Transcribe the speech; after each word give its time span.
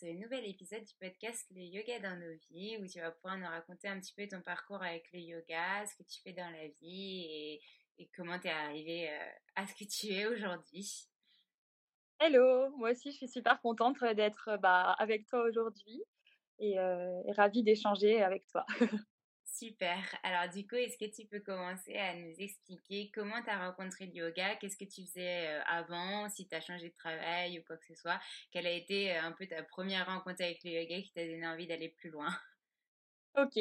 Ce 0.00 0.06
nouvel 0.06 0.46
épisode 0.46 0.82
du 0.82 0.94
podcast 0.94 1.46
Le 1.54 1.60
Yoga 1.60 1.98
dans 1.98 2.16
nos 2.16 2.34
vies 2.48 2.78
où 2.78 2.86
tu 2.86 3.00
vas 3.00 3.10
pouvoir 3.10 3.36
nous 3.36 3.46
raconter 3.46 3.86
un 3.86 4.00
petit 4.00 4.14
peu 4.14 4.26
ton 4.26 4.40
parcours 4.40 4.82
avec 4.82 5.12
le 5.12 5.18
yoga, 5.18 5.84
ce 5.84 5.94
que 5.94 6.08
tu 6.08 6.22
fais 6.22 6.32
dans 6.32 6.48
la 6.48 6.68
vie 6.80 7.60
et, 7.98 8.08
comment 8.16 8.38
tu 8.38 8.46
es 8.46 8.50
arrivé 8.50 9.10
euh, 9.10 9.30
à 9.56 9.66
ce 9.66 9.74
que 9.74 9.84
tu 9.84 10.06
es 10.06 10.24
aujourd'hui. 10.24 11.06
Hello, 12.18 12.70
moi 12.78 12.92
aussi 12.92 13.10
je 13.10 13.16
suis 13.16 13.28
super 13.28 13.60
contente 13.60 14.02
d'être 14.14 14.56
bah, 14.62 14.92
avec 14.98 15.26
toi 15.26 15.42
aujourd'hui 15.42 16.02
et, 16.58 16.78
euh, 16.78 17.20
et 17.26 17.32
ravie 17.32 17.62
d'échanger 17.62 18.22
avec 18.22 18.46
toi. 18.46 18.64
Super. 19.60 19.98
Alors 20.22 20.50
du 20.50 20.66
coup, 20.66 20.76
est-ce 20.76 20.96
que 20.96 21.04
tu 21.14 21.26
peux 21.28 21.40
commencer 21.40 21.94
à 21.94 22.14
nous 22.14 22.32
expliquer 22.38 23.10
comment 23.12 23.42
tu 23.42 23.50
as 23.50 23.68
rencontré 23.68 24.06
le 24.06 24.12
yoga? 24.14 24.56
Qu'est-ce 24.56 24.78
que 24.78 24.86
tu 24.90 25.02
faisais 25.04 25.48
euh, 25.48 25.60
avant? 25.66 26.30
Si 26.30 26.48
tu 26.48 26.54
as 26.54 26.62
changé 26.62 26.88
de 26.88 26.94
travail 26.94 27.58
ou 27.58 27.62
quoi 27.66 27.76
que 27.76 27.84
ce 27.84 27.94
soit? 27.94 28.18
Quelle 28.52 28.66
a 28.66 28.70
été 28.72 29.14
euh, 29.14 29.20
un 29.22 29.32
peu 29.32 29.46
ta 29.46 29.62
première 29.62 30.06
rencontre 30.06 30.42
avec 30.42 30.64
le 30.64 30.70
yoga 30.70 31.02
qui 31.02 31.12
t'a 31.12 31.26
donné 31.26 31.46
envie 31.46 31.66
d'aller 31.66 31.90
plus 31.90 32.08
loin? 32.08 32.28
Ok. 33.36 33.58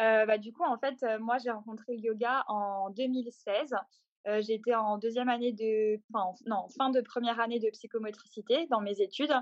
Euh, 0.00 0.24
bah, 0.24 0.38
du 0.38 0.52
coup, 0.52 0.62
en 0.64 0.78
fait, 0.78 1.04
moi 1.20 1.36
j'ai 1.38 1.50
rencontré 1.50 1.92
le 1.94 1.98
yoga 2.00 2.44
en 2.48 2.88
2016. 2.90 3.74
Euh, 4.26 4.40
J'étais 4.40 4.74
en 4.74 4.96
deuxième 4.96 5.28
année 5.28 5.52
de, 5.52 6.00
enfin, 6.10 6.24
en- 6.30 6.34
non, 6.46 6.68
fin 6.70 6.88
de 6.90 7.00
première 7.02 7.38
année 7.40 7.58
de 7.58 7.68
psychomotricité 7.70 8.66
dans 8.68 8.80
mes 8.80 9.00
études. 9.02 9.34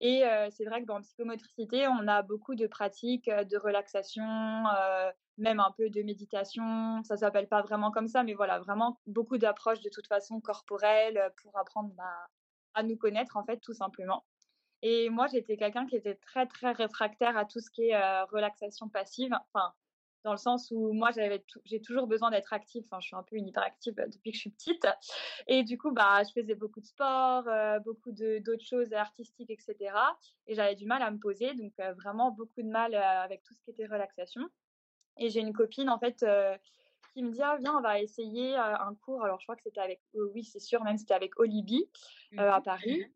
Et 0.00 0.24
c'est 0.50 0.64
vrai 0.64 0.82
que 0.82 0.86
dans 0.86 1.00
psychomotricité, 1.00 1.88
on 1.88 2.06
a 2.06 2.22
beaucoup 2.22 2.54
de 2.54 2.66
pratiques 2.66 3.30
de 3.30 3.56
relaxation, 3.56 4.24
même 5.38 5.60
un 5.60 5.70
peu 5.76 5.88
de 5.88 6.02
méditation. 6.02 7.02
Ça 7.02 7.16
s'appelle 7.16 7.48
pas 7.48 7.62
vraiment 7.62 7.90
comme 7.90 8.08
ça, 8.08 8.22
mais 8.22 8.34
voilà, 8.34 8.58
vraiment 8.58 9.00
beaucoup 9.06 9.38
d'approches 9.38 9.80
de 9.80 9.90
toute 9.90 10.06
façon 10.06 10.40
corporelles 10.40 11.32
pour 11.42 11.56
apprendre 11.58 11.94
bah, 11.94 12.28
à 12.74 12.82
nous 12.82 12.96
connaître 12.96 13.36
en 13.36 13.44
fait, 13.44 13.58
tout 13.60 13.72
simplement. 13.72 14.24
Et 14.82 15.08
moi, 15.08 15.26
j'étais 15.28 15.56
quelqu'un 15.56 15.86
qui 15.86 15.96
était 15.96 16.16
très 16.16 16.46
très 16.46 16.72
réfractaire 16.72 17.36
à 17.36 17.46
tout 17.46 17.60
ce 17.60 17.70
qui 17.70 17.88
est 17.88 18.22
relaxation 18.24 18.88
passive. 18.90 19.32
Enfin, 19.54 19.72
dans 20.24 20.32
le 20.32 20.38
sens 20.38 20.70
où 20.70 20.92
moi 20.92 21.10
j'avais 21.10 21.44
j'ai 21.64 21.80
toujours 21.80 22.06
besoin 22.06 22.30
d'être 22.30 22.52
active. 22.52 22.82
Enfin 22.86 23.00
je 23.00 23.06
suis 23.08 23.16
un 23.16 23.22
peu 23.22 23.36
une 23.36 23.48
hyperactive 23.48 23.98
euh, 23.98 24.06
depuis 24.06 24.32
que 24.32 24.36
je 24.36 24.40
suis 24.40 24.50
petite. 24.50 24.86
Et 25.46 25.62
du 25.62 25.78
coup 25.78 25.92
bah 25.92 26.22
je 26.24 26.32
faisais 26.32 26.54
beaucoup 26.54 26.80
de 26.80 26.86
sport 26.86 27.46
euh, 27.48 27.78
beaucoup 27.80 28.12
de 28.12 28.38
d'autres 28.38 28.64
choses 28.64 28.92
artistiques 28.92 29.50
etc 29.50 29.94
et 30.46 30.54
j'avais 30.54 30.74
du 30.74 30.86
mal 30.86 31.02
à 31.02 31.10
me 31.10 31.18
poser. 31.18 31.54
Donc 31.54 31.72
euh, 31.80 31.92
vraiment 31.94 32.30
beaucoup 32.30 32.62
de 32.62 32.68
mal 32.68 32.94
euh, 32.94 33.22
avec 33.22 33.42
tout 33.42 33.54
ce 33.54 33.62
qui 33.62 33.70
était 33.70 33.86
relaxation. 33.86 34.42
Et 35.18 35.30
j'ai 35.30 35.40
une 35.40 35.52
copine 35.52 35.88
en 35.88 35.98
fait 35.98 36.26
qui 37.14 37.22
me 37.22 37.30
dit 37.30 37.40
ah 37.42 37.56
viens 37.58 37.78
on 37.78 37.80
va 37.80 38.00
essayer 38.00 38.54
un 38.56 38.94
cours. 39.02 39.24
Alors 39.24 39.40
je 39.40 39.46
crois 39.46 39.56
que 39.56 39.62
c'était 39.62 39.80
avec 39.80 40.00
oui 40.14 40.44
c'est 40.44 40.60
sûr 40.60 40.84
même 40.84 40.98
c'était 40.98 41.14
avec 41.14 41.38
Olibi 41.40 41.88
euh, 42.38 42.50
à. 42.50 42.60
Paris. 42.60 43.06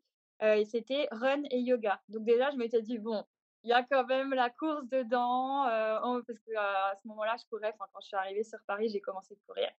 Euh, 0.41 0.55
et 0.55 0.65
c'était 0.65 1.07
run 1.11 1.43
et 1.51 1.59
yoga. 1.59 2.01
Donc 2.09 2.23
déjà 2.23 2.49
je 2.51 2.57
m'étais 2.57 2.81
dit 2.81 2.97
bon 2.97 3.23
il 3.63 3.69
y 3.69 3.73
a 3.73 3.83
quand 3.83 4.05
même 4.05 4.33
la 4.33 4.49
course 4.49 4.87
dedans, 4.87 5.67
euh, 5.67 6.21
parce 6.25 6.39
que 6.39 6.55
à 6.57 6.95
ce 7.01 7.07
moment-là, 7.07 7.35
je 7.39 7.45
courais. 7.45 7.71
Enfin, 7.73 7.85
quand 7.93 8.01
je 8.01 8.07
suis 8.07 8.17
arrivée 8.17 8.43
sur 8.43 8.59
Paris, 8.65 8.89
j'ai 8.89 9.01
commencé 9.01 9.35
de 9.35 9.39
courir. 9.47 9.69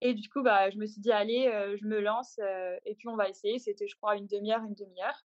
Et 0.00 0.14
du 0.14 0.28
coup, 0.28 0.42
bah, 0.42 0.70
je 0.70 0.78
me 0.78 0.86
suis 0.86 1.00
dit, 1.00 1.12
allez, 1.12 1.48
euh, 1.48 1.76
je 1.76 1.86
me 1.86 2.00
lance 2.00 2.38
euh, 2.40 2.78
et 2.84 2.94
puis 2.94 3.08
on 3.08 3.16
va 3.16 3.28
essayer. 3.28 3.58
C'était, 3.58 3.88
je 3.88 3.96
crois, 3.96 4.16
une 4.16 4.26
demi-heure, 4.26 4.62
une 4.62 4.74
demi-heure. 4.74 5.24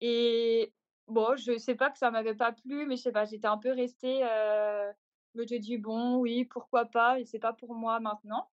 Et 0.00 0.72
bon, 1.08 1.36
je 1.36 1.56
sais 1.58 1.76
pas 1.76 1.90
que 1.90 1.98
ça 1.98 2.10
m'avait 2.10 2.34
pas 2.34 2.52
plu, 2.52 2.86
mais 2.86 2.96
je 2.96 3.02
sais 3.02 3.12
pas, 3.12 3.24
j'étais 3.24 3.46
un 3.46 3.58
peu 3.58 3.72
restée. 3.72 4.20
Je 5.34 5.40
me 5.40 5.46
suis 5.46 5.60
dit, 5.60 5.78
bon, 5.78 6.16
oui, 6.16 6.44
pourquoi 6.44 6.86
pas, 6.86 7.20
et 7.20 7.24
c'est 7.24 7.38
pas 7.38 7.52
pour 7.52 7.74
moi 7.74 8.00
maintenant. 8.00 8.50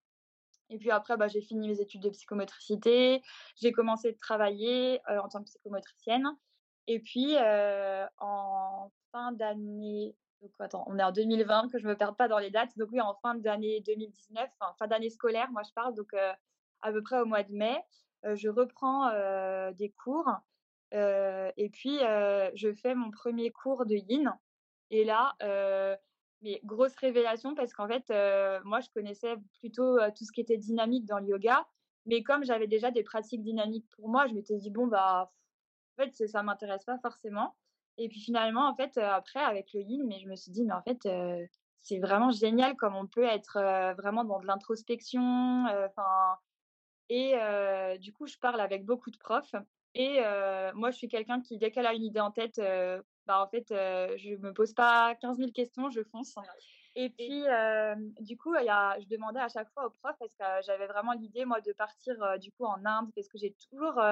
Et 0.70 0.78
puis 0.78 0.90
après, 0.90 1.16
bah, 1.16 1.28
j'ai 1.28 1.42
fini 1.42 1.68
mes 1.68 1.80
études 1.80 2.02
de 2.02 2.10
psychomotricité. 2.10 3.22
J'ai 3.56 3.72
commencé 3.72 4.12
de 4.12 4.18
travailler 4.18 5.00
en 5.06 5.28
tant 5.28 5.40
que 5.40 5.46
psychomotricienne. 5.46 6.36
Et 6.86 7.00
puis, 7.00 7.36
euh, 7.36 8.06
en 8.18 8.90
fin 9.12 9.32
d'année, 9.32 10.14
on 10.86 10.98
est 10.98 11.02
en 11.02 11.12
2020, 11.12 11.70
que 11.70 11.78
je 11.78 11.86
me 11.86 11.96
perde 11.96 12.16
pas 12.16 12.28
dans 12.28 12.38
les 12.38 12.50
dates. 12.50 12.76
Donc 12.76 12.90
oui, 12.92 13.00
en 13.00 13.14
fin 13.14 13.34
d'année 13.34 13.80
2019, 13.80 14.48
enfin 14.60 14.74
fin 14.78 14.86
d'année 14.86 15.10
scolaire, 15.10 15.50
moi 15.50 15.62
je 15.66 15.72
parle, 15.72 15.94
donc 15.94 16.12
euh, 16.12 16.32
à 16.82 16.92
peu 16.92 17.02
près 17.02 17.18
au 17.20 17.24
mois 17.24 17.42
de 17.42 17.52
mai, 17.52 17.78
euh, 18.26 18.36
je 18.36 18.48
reprends 18.50 19.10
des 19.72 19.90
cours. 19.90 20.30
et 20.92 21.70
puis, 21.72 21.98
je 21.98 22.72
fais 22.74 22.94
mon 22.94 23.10
premier 23.10 23.50
cours 23.50 23.86
de 23.86 23.94
yin. 23.94 24.36
Et 24.90 25.04
là, 25.04 25.34
grosse 26.64 26.94
révélation 26.96 27.54
parce 27.54 27.72
qu'en 27.72 27.88
fait, 27.88 28.10
moi, 28.64 28.80
je 28.80 28.90
connaissais 28.90 29.36
plutôt 29.60 29.98
tout 30.10 30.24
ce 30.24 30.32
qui 30.32 30.42
était 30.42 30.58
dynamique 30.58 31.06
dans 31.06 31.18
le 31.18 31.28
yoga. 31.28 31.66
Mais 32.06 32.22
comme 32.22 32.44
j'avais 32.44 32.66
déjà 32.66 32.90
des 32.90 33.02
pratiques 33.02 33.42
dynamiques 33.42 33.86
pour 33.92 34.10
moi, 34.10 34.26
je 34.26 34.34
m'étais 34.34 34.58
dit, 34.58 34.70
bon, 34.70 34.86
bah, 34.86 35.32
en 35.98 36.04
fait, 36.04 36.26
ça 36.26 36.42
m'intéresse 36.42 36.84
pas 36.84 36.98
forcément. 36.98 37.56
Et 37.96 38.08
puis 38.08 38.20
finalement, 38.20 38.68
en 38.68 38.74
fait, 38.74 38.98
après, 38.98 39.40
avec 39.40 39.72
le 39.72 39.80
yin, 39.80 40.04
mais 40.06 40.18
je 40.18 40.28
me 40.28 40.36
suis 40.36 40.50
dit, 40.50 40.64
mais 40.64 40.72
en 40.72 40.82
fait, 40.82 41.08
c'est 41.80 41.98
vraiment 41.98 42.30
génial 42.30 42.76
comme 42.76 42.96
on 42.96 43.06
peut 43.06 43.24
être 43.24 43.60
vraiment 43.96 44.24
dans 44.24 44.40
de 44.40 44.46
l'introspection. 44.46 45.66
Enfin, 45.86 46.36
et 47.08 47.34
du 47.98 48.12
coup, 48.12 48.26
je 48.26 48.38
parle 48.38 48.60
avec 48.60 48.84
beaucoup 48.84 49.10
de 49.10 49.18
profs. 49.18 49.54
Et 49.94 50.20
moi, 50.74 50.90
je 50.90 50.96
suis 50.96 51.08
quelqu'un 51.08 51.40
qui, 51.40 51.58
dès 51.58 51.70
qu'elle 51.70 51.86
a 51.86 51.94
une 51.94 52.02
idée 52.04 52.20
en 52.20 52.32
tête, 52.32 52.60
bah, 53.26 53.40
en 53.40 53.46
fait, 53.48 53.66
je 53.68 54.36
me 54.36 54.52
pose 54.52 54.74
pas 54.74 55.14
15 55.14 55.38
000 55.38 55.52
questions, 55.52 55.88
je 55.90 56.02
fonce. 56.02 56.34
Et 56.96 57.10
puis, 57.10 57.44
du 58.20 58.36
coup, 58.36 58.56
y 58.56 58.68
a, 58.68 58.98
je 58.98 59.06
demandais 59.06 59.40
à 59.40 59.48
chaque 59.48 59.70
fois 59.72 59.86
au 59.86 59.90
prof 59.90 60.16
parce 60.18 60.34
que 60.34 60.44
j'avais 60.66 60.88
vraiment 60.88 61.12
l'idée, 61.12 61.44
moi, 61.44 61.60
de 61.60 61.72
partir 61.72 62.16
du 62.40 62.50
coup 62.50 62.64
en 62.64 62.84
Inde 62.84 63.10
parce 63.14 63.28
que 63.28 63.38
j'ai 63.38 63.54
toujours, 63.70 64.02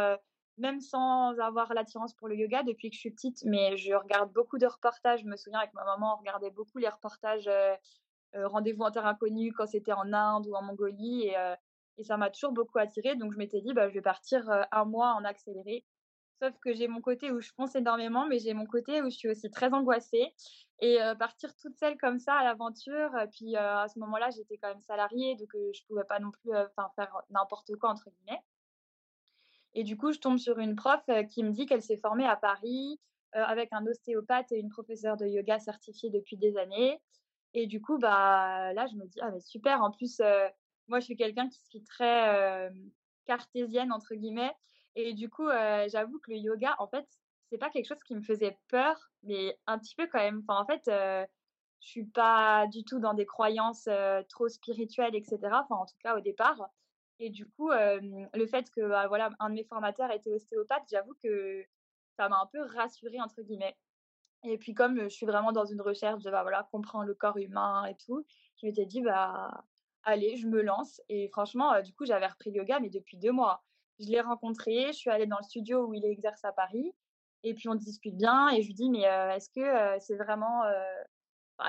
même 0.59 0.81
sans 0.81 1.39
avoir 1.39 1.73
l'attirance 1.75 2.15
pour 2.15 2.29
le 2.29 2.37
yoga 2.37 2.63
depuis 2.63 2.91
que 2.91 2.95
je 2.95 3.01
suis 3.01 3.11
petite, 3.11 3.43
mais 3.45 3.77
je 3.77 3.95
regarde 3.95 4.33
beaucoup 4.33 4.59
de 4.59 4.67
reportages. 4.67 5.21
Je 5.21 5.27
me 5.27 5.37
souviens 5.37 5.61
avec 5.61 5.75
ma 5.75 5.85
maman, 5.85 6.15
on 6.15 6.19
regardait 6.19 6.51
beaucoup 6.51 6.79
les 6.79 6.89
reportages 6.89 7.49
Rendez-vous 8.35 8.83
en 8.83 8.91
terre 8.91 9.07
inconnue 9.07 9.53
quand 9.53 9.67
c'était 9.67 9.93
en 9.93 10.13
Inde 10.13 10.47
ou 10.47 10.55
en 10.55 10.63
Mongolie. 10.63 11.27
Et, 11.27 11.55
et 11.99 12.05
ça 12.05 12.17
m'a 12.17 12.31
toujours 12.31 12.53
beaucoup 12.53 12.79
attirée. 12.79 13.15
Donc, 13.17 13.33
je 13.33 13.39
m'étais 13.39 13.61
dit, 13.61 13.75
bah, 13.75 13.89
je 13.89 13.95
vais 13.95 14.03
partir 14.03 14.49
un 14.71 14.85
mois 14.85 15.13
en 15.15 15.25
accéléré 15.25 15.85
Sauf 16.43 16.59
que 16.59 16.73
j'ai 16.75 16.89
mon 16.89 17.01
côté 17.01 17.31
où 17.31 17.41
je 17.41 17.53
fonce 17.55 17.77
énormément, 17.77 18.27
mais 18.27 18.41
j'ai 18.41 18.53
mon 18.53 18.67
côté 18.67 19.01
où 19.01 19.05
je 19.05 19.17
suis 19.17 19.29
aussi 19.29 19.49
très 19.49 19.73
angoissée. 19.73 20.35
Et 20.81 20.99
partir 21.17 21.55
toute 21.55 21.77
seule 21.77 21.97
comme 21.99 22.19
ça 22.19 22.35
à 22.35 22.43
l'aventure, 22.43 23.11
puis 23.31 23.55
à 23.55 23.87
ce 23.87 24.01
moment-là, 24.01 24.31
j'étais 24.31 24.59
quand 24.59 24.67
même 24.67 24.81
salariée, 24.81 25.37
donc 25.37 25.51
je 25.53 25.87
pouvais 25.87 26.03
pas 26.03 26.19
non 26.19 26.33
plus 26.33 26.51
faire 26.97 27.15
n'importe 27.31 27.77
quoi, 27.77 27.91
entre 27.91 28.11
guillemets. 28.11 28.43
Et 29.75 29.85
du 29.85 29.97
coup, 29.97 30.13
je 30.13 30.19
tombe 30.19 30.39
sur 30.39 30.59
une 30.59 30.77
prof 30.77 31.03
qui 31.31 31.43
me 31.43 31.51
dit 31.51 31.67
qu'elle 31.67 31.83
s'est 31.83 31.97
formée 31.97 32.27
à 32.27 32.37
Paris 32.37 33.01
avec 33.33 33.73
un 33.73 33.87
ostéopathe 33.87 34.53
et 34.53 34.59
une 34.59 34.69
professeure 34.69 35.17
de 35.17 35.27
yoga 35.27 35.59
certifiée 35.59 36.11
depuis 36.11 36.37
des 36.37 36.59
années. 36.59 37.01
Et 37.55 37.67
du 37.67 37.81
coup, 37.81 37.99
bah, 37.99 38.73
là, 38.75 38.87
je 38.87 38.97
me 38.97 39.07
dis, 39.07 39.19
ah, 39.23 39.31
mais 39.31 39.41
super. 39.41 39.83
En 39.83 39.91
plus, 39.91 40.21
moi, 40.89 41.01
je 41.01 41.05
suis 41.07 41.17
quelqu'un 41.17 41.49
qui 41.49 41.61
suis 41.65 41.83
très 41.83 42.71
cartésienne, 43.25 43.93
entre 43.93 44.15
guillemets. 44.15 44.53
Et 44.95 45.15
du 45.15 45.31
coup, 45.31 45.49
j'avoue 45.89 46.19
que 46.19 46.31
le 46.31 46.37
yoga, 46.37 46.75
en 46.79 46.87
fait, 46.87 47.07
c'est 47.49 47.59
pas 47.59 47.71
quelque 47.71 47.87
chose 47.87 48.03
qui 48.07 48.15
me 48.15 48.23
faisait 48.23 48.59
peur, 48.69 49.11
mais 49.23 49.59
un 49.67 49.79
petit 49.79 49.95
peu 49.95 50.07
quand 50.07 50.19
même. 50.19 50.43
Enfin, 50.47 50.61
en 50.61 50.67
fait, 50.67 50.83
je 50.87 51.89
suis 51.89 52.05
pas 52.05 52.67
du 52.67 52.85
tout 52.85 52.99
dans 52.99 53.15
des 53.15 53.27
croyances 53.27 53.89
trop 54.29 54.49
spirituelles, 54.49 55.15
etc. 55.15 55.39
Enfin, 55.43 55.77
en 55.77 55.87
tout 55.87 55.97
cas, 56.03 56.17
au 56.17 56.21
départ. 56.21 56.69
Et 57.25 57.31
du 57.31 57.47
coup, 57.47 57.71
le 57.71 58.47
fait 58.49 58.69
que 58.73 58.81
bah, 58.89 59.07
voilà, 59.07 59.31
un 59.39 59.49
de 59.49 59.55
mes 59.55 59.63
formateurs 59.63 60.11
était 60.11 60.33
ostéopathe, 60.33 60.83
j'avoue 60.91 61.15
que 61.23 61.65
ça 62.17 62.29
m'a 62.29 62.41
un 62.41 62.47
peu 62.47 62.61
rassurée, 62.63 63.21
entre 63.21 63.43
guillemets. 63.43 63.77
Et 64.43 64.59
puis, 64.59 64.75
comme 64.75 65.05
je 65.05 65.09
suis 65.09 65.25
vraiment 65.25 65.53
dans 65.53 65.65
une 65.65 65.81
recherche 65.81 66.25
de 66.25 66.33
bah, 66.33 66.43
voilà, 66.43 66.69
comprendre 66.73 67.05
le 67.05 67.15
corps 67.15 67.37
humain 67.37 67.85
et 67.85 67.95
tout, 67.95 68.27
je 68.61 68.67
m'étais 68.67 68.87
dit, 68.87 69.03
bah, 69.03 69.63
allez, 70.03 70.37
je 70.37 70.49
me 70.49 70.63
lance. 70.63 71.01
Et 71.09 71.29
franchement, 71.29 71.81
du 71.81 71.95
coup, 71.95 72.07
j'avais 72.07 72.27
repris 72.27 72.51
yoga, 72.51 72.81
mais 72.81 72.91
depuis 72.91 73.17
deux 73.19 73.31
mois. 73.31 73.63
Je 74.01 74.09
l'ai 74.09 74.21
rencontré, 74.21 74.89
je 74.89 74.99
suis 74.99 75.11
allée 75.11 75.27
dans 75.27 75.39
le 75.39 75.45
studio 75.45 75.87
où 75.87 75.95
il 75.95 76.05
exerce 76.05 76.45
à 76.45 76.51
Paris. 76.51 76.93
Et 77.45 77.55
puis 77.55 77.69
on 77.69 77.77
discute 77.77 78.17
bien 78.17 78.49
et 78.51 78.63
je 78.63 78.67
lui 78.67 78.75
dis 78.75 78.91
mais 78.91 79.03
est-ce 79.03 79.49
que 79.51 80.01
c'est 80.01 80.17
vraiment 80.17 80.63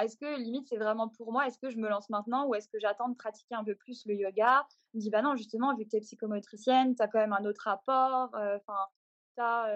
est-ce 0.02 0.18
que 0.18 0.38
limite 0.40 0.68
c'est 0.68 0.78
vraiment 0.78 1.10
pour 1.10 1.32
moi? 1.32 1.48
Est-ce 1.48 1.58
que 1.60 1.70
je 1.70 1.78
me 1.78 1.90
lance 1.90 2.10
maintenant 2.10 2.48
ou 2.48 2.56
est-ce 2.56 2.68
que 2.70 2.80
j'attends 2.80 3.10
de 3.10 3.16
pratiquer 3.16 3.56
un 3.56 3.64
peu 3.64 3.76
plus 3.76 4.06
le 4.06 4.16
yoga? 4.16 4.66
Il 4.94 4.98
me 4.98 5.02
dit 5.02 5.10
bah 5.10 5.22
non 5.22 5.36
justement 5.36 5.76
vu 5.76 5.86
que 5.86 5.90
tu 5.90 5.98
es 5.98 6.02
psychomotricienne, 6.02 6.96
tu 6.96 7.02
as 7.02 7.08
quand 7.08 7.20
même 7.20 7.34
un 7.34 7.46
autre 7.46 7.64
rapport. 7.66 8.30
Enfin, 8.34 9.68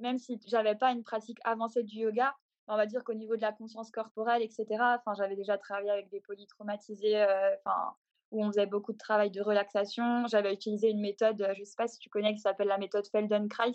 même 0.00 0.18
si 0.18 0.40
j'avais 0.46 0.74
pas 0.74 0.90
une 0.90 1.02
pratique 1.02 1.38
avancée 1.44 1.82
du 1.82 1.98
yoga, 1.98 2.34
on 2.68 2.76
va 2.76 2.86
dire 2.86 3.04
qu'au 3.04 3.14
niveau 3.14 3.36
de 3.36 3.42
la 3.42 3.52
conscience 3.52 3.90
corporelle, 3.90 4.42
etc. 4.42 4.66
Enfin, 4.70 5.14
j'avais 5.14 5.36
déjà 5.36 5.58
travaillé 5.58 5.90
avec 5.90 6.08
des 6.10 6.20
polytraumatisés. 6.20 7.22
Enfin, 7.64 7.94
où 8.32 8.42
on 8.42 8.46
faisait 8.46 8.64
beaucoup 8.64 8.94
de 8.94 8.98
travail 8.98 9.30
de 9.30 9.42
relaxation. 9.42 10.26
J'avais 10.26 10.54
utilisé 10.54 10.88
une 10.88 11.02
méthode, 11.02 11.46
je 11.54 11.60
ne 11.60 11.64
sais 11.66 11.76
pas 11.76 11.86
si 11.86 11.98
tu 11.98 12.08
connais, 12.08 12.32
qui 12.32 12.40
s'appelle 12.40 12.68
la 12.68 12.78
méthode 12.78 13.06
Feldenkrais, 13.08 13.72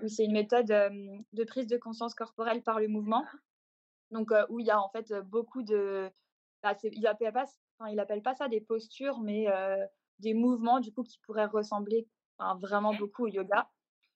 où 0.00 0.06
c'est 0.06 0.26
une 0.26 0.32
méthode 0.32 0.66
de 0.68 1.44
prise 1.44 1.66
de 1.66 1.76
conscience 1.76 2.14
corporelle 2.14 2.62
par 2.62 2.78
le 2.78 2.86
mouvement. 2.86 3.24
Donc, 4.10 4.30
où 4.48 4.60
il 4.60 4.66
y 4.66 4.70
a 4.70 4.80
en 4.80 4.88
fait 4.90 5.12
beaucoup 5.24 5.62
de. 5.62 6.10
Bah, 6.62 6.76
il 6.84 7.00
n'appelle 7.00 7.32
pas, 7.32 7.44
enfin, 7.78 8.20
pas 8.22 8.34
ça 8.34 8.48
des 8.48 8.60
postures, 8.60 9.20
mais 9.20 9.46
des 10.18 10.34
mouvements 10.34 10.80
du 10.80 10.92
coup 10.92 11.02
qui 11.02 11.18
pourraient 11.20 11.46
ressembler 11.46 12.06
vraiment 12.60 12.94
beaucoup 12.94 13.24
au 13.24 13.28
yoga. 13.28 13.68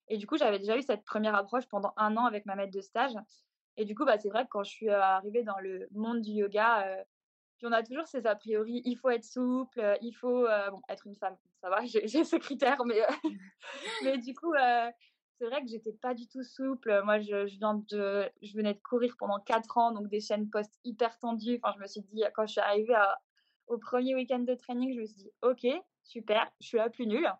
Et 0.08 0.18
du 0.18 0.26
coup, 0.26 0.36
j'avais 0.36 0.58
déjà 0.58 0.76
eu 0.76 0.82
cette 0.82 1.04
première 1.04 1.34
approche 1.34 1.66
pendant 1.66 1.94
un 1.96 2.16
an 2.16 2.26
avec 2.26 2.44
ma 2.44 2.56
maître 2.56 2.72
de 2.72 2.80
stage. 2.80 3.14
Et 3.76 3.84
du 3.84 3.94
coup, 3.94 4.04
bah, 4.04 4.18
c'est 4.18 4.28
vrai 4.28 4.44
que 4.44 4.50
quand 4.50 4.64
je 4.64 4.70
suis 4.70 4.90
arrivée 4.90 5.42
dans 5.42 5.58
le 5.58 5.88
monde 5.92 6.20
du 6.20 6.32
yoga, 6.32 7.04
puis 7.56 7.66
on 7.66 7.72
a 7.72 7.82
toujours 7.82 8.06
ces 8.06 8.26
a 8.26 8.34
priori, 8.34 8.82
il 8.84 8.96
faut 8.96 9.10
être 9.10 9.24
souple, 9.24 9.80
euh, 9.80 9.96
il 10.02 10.12
faut 10.12 10.46
euh, 10.46 10.70
bon, 10.70 10.80
être 10.88 11.06
une 11.06 11.14
femme, 11.14 11.36
ça 11.60 11.70
va, 11.70 11.80
j'ai 11.84 12.24
ce 12.24 12.36
critère, 12.36 12.84
mais, 12.84 13.00
mais 14.02 14.18
du 14.18 14.34
coup, 14.34 14.52
c'est 15.44 15.50
vrai 15.50 15.62
que 15.62 15.68
j'étais 15.68 15.92
pas 15.92 16.14
du 16.14 16.26
tout 16.26 16.42
souple. 16.42 17.02
Moi, 17.04 17.20
je, 17.20 17.46
je, 17.46 17.58
viens 17.58 17.74
de, 17.90 18.30
je 18.40 18.56
venais 18.56 18.72
de 18.72 18.80
courir 18.80 19.14
pendant 19.18 19.38
4 19.40 19.76
ans, 19.76 19.92
donc 19.92 20.08
des 20.08 20.20
chaînes 20.20 20.48
post 20.48 20.72
hyper 20.84 21.18
tendues. 21.18 21.60
Enfin, 21.62 21.74
je 21.76 21.82
me 21.82 21.86
suis 21.86 22.00
dit, 22.00 22.22
quand 22.34 22.46
je 22.46 22.52
suis 22.52 22.60
arrivée 22.62 22.96
au 23.66 23.76
premier 23.76 24.14
week-end 24.14 24.38
de 24.38 24.54
training, 24.54 24.94
je 24.94 25.00
me 25.00 25.06
suis 25.06 25.16
dit, 25.16 25.30
ok, 25.42 25.66
super, 26.02 26.50
je 26.60 26.66
suis 26.66 26.78
la 26.78 26.88
plus 26.88 27.06
nulle. 27.06 27.30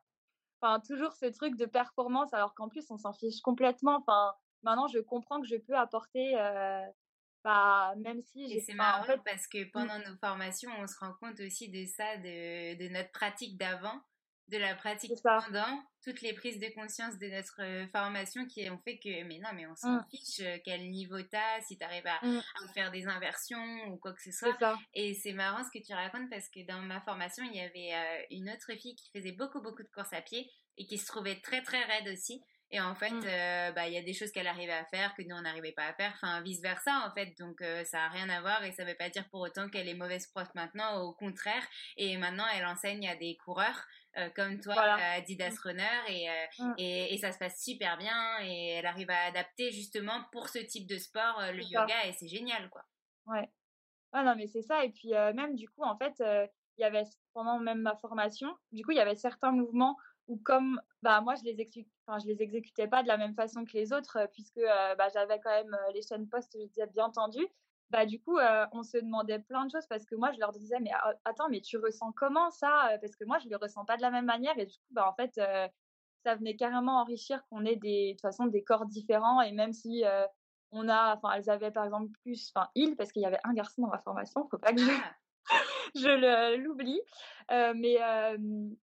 Enfin, 0.61 0.81
toujours 0.81 1.15
ce 1.15 1.27
truc 1.27 1.56
de 1.56 1.65
performance, 1.65 2.35
alors 2.35 2.55
qu'en 2.55 2.69
plus, 2.69 2.91
on 2.91 2.99
s'en 2.99 3.15
fiche 3.15 3.41
complètement. 3.41 3.97
Enfin, 3.97 4.35
maintenant, 4.62 4.87
je 4.89 4.99
comprends 4.99 5.41
que 5.41 5.47
je 5.47 5.56
peux 5.56 5.75
apporter 5.75 6.35
bah, 7.43 7.95
même 7.99 8.23
si 8.23 8.49
j'ai. 8.49 8.61
c'est 8.61 8.75
marrant 8.75 9.05
parce 9.25 9.47
que 9.47 9.65
mmh. 9.65 9.71
pendant 9.71 9.99
nos 9.99 10.17
formations, 10.19 10.71
on 10.79 10.87
se 10.87 10.99
rend 10.99 11.12
compte 11.21 11.39
aussi 11.41 11.69
de 11.69 11.85
ça, 11.85 12.17
de, 12.17 12.75
de 12.79 12.89
notre 12.89 13.12
pratique 13.12 13.59
d'avant, 13.59 14.01
de 14.49 14.58
la 14.58 14.75
pratique 14.75 15.12
pendant, 15.23 15.82
toutes 16.02 16.20
les 16.20 16.35
prises 16.35 16.58
de 16.58 16.69
conscience 16.75 17.19
de 17.19 17.29
notre 17.29 17.62
euh, 17.62 17.87
formation 17.88 18.46
qui 18.46 18.69
ont 18.69 18.79
fait 18.79 18.99
que, 18.99 19.25
mais 19.25 19.38
non, 19.38 19.49
mais 19.55 19.67
on 19.67 19.75
s'en 19.75 19.96
mmh. 19.96 20.06
fiche, 20.11 20.41
euh, 20.41 20.58
quel 20.64 20.91
niveau 20.91 21.20
t'as, 21.23 21.61
si 21.62 21.79
t'arrives 21.79 22.06
à, 22.06 22.25
mmh. 22.25 22.38
à 22.38 22.73
faire 22.75 22.91
des 22.91 23.06
inversions 23.06 23.87
ou 23.88 23.96
quoi 23.96 24.12
que 24.12 24.23
ce 24.23 24.31
soit. 24.31 24.56
Et 24.93 25.14
c'est 25.14 25.32
marrant 25.32 25.64
ce 25.64 25.70
que 25.76 25.82
tu 25.82 25.94
racontes 25.94 26.29
parce 26.31 26.49
que 26.50 26.64
dans 26.67 26.81
ma 26.82 27.00
formation, 27.00 27.43
il 27.44 27.56
y 27.56 27.61
avait 27.61 27.94
euh, 27.94 28.26
une 28.31 28.50
autre 28.50 28.79
fille 28.79 28.96
qui 28.96 29.11
faisait 29.17 29.32
beaucoup, 29.32 29.62
beaucoup 29.62 29.82
de 29.82 29.91
courses 29.94 30.12
à 30.12 30.20
pied 30.20 30.50
et 30.76 30.87
qui 30.87 30.98
se 30.98 31.06
trouvait 31.06 31.41
très, 31.41 31.63
très 31.63 31.82
raide 31.84 32.08
aussi. 32.13 32.43
Et 32.70 32.81
en 32.81 32.94
fait, 32.96 33.10
mmh. 33.10 33.22
euh, 33.24 33.72
bah, 33.72 33.86
il 33.86 33.94
y 33.94 33.98
a 33.98 34.03
des 34.03 34.15
choses 34.15 34.32
qu'elle 34.32 34.48
arrivait 34.48 34.72
à 34.72 34.84
faire 34.86 35.15
que 35.15 35.22
nous, 35.22 35.36
on 35.36 35.43
n'arrivait 35.43 35.72
pas 35.72 35.86
à 35.86 35.93
faire. 35.93 36.13
Enfin, 36.15 36.41
vice-versa, 36.43 37.06
en 37.06 37.15
fait. 37.15 37.32
Donc, 37.39 37.60
euh, 37.60 37.84
ça 37.84 37.98
n'a 37.98 38.08
rien 38.08 38.29
à 38.29 38.41
voir 38.41 38.65
et 38.65 38.72
ça 38.72 38.84
ne 38.84 38.89
veut 38.89 38.96
pas 38.96 39.08
dire 39.10 39.29
pour 39.31 39.43
autant 39.43 39.69
qu'elle 39.69 39.89
est 39.89 39.94
mauvaise 39.94 40.27
prof 40.27 40.48
maintenant. 40.55 41.01
Au 41.03 41.13
contraire. 41.13 41.63
Et 41.96 42.17
maintenant, 42.17 42.46
elle 42.53 42.67
enseigne 42.67 43.08
à 43.08 43.15
des 43.15 43.36
coureurs. 43.36 43.84
Euh, 44.17 44.29
comme 44.37 44.61
toi, 44.61 44.77
Adidas 45.17 45.56
Runner, 45.65 46.49
mmh. 46.59 46.73
et, 46.79 47.15
et, 47.15 47.19
ça 47.19 47.33
se 47.33 47.39
passe 47.39 47.61
super 47.61 47.99
bien, 47.99 48.39
et 48.43 48.75
elle 48.75 48.87
arrive 48.87 49.11
à 49.11 49.25
adapter 49.27 49.73
justement 49.73 50.23
pour 50.31 50.49
ce 50.49 50.61
type 50.61 50.87
de 50.87 50.99
sport 50.99 51.43
le 51.53 51.65
yoga, 51.65 52.06
et 52.06 52.13
c'est 52.13 52.29
génial, 52.29 52.71
quoi. 52.71 52.85
Ouais. 53.27 53.51
Ah 54.13 54.23
non, 54.23 54.37
mais 54.37 54.47
c'est 54.47 54.63
ça, 54.63 54.85
et 54.85 54.91
puis 54.91 55.11
même 55.35 55.56
du 55.56 55.69
coup, 55.69 55.83
en 55.83 55.97
fait, 55.97 56.15
il 56.21 56.83
y 56.83 56.85
avait 56.85 57.03
pendant 57.33 57.59
même 57.59 57.81
ma 57.81 57.97
formation, 57.97 58.55
du 58.71 58.85
coup, 58.85 58.93
il 58.93 58.99
y 58.99 59.01
avait 59.01 59.17
certains 59.17 59.51
mouvements 59.51 59.97
ou 60.27 60.39
comme 60.39 60.81
bah 61.03 61.21
moi 61.21 61.35
je 61.35 61.44
les 61.44 61.69
enfin 62.06 62.19
je 62.19 62.27
les 62.27 62.43
exécutais 62.43 62.89
pas 62.89 63.03
de 63.03 63.09
la 63.09 63.19
même 63.19 63.35
façon 63.35 63.65
que 63.65 63.73
les 63.75 63.93
autres 63.93 64.27
puisque 64.33 64.61
bah, 64.97 65.09
j'avais 65.13 65.39
quand 65.41 65.51
même 65.51 65.77
les 65.93 66.01
chaînes 66.01 66.29
post 66.29 66.56
je 66.59 66.67
disais 66.67 66.87
bien 66.87 67.05
entendu 67.05 67.47
bah 67.91 68.06
du 68.06 68.20
coup 68.20 68.38
on 68.72 68.82
se 68.82 68.98
demandait 68.98 69.38
plein 69.38 69.67
de 69.67 69.70
choses 69.70 69.86
parce 69.88 70.05
que 70.05 70.14
moi 70.14 70.32
je 70.32 70.38
leur 70.38 70.53
disais 70.53 70.81
mais 70.81 70.91
ah, 70.94 71.12
attends 71.24 71.48
mais 71.48 71.60
tu 71.60 71.76
ressens 71.79 72.12
comment 72.12 72.50
ça 72.50 72.91
parce 73.00 73.14
que 73.17 73.24
moi 73.24 73.38
je 73.38 73.48
le 73.48 73.56
ressens 73.56 73.84
pas 73.84 73.96
de 73.96 74.03
la 74.03 74.10
même 74.10 74.24
manière 74.24 74.58
et 74.58 74.67
du 74.67 74.74
coup 74.74 74.93
bah 74.93 75.08
en 75.08 75.14
fait 75.14 75.41
ça 76.24 76.34
venait 76.34 76.56
carrément 76.56 77.00
enrichir 77.00 77.44
qu'on 77.48 77.64
ait 77.64 77.76
des 77.76 78.08
de 78.08 78.12
toute 78.12 78.22
façon 78.22 78.46
des 78.46 78.64
corps 78.64 78.86
différents 78.86 79.43
et 79.43 79.53
même 79.53 79.72
si 79.72 80.03
on 80.72 80.88
a 80.88 81.17
enfin 81.17 81.32
elles 81.34 81.50
avaient 81.50 81.70
par 81.70 81.84
exemple 81.84 82.10
plus 82.22 82.53
enfin 82.55 82.69
il 82.74 82.96
parce 82.96 83.12
qu'il 83.12 83.22
y 83.22 83.26
avait 83.26 83.41
un 83.44 83.55
garçon 83.55 83.82
dans 83.82 83.88
ma 83.88 83.98
formation 83.98 84.48
faut 84.50 84.58
pas 84.58 84.72
que 84.72 84.81
je 84.81 84.91
ah! 84.91 85.14
je 85.94 86.56
l'oublie. 86.56 87.00
mais 87.50 87.98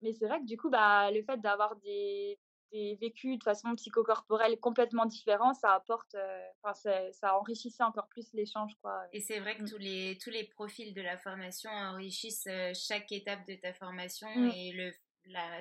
mais 0.02 0.14
c'est 0.14 0.28
vrai 0.28 0.40
que 0.40 0.46
du 0.46 0.58
coup, 0.58 0.70
bah, 0.70 1.12
le 1.12 1.24
fait 1.24 1.38
d'avoir 1.42 1.76
des, 1.78 2.40
des 2.72 2.98
vécus 3.02 3.38
de 3.38 3.44
façon 3.44 3.76
psychocorporelle 3.76 4.60
complètement 4.60 5.06
différents, 5.06 5.54
ça 5.54 5.74
apporte, 5.74 6.16
enfin, 6.62 6.74
ça 7.12 7.38
enrichissait 7.38 7.84
encore 7.84 8.08
plus 8.08 8.32
l'échange, 8.34 8.74
quoi. 8.82 9.04
Et 9.14 9.22
c'est 9.22 9.40
vrai 9.40 9.58
que 9.58 9.64
mmh. 9.64 9.70
tous 9.70 9.78
les 9.78 10.18
tous 10.22 10.30
les 10.30 10.44
profils 10.46 10.94
de 10.94 11.02
la 11.02 11.18
formation 11.18 11.70
enrichissent 11.70 12.48
chaque 12.74 13.12
étape 13.12 13.46
de 13.48 13.56
ta 13.56 13.74
formation 13.74 14.28
mmh. 14.36 14.52
et 14.56 14.72
le 14.74 14.92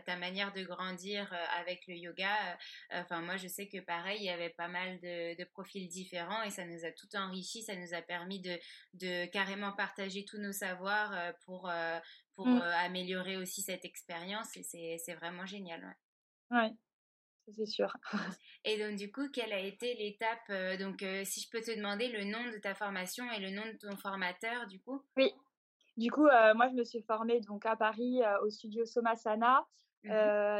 ta 0.07 0.17
manière 0.17 0.53
de 0.53 0.63
grandir 0.63 1.33
avec 1.59 1.87
le 1.87 1.95
yoga. 1.95 2.35
Enfin, 2.91 3.21
moi, 3.21 3.37
je 3.37 3.49
sais 3.49 3.69
que 3.69 3.79
pareil, 3.81 4.19
il 4.21 4.25
y 4.25 4.31
avait 4.31 4.51
pas 4.51 4.69
mal 4.69 4.99
de, 5.01 5.45
profils 5.53 5.89
différents 5.89 6.43
et 6.43 6.51
ça 6.51 6.65
nous 6.65 6.85
a 6.85 6.93
tout 6.93 7.09
enrichi, 7.15 7.63
ça 7.63 7.77
nous 7.77 7.95
a 7.95 8.03
permis 8.03 8.41
de, 8.41 8.59
de 8.95 9.27
carrément 9.27 9.73
partager 9.73 10.25
tous 10.25 10.39
nos 10.39 10.53
savoirs 10.53 11.15
pour, 11.45 11.71
pour 12.35 12.47
mm. 12.47 12.63
améliorer 12.63 13.37
aussi 13.37 13.63
cette 13.63 13.85
expérience 13.85 14.57
et 14.57 14.99
c'est 14.99 15.15
vraiment 15.15 15.47
génial. 15.47 15.97
Ouais 16.51 16.71
c'est 17.53 17.67
sûr. 17.67 17.93
et 18.65 18.79
donc, 18.79 18.97
du 18.97 19.11
coup, 19.11 19.29
quelle 19.33 19.53
a 19.53 19.61
été 19.61 19.95
l'étape 19.95 20.51
euh, 20.51 20.77
Donc, 20.77 21.03
euh, 21.03 21.23
si 21.25 21.41
je 21.41 21.51
peux 21.51 21.61
te 21.61 21.75
demander 21.75 22.09
le 22.09 22.25
nom 22.25 22.51
de 22.51 22.59
ta 22.59 22.75
formation 22.75 23.31
et 23.33 23.41
le 23.41 23.51
nom 23.51 23.67
de 23.67 23.77
ton 23.77 23.97
formateur, 23.97 24.67
du 24.67 24.81
coup? 24.81 25.03
Oui. 25.17 25.33
Du 25.97 26.11
coup, 26.11 26.27
euh, 26.27 26.55
moi, 26.55 26.69
je 26.69 26.75
me 26.75 26.85
suis 26.85 27.03
formée 27.03 27.41
donc 27.41 27.67
à 27.67 27.77
Paris 27.77 28.21
au 28.43 28.51
studio 28.51 28.85
Somasana. 28.85 29.67
Mmh 30.05 30.11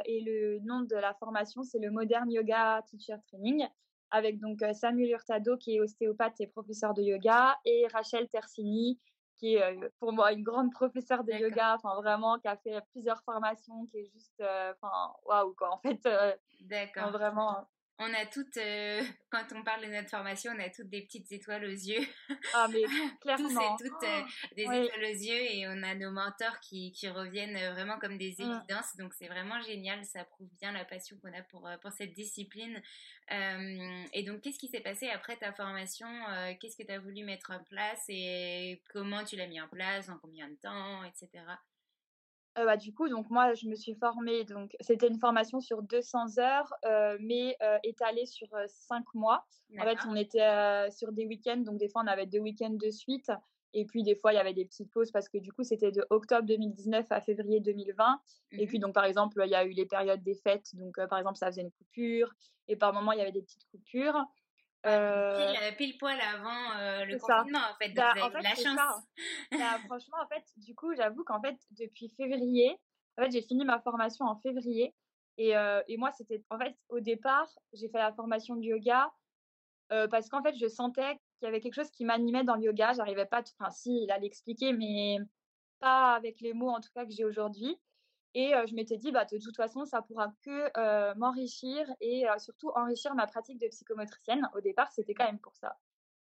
et 0.05 0.21
le 0.21 0.59
nom 0.65 0.81
de 0.81 0.97
la 0.97 1.15
formation, 1.15 1.63
c'est 1.63 1.79
le 1.79 1.93
Modern 1.93 2.29
Yoga 2.29 2.83
Teacher 2.89 3.15
Training, 3.29 3.65
avec 4.11 4.41
donc 4.41 4.65
Samuel 4.73 5.11
Hurtado, 5.11 5.57
qui 5.57 5.77
est 5.77 5.81
ostéopathe 5.81 6.41
et 6.41 6.49
professeur 6.49 6.93
de 6.93 7.03
yoga, 7.03 7.57
et 7.65 7.87
Rachel 7.93 8.29
Tersini, 8.29 8.99
qui 9.39 9.55
est 9.55 9.79
pour 9.99 10.13
moi 10.13 10.33
une 10.33 10.43
grande 10.43 10.73
professeure 10.73 11.25
de 11.25 11.33
yoga, 11.33 11.75
enfin 11.75 11.95
vraiment, 11.97 12.39
qui 12.39 12.49
a 12.49 12.57
fait 12.57 12.81
plusieurs 12.91 13.23
formations, 13.23 13.87
qui 13.87 13.99
est 13.99 14.11
juste, 14.13 14.43
enfin, 14.43 15.15
waouh 15.25 15.55
quoi. 15.55 15.73
En 15.73 15.79
fait, 15.79 16.07
D'accord. 16.61 17.11
vraiment, 17.11 17.67
on 18.01 18.15
a 18.15 18.27
toutes, 18.27 18.57
euh, 18.59 19.03
quand 19.31 19.45
on 19.55 19.63
parle 19.63 19.85
de 19.85 19.91
notre 19.91 20.09
formation, 20.09 20.53
on 20.57 20.61
a 20.61 20.71
toutes 20.71 20.89
des 20.89 21.03
petites 21.03 21.31
étoiles 21.33 21.65
aux 21.65 21.69
yeux. 21.69 22.07
Ah, 22.55 22.69
mais 22.73 22.83
clairement. 23.21 23.49
Tous 23.79 23.85
et 23.85 23.89
toutes 23.89 24.03
euh, 24.05 24.23
des 24.57 24.63
étoiles 24.63 25.05
aux 25.05 25.19
yeux 25.19 25.53
et 25.53 25.67
on 25.69 25.83
a 25.83 25.95
nos 25.95 26.11
mentors 26.11 26.61
qui, 26.61 26.93
qui 26.93 27.09
reviennent 27.09 27.57
euh, 27.57 27.73
vraiment 27.73 27.99
comme 27.99 28.17
des 28.17 28.37
mmh. 28.39 28.43
évidences. 28.43 28.97
Donc, 28.97 29.13
c'est 29.15 29.27
vraiment 29.27 29.61
génial. 29.63 30.05
Ça 30.05 30.25
prouve 30.25 30.49
bien 30.61 30.73
la 30.73 30.85
passion 30.85 31.17
qu'on 31.19 31.33
a 31.33 31.43
pour, 31.43 31.69
pour 31.83 31.93
cette 31.93 32.13
discipline. 32.15 32.81
et 33.31 34.23
donc, 34.23 34.41
qu'est-ce 34.41 34.59
qui 34.59 34.69
s'est 34.69 34.81
passé 34.81 35.09
après 35.11 35.37
ta 35.37 35.53
formation? 35.53 36.09
Qu'est-ce 36.61 36.77
que 36.77 36.83
tu 36.83 36.93
as 36.93 36.99
voulu 36.99 37.25
mettre 37.25 37.51
en 37.51 37.63
place 37.65 38.05
et 38.09 38.83
comment 38.93 39.25
tu 39.25 39.37
l'as 39.37 39.47
mis 39.47 39.61
en 39.61 39.69
place, 39.69 40.09
en 40.09 40.19
combien 40.19 40.49
de 40.49 40.57
temps, 40.57 41.05
etc. 41.05 41.45
Euh, 42.59 42.65
bah, 42.65 42.77
du 42.77 42.93
coup, 42.93 43.09
donc 43.09 43.31
moi, 43.31 43.55
je 43.55 43.67
me 43.67 43.75
suis 43.75 43.95
formée. 43.95 44.45
Donc, 44.45 44.75
c'était 44.81 45.09
une 45.09 45.19
formation 45.19 45.61
sur 45.61 45.83
200 45.83 46.39
heures, 46.39 46.73
euh, 46.85 47.17
mais 47.21 47.57
euh, 47.63 47.79
étalée 47.85 48.27
sur 48.27 48.49
5 48.67 49.05
mois. 49.15 49.45
En 49.79 49.85
fait, 49.85 49.99
on 50.09 50.17
était 50.17 50.91
sur 50.91 51.13
des 51.13 51.27
week-ends, 51.27 51.59
donc 51.59 51.79
des 51.79 51.89
fois, 51.89 52.03
on 52.03 52.07
avait 52.07 52.27
deux 52.27 52.39
week-ends 52.39 52.77
de 52.81 52.91
suite. 52.91 53.31
Et 53.75 53.85
puis, 53.85 54.03
des 54.03 54.15
fois, 54.15 54.33
il 54.33 54.37
y 54.37 54.39
avait 54.39 54.55
des 54.55 54.65
petites 54.65 54.91
pauses 54.91 55.11
parce 55.11 55.29
que 55.29 55.37
du 55.37 55.53
coup, 55.53 55.63
c'était 55.63 55.93
de 55.93 56.05
octobre 56.09 56.47
2019 56.47 57.07
à 57.11 57.21
février 57.21 57.61
2020. 57.61 58.19
Et 58.53 58.65
mmh 58.65 58.67
puis, 58.67 58.79
donc, 58.79 58.95
par 58.95 59.05
exemple, 59.05 59.43
il 59.45 59.51
y 59.51 59.55
a 59.55 59.65
eu 59.65 59.73
les 59.73 59.85
périodes 59.85 60.23
des 60.23 60.35
fêtes. 60.35 60.75
Donc, 60.75 60.97
par 61.09 61.19
exemple, 61.19 61.37
ça 61.37 61.49
faisait 61.49 61.61
une 61.61 61.71
coupure. 61.71 62.33
Et 62.67 62.77
par 62.77 62.95
moment, 62.95 63.13
il 63.13 63.19
y 63.19 63.23
avait 63.23 63.33
des 63.33 63.43
petites 63.43 63.67
coupures. 63.71 64.17
Euh, 64.87 65.73
pile, 65.77 65.99
poil 65.99 66.19
avant 66.21 66.79
euh, 66.79 67.05
le 67.05 67.19
confinement, 67.19 67.59
en 67.59 67.75
fait. 67.81 67.91
Bah, 67.95 68.15
en 68.23 68.31
fait, 68.31 68.43
la 68.43 68.55
chance. 68.55 69.05
Bah, 69.51 69.79
franchement, 69.87 70.19
en 70.23 70.29
fait, 70.29 70.45
du 70.57 70.75
coup, 70.75 70.95
j'avoue 70.95 71.25
qu'en 71.25 71.41
fait, 71.41 71.57
depuis 71.73 72.09
février, 72.17 72.79
en 73.17 73.25
fait, 73.25 73.33
j'ai 73.33 73.43
fini 73.43 73.65
ma 73.65 73.81
formation 73.81 74.25
en 74.25 74.37
février. 74.37 74.95
Et, 75.37 75.57
euh, 75.57 75.83
et 75.89 75.97
moi, 75.97 76.13
c'était, 76.13 76.45
en 76.51 76.59
fait, 76.59 76.77
au 76.89 77.01
départ, 77.01 77.49
j'ai 77.73 77.89
fait 77.89 77.99
la 77.99 78.13
formation 78.13 78.57
de 78.57 78.63
yoga 78.63 79.11
parce 80.11 80.29
qu'en 80.29 80.43
fait, 80.43 80.55
je 80.55 80.69
sentais 80.69 81.19
qu'il 81.39 81.47
y 81.47 81.47
avait 81.47 81.61
quelque 81.61 81.75
chose 81.75 81.91
qui 81.91 82.05
m'animait 82.05 82.45
dans 82.45 82.57
le 82.57 82.65
yoga. 82.65 82.93
J'arrivais 82.93 83.25
pas, 83.25 83.43
enfin, 83.59 83.71
si, 83.71 84.03
il 84.05 84.11
allait 84.11 84.27
expliquer, 84.27 84.73
mais 84.73 85.17
pas 85.81 86.15
avec 86.15 86.41
les 86.41 86.53
mots, 86.53 86.69
en 86.69 86.81
tout 86.81 86.91
cas, 86.95 87.05
que 87.05 87.13
j'ai 87.13 87.25
aujourd'hui. 87.25 87.79
Et 88.35 88.53
je 88.69 88.75
m'étais 88.75 88.99
dit, 88.99 89.11
bah, 89.11 89.25
de 89.25 89.39
toute 89.39 89.57
façon, 89.57 89.85
ça 89.85 90.03
pourra 90.03 90.33
que 90.45 91.15
m'enrichir 91.19 91.87
et 92.01 92.25
surtout 92.39 92.71
enrichir 92.77 93.15
ma 93.15 93.27
pratique 93.27 93.61
de 93.61 93.67
psychomotricienne. 93.69 94.49
Au 94.55 94.61
départ, 94.61 94.93
c'était 94.93 95.15
quand 95.15 95.25
même 95.25 95.41
pour 95.41 95.57
ça. 95.57 95.77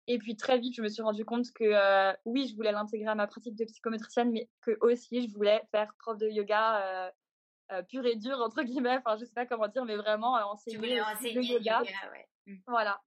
Et 0.07 0.19
puis 0.19 0.37
très 0.37 0.59
vite, 0.59 0.75
je 0.75 0.83
me 0.83 0.87
suis 0.87 1.01
rendu 1.01 1.25
compte 1.25 1.51
que 1.53 2.15
oui, 2.25 2.47
je 2.47 2.55
voulais 2.55 2.71
l'intégrer 2.71 3.09
à 3.09 3.15
ma 3.15 3.25
pratique 3.25 3.55
de 3.55 3.65
psychomotricienne, 3.65 4.31
mais 4.31 4.49
que 4.61 4.77
aussi, 4.81 5.27
je 5.27 5.33
voulais 5.33 5.63
faire 5.71 5.93
prof 5.99 6.17
de 6.17 6.29
yoga 6.29 7.11
pur 7.89 8.05
et 8.05 8.15
dur, 8.15 8.39
entre 8.39 8.61
guillemets. 8.61 8.97
Enfin, 8.97 9.17
je 9.17 9.25
sais 9.25 9.33
pas 9.33 9.47
comment 9.47 9.67
dire, 9.67 9.83
mais 9.83 9.95
vraiment 9.95 10.33
enseigner, 10.51 11.01
le 11.33 11.43
yoga. 11.43 11.81
Mmh. 12.45 12.55
Voilà. 12.67 13.01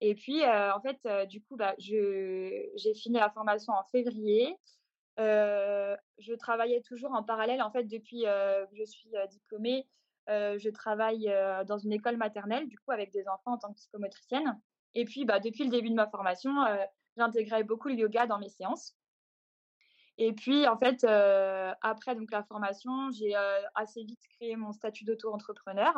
et 0.00 0.14
puis, 0.14 0.42
en 0.44 0.80
fait, 0.80 1.26
du 1.28 1.42
coup, 1.42 1.56
bah, 1.56 1.74
j'ai 1.78 2.94
fini 2.96 3.18
la 3.18 3.28
formation 3.28 3.74
en 3.74 3.84
février 3.92 4.56
je 5.18 6.34
travaillais 6.34 6.80
toujours 6.80 7.12
en 7.12 7.22
parallèle. 7.22 7.60
En 7.62 7.70
fait, 7.70 7.84
depuis 7.84 8.22
que 8.22 8.76
je 8.76 8.84
suis 8.84 9.10
diplômée, 9.30 9.86
je 10.28 10.70
travaille 10.70 11.32
dans 11.66 11.78
une 11.78 11.92
école 11.92 12.16
maternelle, 12.16 12.68
du 12.68 12.78
coup, 12.78 12.92
avec 12.92 13.10
des 13.10 13.28
enfants 13.28 13.52
en 13.52 13.58
tant 13.58 13.72
que 13.72 13.76
psychomotricienne. 13.76 14.60
Et 14.94 15.04
puis, 15.04 15.24
bah, 15.24 15.40
depuis 15.40 15.64
le 15.64 15.70
début 15.70 15.90
de 15.90 15.94
ma 15.94 16.08
formation, 16.08 16.52
j'intégrais 17.16 17.64
beaucoup 17.64 17.88
le 17.88 17.94
yoga 17.94 18.26
dans 18.26 18.38
mes 18.38 18.48
séances. 18.48 18.96
Et 20.20 20.32
puis, 20.32 20.66
en 20.66 20.76
fait, 20.76 21.04
après 21.04 22.14
donc, 22.14 22.30
la 22.30 22.42
formation, 22.44 23.10
j'ai 23.10 23.34
assez 23.74 24.04
vite 24.04 24.22
créé 24.36 24.56
mon 24.56 24.72
statut 24.72 25.04
d'auto-entrepreneur. 25.04 25.94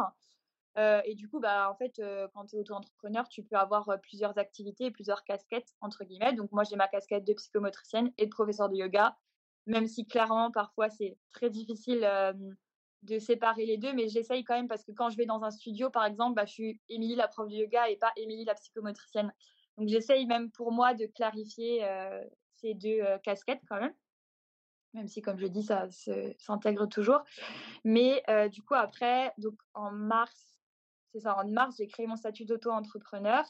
Et 0.77 1.15
du 1.15 1.29
coup, 1.29 1.41
bah, 1.41 1.71
en 1.71 1.75
fait, 1.75 2.01
quand 2.33 2.47
tu 2.47 2.57
es 2.57 2.59
auto-entrepreneur, 2.59 3.29
tu 3.29 3.43
peux 3.43 3.57
avoir 3.57 3.99
plusieurs 4.03 4.39
activités, 4.39 4.91
plusieurs 4.91 5.25
casquettes, 5.25 5.75
entre 5.81 6.05
guillemets. 6.05 6.33
Donc, 6.33 6.53
moi, 6.53 6.65
j'ai 6.65 6.77
ma 6.77 6.89
casquette 6.89 7.25
de 7.25 7.35
psychomotricienne 7.35 8.13
et 8.19 8.27
de 8.27 8.31
professeur 8.31 8.69
de 8.69 8.77
yoga, 8.77 9.17
même 9.67 9.87
si 9.87 10.07
clairement, 10.07 10.51
parfois, 10.51 10.89
c'est 10.89 11.19
très 11.33 11.51
difficile 11.51 12.09
de 13.03 13.19
séparer 13.19 13.67
les 13.67 13.79
deux, 13.79 13.93
mais 13.93 14.09
j'essaye 14.09 14.45
quand 14.45 14.55
même 14.55 14.69
parce 14.69 14.85
que 14.85 14.93
quand 14.93 15.11
je 15.11 15.17
vais 15.17 15.27
dans 15.27 15.43
un 15.43 15.51
studio, 15.51 15.91
par 15.91 16.05
exemple, 16.05 16.35
bah, 16.35 16.47
je 16.47 16.53
suis 16.53 16.81
Émilie, 16.89 17.17
la 17.17 17.29
prof 17.29 17.49
de 17.49 17.57
yoga, 17.57 17.89
et 17.91 17.97
pas 17.97 18.13
Émilie, 18.17 18.45
la 18.45 18.55
psychomotricienne. 18.55 19.33
Donc, 19.77 19.89
j'essaye 19.89 20.27
même 20.27 20.51
pour 20.51 20.73
moi 20.73 20.95
de 20.95 21.07
clarifier 21.07 21.87
ces 22.55 22.75
deux 22.75 23.03
casquettes 23.23 23.63
quand 23.69 23.81
même 23.81 23.95
même 24.93 25.07
si, 25.07 25.23
comme 25.23 25.39
je 25.39 25.47
dis, 25.47 25.63
ça 25.63 25.87
s'intègre 26.39 26.87
toujours. 26.87 27.23
Mais 27.85 28.23
du 28.51 28.63
coup, 28.63 28.75
après, 28.75 29.33
donc 29.39 29.55
en 29.75 29.93
mars 29.93 30.60
c'est 31.13 31.21
ça, 31.21 31.37
en 31.39 31.49
mars, 31.49 31.77
j'ai 31.79 31.87
créé 31.87 32.07
mon 32.07 32.17
statut 32.17 32.45
d'auto-entrepreneur. 32.45 33.45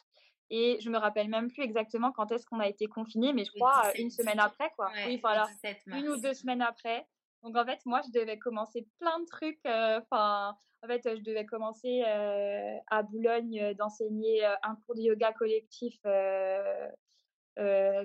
Et 0.50 0.78
je 0.80 0.90
me 0.90 0.98
rappelle 0.98 1.28
même 1.28 1.48
plus 1.48 1.62
exactement 1.62 2.10
quand 2.10 2.32
est-ce 2.32 2.44
qu'on 2.44 2.58
a 2.58 2.66
été 2.66 2.88
confiné, 2.88 3.32
mais 3.32 3.44
je 3.44 3.52
crois 3.52 3.86
euh, 3.86 3.92
une 3.96 4.10
semaine 4.10 4.40
après, 4.40 4.70
quoi. 4.76 4.90
oui, 5.06 5.18
voilà, 5.22 5.46
une 5.86 6.08
ou 6.08 6.16
deux 6.16 6.34
semaines 6.34 6.62
après. 6.62 7.06
Donc 7.44 7.56
en 7.56 7.64
fait, 7.64 7.78
moi, 7.86 8.00
je 8.04 8.10
devais 8.18 8.36
commencer 8.36 8.86
plein 8.98 9.20
de 9.20 9.26
trucs. 9.26 9.60
Euh, 9.64 10.00
enfin, 10.00 10.56
en 10.82 10.86
fait, 10.88 11.02
je 11.04 11.22
devais 11.22 11.46
commencer 11.46 12.02
euh, 12.04 12.76
à 12.88 13.04
Boulogne 13.04 13.74
d'enseigner 13.74 14.44
un 14.44 14.74
cours 14.84 14.96
de 14.96 15.02
yoga 15.02 15.32
collectif 15.32 16.00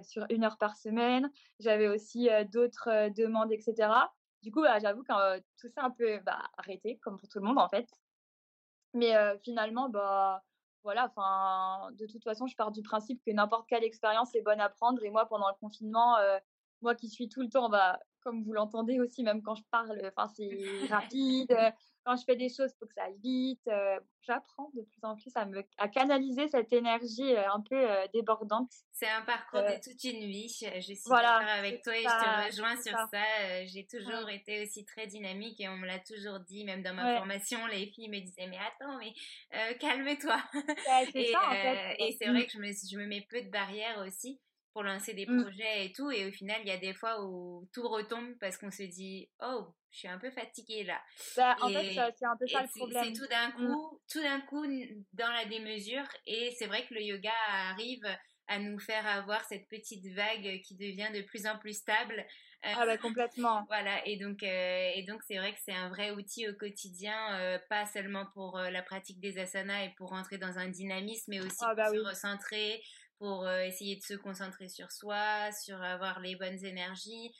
sur 0.03 0.25
une 0.29 0.43
heure 0.43 0.57
par 0.59 0.75
semaine. 0.75 1.31
J'avais 1.59 1.87
aussi 1.87 2.29
d'autres 2.51 3.09
demandes, 3.09 3.51
etc. 3.51 3.89
Du 4.43 4.51
coup, 4.51 4.61
bah, 4.61 4.77
j'avoue 4.77 5.01
que 5.01 5.39
tout 5.59 5.69
ça 5.73 5.83
un 5.83 5.89
peu 5.89 6.19
bah, 6.19 6.43
arrêté, 6.57 6.99
comme 7.01 7.17
pour 7.17 7.27
tout 7.27 7.39
le 7.39 7.45
monde 7.45 7.57
en 7.57 7.69
fait. 7.69 7.87
Mais 8.95 9.13
finalement, 9.43 9.89
bah, 9.89 10.43
voilà, 10.83 11.05
enfin, 11.05 11.91
de 11.93 12.05
toute 12.07 12.23
façon, 12.23 12.47
je 12.47 12.55
pars 12.55 12.71
du 12.71 12.81
principe 12.81 13.21
que 13.23 13.31
n'importe 13.31 13.67
quelle 13.67 13.83
expérience 13.83 14.33
est 14.35 14.41
bonne 14.41 14.61
à 14.61 14.69
prendre. 14.69 15.03
Et 15.03 15.09
moi, 15.09 15.27
pendant 15.27 15.49
le 15.49 15.55
confinement, 15.59 16.15
moi 16.81 16.95
qui 16.95 17.09
suis 17.09 17.29
tout 17.29 17.41
le 17.41 17.49
temps, 17.49 17.69
bah, 17.69 17.99
comme 18.21 18.43
vous 18.43 18.53
l'entendez 18.53 18.99
aussi, 18.99 19.23
même 19.23 19.41
quand 19.41 19.55
je 19.55 19.63
parle, 19.69 20.01
enfin, 20.15 20.27
c'est 20.27 20.49
rapide 20.89 21.55
quand 22.05 22.15
je 22.15 22.23
fais 22.23 22.35
des 22.35 22.49
choses, 22.49 22.71
il 22.71 22.77
faut 22.79 22.85
que 22.85 22.93
ça 22.93 23.03
aille 23.05 23.19
vite. 23.21 23.67
Euh, 23.67 23.99
j'apprends 24.21 24.69
de 24.75 24.81
plus 24.83 25.03
en 25.03 25.15
plus 25.15 25.31
à, 25.35 25.45
me, 25.45 25.63
à 25.77 25.87
canaliser 25.87 26.47
cette 26.47 26.71
énergie 26.71 27.35
euh, 27.35 27.51
un 27.51 27.61
peu 27.61 27.75
euh, 27.75 28.05
débordante. 28.13 28.71
C'est 28.91 29.09
un 29.09 29.23
parcours 29.23 29.61
de 29.61 29.81
toute 29.83 30.03
une 30.03 30.19
vie. 30.19 30.47
Je, 30.47 30.81
suis 30.81 30.99
voilà, 31.05 31.39
d'accord 31.39 31.55
avec 31.57 31.81
toi 31.81 31.97
et 31.97 32.03
je 32.03 32.07
te 32.07 32.45
rejoins 32.47 32.81
sur 32.81 32.97
ça. 33.11 33.65
J'ai 33.65 33.87
toujours 33.87 34.29
été 34.29 34.63
aussi 34.63 34.85
très 34.85 35.07
dynamique 35.07 35.59
et 35.59 35.67
on 35.67 35.77
me 35.77 35.87
l'a 35.87 35.99
toujours 35.99 36.39
dit, 36.39 36.63
même 36.63 36.83
dans 36.83 36.93
ma 36.93 37.17
formation, 37.17 37.65
les 37.67 37.87
filles 37.87 38.09
me 38.09 38.19
disaient 38.19 38.47
mais 38.47 38.59
attends, 38.59 38.97
mais 38.99 39.13
calme-toi. 39.79 40.37
et, 41.15 41.33
et 41.99 42.17
c'est 42.19 42.29
vrai 42.29 42.45
que 42.45 42.51
je 42.51 42.59
me, 42.59 42.71
je 42.71 42.97
me 42.97 43.07
mets 43.07 43.25
peu 43.29 43.41
de 43.41 43.49
barrières 43.49 44.03
aussi 44.05 44.39
pour 44.73 44.83
lancer 44.83 45.13
des 45.13 45.25
mmh. 45.25 45.41
projets 45.41 45.85
et 45.85 45.91
tout. 45.93 46.11
Et 46.11 46.27
au 46.27 46.31
final, 46.31 46.59
il 46.61 46.67
y 46.67 46.71
a 46.71 46.77
des 46.77 46.93
fois 46.93 47.23
où 47.25 47.67
tout 47.73 47.87
retombe 47.87 48.35
parce 48.39 48.57
qu'on 48.57 48.71
se 48.71 48.83
dit, 48.83 49.29
oh, 49.41 49.67
je 49.95 49.99
suis 49.99 50.07
un 50.09 50.19
peu 50.19 50.29
fatiguée 50.29 50.83
là. 50.83 51.01
Bah, 51.37 51.55
en 51.61 51.69
fait, 51.69 51.93
c'est 51.93 52.25
un 52.25 52.35
peu 52.37 52.47
ça 52.47 52.63
le 52.63 52.67
problème. 52.77 53.05
C'est 53.05 53.13
tout 53.13 53.27
d'un 53.27 53.47
mmh. 53.49 53.53
coup, 53.53 54.01
tout 54.11 54.21
d'un 54.21 54.41
coup 54.41 54.65
dans 55.13 55.31
la 55.31 55.45
démesure. 55.45 56.05
Et 56.25 56.51
c'est 56.59 56.67
vrai 56.67 56.85
que 56.85 56.93
le 56.93 57.01
yoga 57.01 57.31
arrive 57.69 58.05
à 58.47 58.59
nous 58.59 58.77
faire 58.77 59.07
avoir 59.07 59.43
cette 59.45 59.67
petite 59.69 60.05
vague 60.13 60.61
qui 60.61 60.75
devient 60.75 61.09
de 61.13 61.21
plus 61.21 61.47
en 61.47 61.57
plus 61.57 61.73
stable. 61.73 62.25
Euh, 62.65 62.73
ah 62.75 62.85
bah 62.85 62.97
complètement. 62.97 63.63
voilà, 63.69 64.05
et 64.05 64.17
donc 64.17 64.43
euh, 64.43 64.91
et 64.95 65.03
donc 65.03 65.21
c'est 65.23 65.37
vrai 65.37 65.53
que 65.53 65.59
c'est 65.63 65.73
un 65.73 65.89
vrai 65.89 66.11
outil 66.11 66.47
au 66.49 66.53
quotidien, 66.53 67.39
euh, 67.39 67.57
pas 67.69 67.85
seulement 67.85 68.25
pour 68.33 68.59
la 68.59 68.81
pratique 68.81 69.19
des 69.19 69.37
asanas 69.37 69.85
et 69.85 69.93
pour 69.97 70.09
rentrer 70.09 70.37
dans 70.37 70.57
un 70.57 70.67
dynamisme, 70.67 71.31
mais 71.31 71.39
aussi 71.39 71.57
ah 71.61 71.73
bah 71.73 71.85
pour 71.85 71.95
se 71.95 72.07
recentrer, 72.07 72.81
pour 73.17 73.49
essayer 73.49 73.95
de 73.95 74.01
se 74.01 74.15
concentrer 74.15 74.67
sur 74.67 74.91
soi, 74.91 75.51
sur 75.63 75.81
avoir 75.81 76.19
les 76.19 76.35
bonnes 76.35 76.63
énergies. 76.65 77.31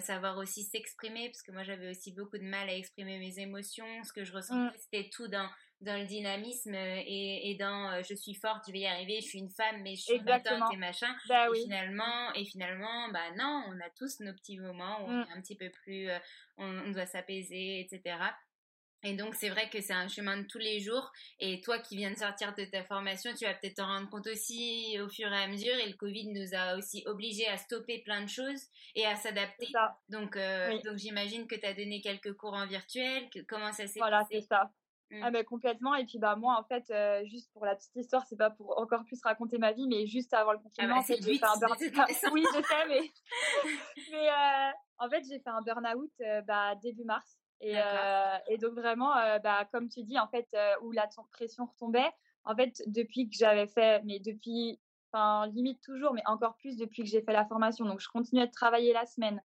Savoir 0.00 0.38
aussi 0.38 0.64
s'exprimer, 0.64 1.28
parce 1.28 1.42
que 1.42 1.52
moi 1.52 1.62
j'avais 1.62 1.90
aussi 1.90 2.12
beaucoup 2.12 2.38
de 2.38 2.44
mal 2.44 2.68
à 2.68 2.74
exprimer 2.74 3.18
mes 3.18 3.38
émotions, 3.38 3.86
ce 4.04 4.12
que 4.12 4.24
je 4.24 4.32
ressentais, 4.32 4.76
mmh. 4.76 4.80
c'était 4.80 5.10
tout 5.10 5.28
dans, 5.28 5.48
dans 5.80 6.00
le 6.00 6.06
dynamisme 6.06 6.74
et, 6.74 7.50
et 7.50 7.56
dans 7.56 8.02
je 8.02 8.14
suis 8.14 8.34
forte, 8.34 8.64
je 8.66 8.72
vais 8.72 8.80
y 8.80 8.86
arriver, 8.86 9.20
je 9.20 9.26
suis 9.26 9.38
une 9.38 9.50
femme, 9.50 9.82
mais 9.82 9.96
je 9.96 10.02
suis 10.02 10.20
battante 10.20 10.72
et 10.72 10.76
machin. 10.76 11.14
Bah 11.28 11.48
et 11.52 11.60
finalement, 11.60 12.32
et 12.34 12.44
finalement, 12.44 13.08
bah 13.12 13.30
non, 13.36 13.64
on 13.68 13.80
a 13.80 13.90
tous 13.96 14.20
nos 14.20 14.32
petits 14.32 14.58
moments 14.58 15.02
où 15.02 15.08
on 15.08 15.18
mmh. 15.18 15.26
est 15.28 15.36
un 15.36 15.40
petit 15.40 15.56
peu 15.56 15.70
plus, 15.70 16.08
on, 16.58 16.90
doit 16.90 17.06
s'apaiser, 17.06 17.80
etc. 17.80 18.16
Et 19.04 19.14
donc, 19.14 19.34
c'est 19.34 19.48
vrai 19.48 19.68
que 19.68 19.80
c'est 19.80 19.92
un 19.92 20.08
chemin 20.08 20.36
de 20.36 20.46
tous 20.46 20.58
les 20.58 20.80
jours. 20.80 21.10
Et 21.40 21.60
toi 21.60 21.78
qui 21.78 21.96
viens 21.96 22.10
de 22.10 22.16
sortir 22.16 22.54
de 22.54 22.64
ta 22.64 22.84
formation, 22.84 23.32
tu 23.34 23.44
vas 23.44 23.54
peut-être 23.54 23.76
te 23.76 23.82
rendre 23.82 24.08
compte 24.08 24.26
aussi 24.28 24.96
au 25.00 25.08
fur 25.08 25.32
et 25.32 25.42
à 25.42 25.48
mesure. 25.48 25.74
Et 25.74 25.88
le 25.88 25.96
Covid 25.96 26.32
nous 26.32 26.54
a 26.54 26.76
aussi 26.76 27.02
obligés 27.06 27.48
à 27.48 27.56
stopper 27.56 28.02
plein 28.04 28.22
de 28.22 28.28
choses 28.28 28.62
et 28.94 29.04
à 29.04 29.16
s'adapter. 29.16 29.68
Donc, 30.08 30.36
euh, 30.36 30.78
donc 30.84 30.96
j'imagine 30.96 31.46
que 31.46 31.56
tu 31.56 31.66
as 31.66 31.74
donné 31.74 32.00
quelques 32.00 32.34
cours 32.34 32.54
en 32.54 32.66
virtuel. 32.66 33.28
Que, 33.30 33.40
comment 33.40 33.72
ça 33.72 33.86
s'est 33.86 33.98
voilà, 33.98 34.24
c'est 34.30 34.40
ça. 34.42 34.70
Mmh. 35.10 35.20
Ah 35.24 35.30
ben 35.30 35.44
complètement 35.44 35.94
et 35.94 36.06
puis 36.06 36.18
bah 36.18 36.36
moi 36.36 36.58
en 36.58 36.64
fait 36.64 36.90
euh, 36.90 37.22
juste 37.26 37.52
pour 37.52 37.66
la 37.66 37.76
petite 37.76 37.94
histoire 37.96 38.24
c'est 38.26 38.38
pas 38.38 38.48
pour 38.48 38.78
encore 38.78 39.04
plus 39.04 39.20
raconter 39.22 39.58
ma 39.58 39.72
vie 39.72 39.86
mais 39.86 40.06
juste 40.06 40.32
avant 40.32 40.52
le 40.52 40.58
ah 40.58 40.62
confinement 40.62 40.96
bah, 40.96 41.04
j'ai 41.06 41.38
fait 41.38 41.44
un 41.44 41.58
burn 41.58 41.76
oui 42.32 42.44
je 42.54 42.62
sais 42.62 42.88
mais 42.88 43.02
mais 44.10 44.30
euh, 44.30 44.70
en 44.96 45.10
fait 45.10 45.22
j'ai 45.28 45.38
fait 45.38 45.50
un 45.50 45.60
burn 45.60 45.86
out 45.86 46.10
bah, 46.46 46.76
début 46.76 47.04
mars 47.04 47.41
et, 47.62 47.74
euh, 47.78 48.38
et, 48.48 48.58
donc 48.58 48.72
vraiment, 48.72 49.16
euh, 49.16 49.38
bah, 49.38 49.64
comme 49.70 49.88
tu 49.88 50.02
dis, 50.02 50.18
en 50.18 50.26
fait, 50.26 50.48
euh, 50.54 50.74
où 50.82 50.90
la 50.90 51.08
pression 51.30 51.66
retombait, 51.66 52.10
en 52.44 52.56
fait, 52.56 52.82
depuis 52.86 53.30
que 53.30 53.36
j'avais 53.36 53.68
fait, 53.68 54.02
mais 54.04 54.18
depuis, 54.18 54.80
enfin, 55.12 55.46
limite 55.46 55.80
toujours, 55.80 56.12
mais 56.12 56.22
encore 56.26 56.56
plus 56.56 56.76
depuis 56.76 57.04
que 57.04 57.08
j'ai 57.08 57.22
fait 57.22 57.32
la 57.32 57.46
formation. 57.46 57.84
Donc, 57.84 58.00
je 58.00 58.08
continuais 58.08 58.48
de 58.48 58.52
travailler 58.52 58.92
la 58.92 59.06
semaine. 59.06 59.40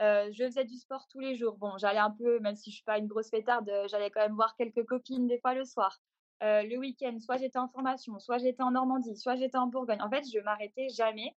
je 0.00 0.44
faisais 0.46 0.64
du 0.64 0.76
sport 0.76 1.06
tous 1.08 1.20
les 1.20 1.36
jours. 1.36 1.58
Bon, 1.58 1.76
j'allais 1.76 1.98
un 1.98 2.10
peu, 2.10 2.40
même 2.40 2.56
si 2.56 2.70
je 2.70 2.76
suis 2.76 2.84
pas 2.84 2.98
une 2.98 3.06
grosse 3.06 3.28
fêtarde, 3.28 3.70
j'allais 3.90 4.10
quand 4.10 4.20
même 4.20 4.34
voir 4.34 4.56
quelques 4.56 4.86
copines 4.86 5.26
des 5.26 5.38
fois 5.38 5.52
le 5.54 5.64
soir. 5.64 6.00
le 6.40 6.76
week-end, 6.78 7.18
soit 7.20 7.36
j'étais 7.36 7.58
en 7.58 7.68
formation, 7.68 8.18
soit 8.18 8.38
j'étais 8.38 8.62
en 8.62 8.70
Normandie, 8.70 9.16
soit 9.16 9.36
j'étais 9.36 9.58
en 9.58 9.66
Bourgogne. 9.66 10.00
En 10.00 10.08
fait, 10.08 10.24
je 10.32 10.38
m'arrêtais 10.40 10.88
jamais. 10.88 11.36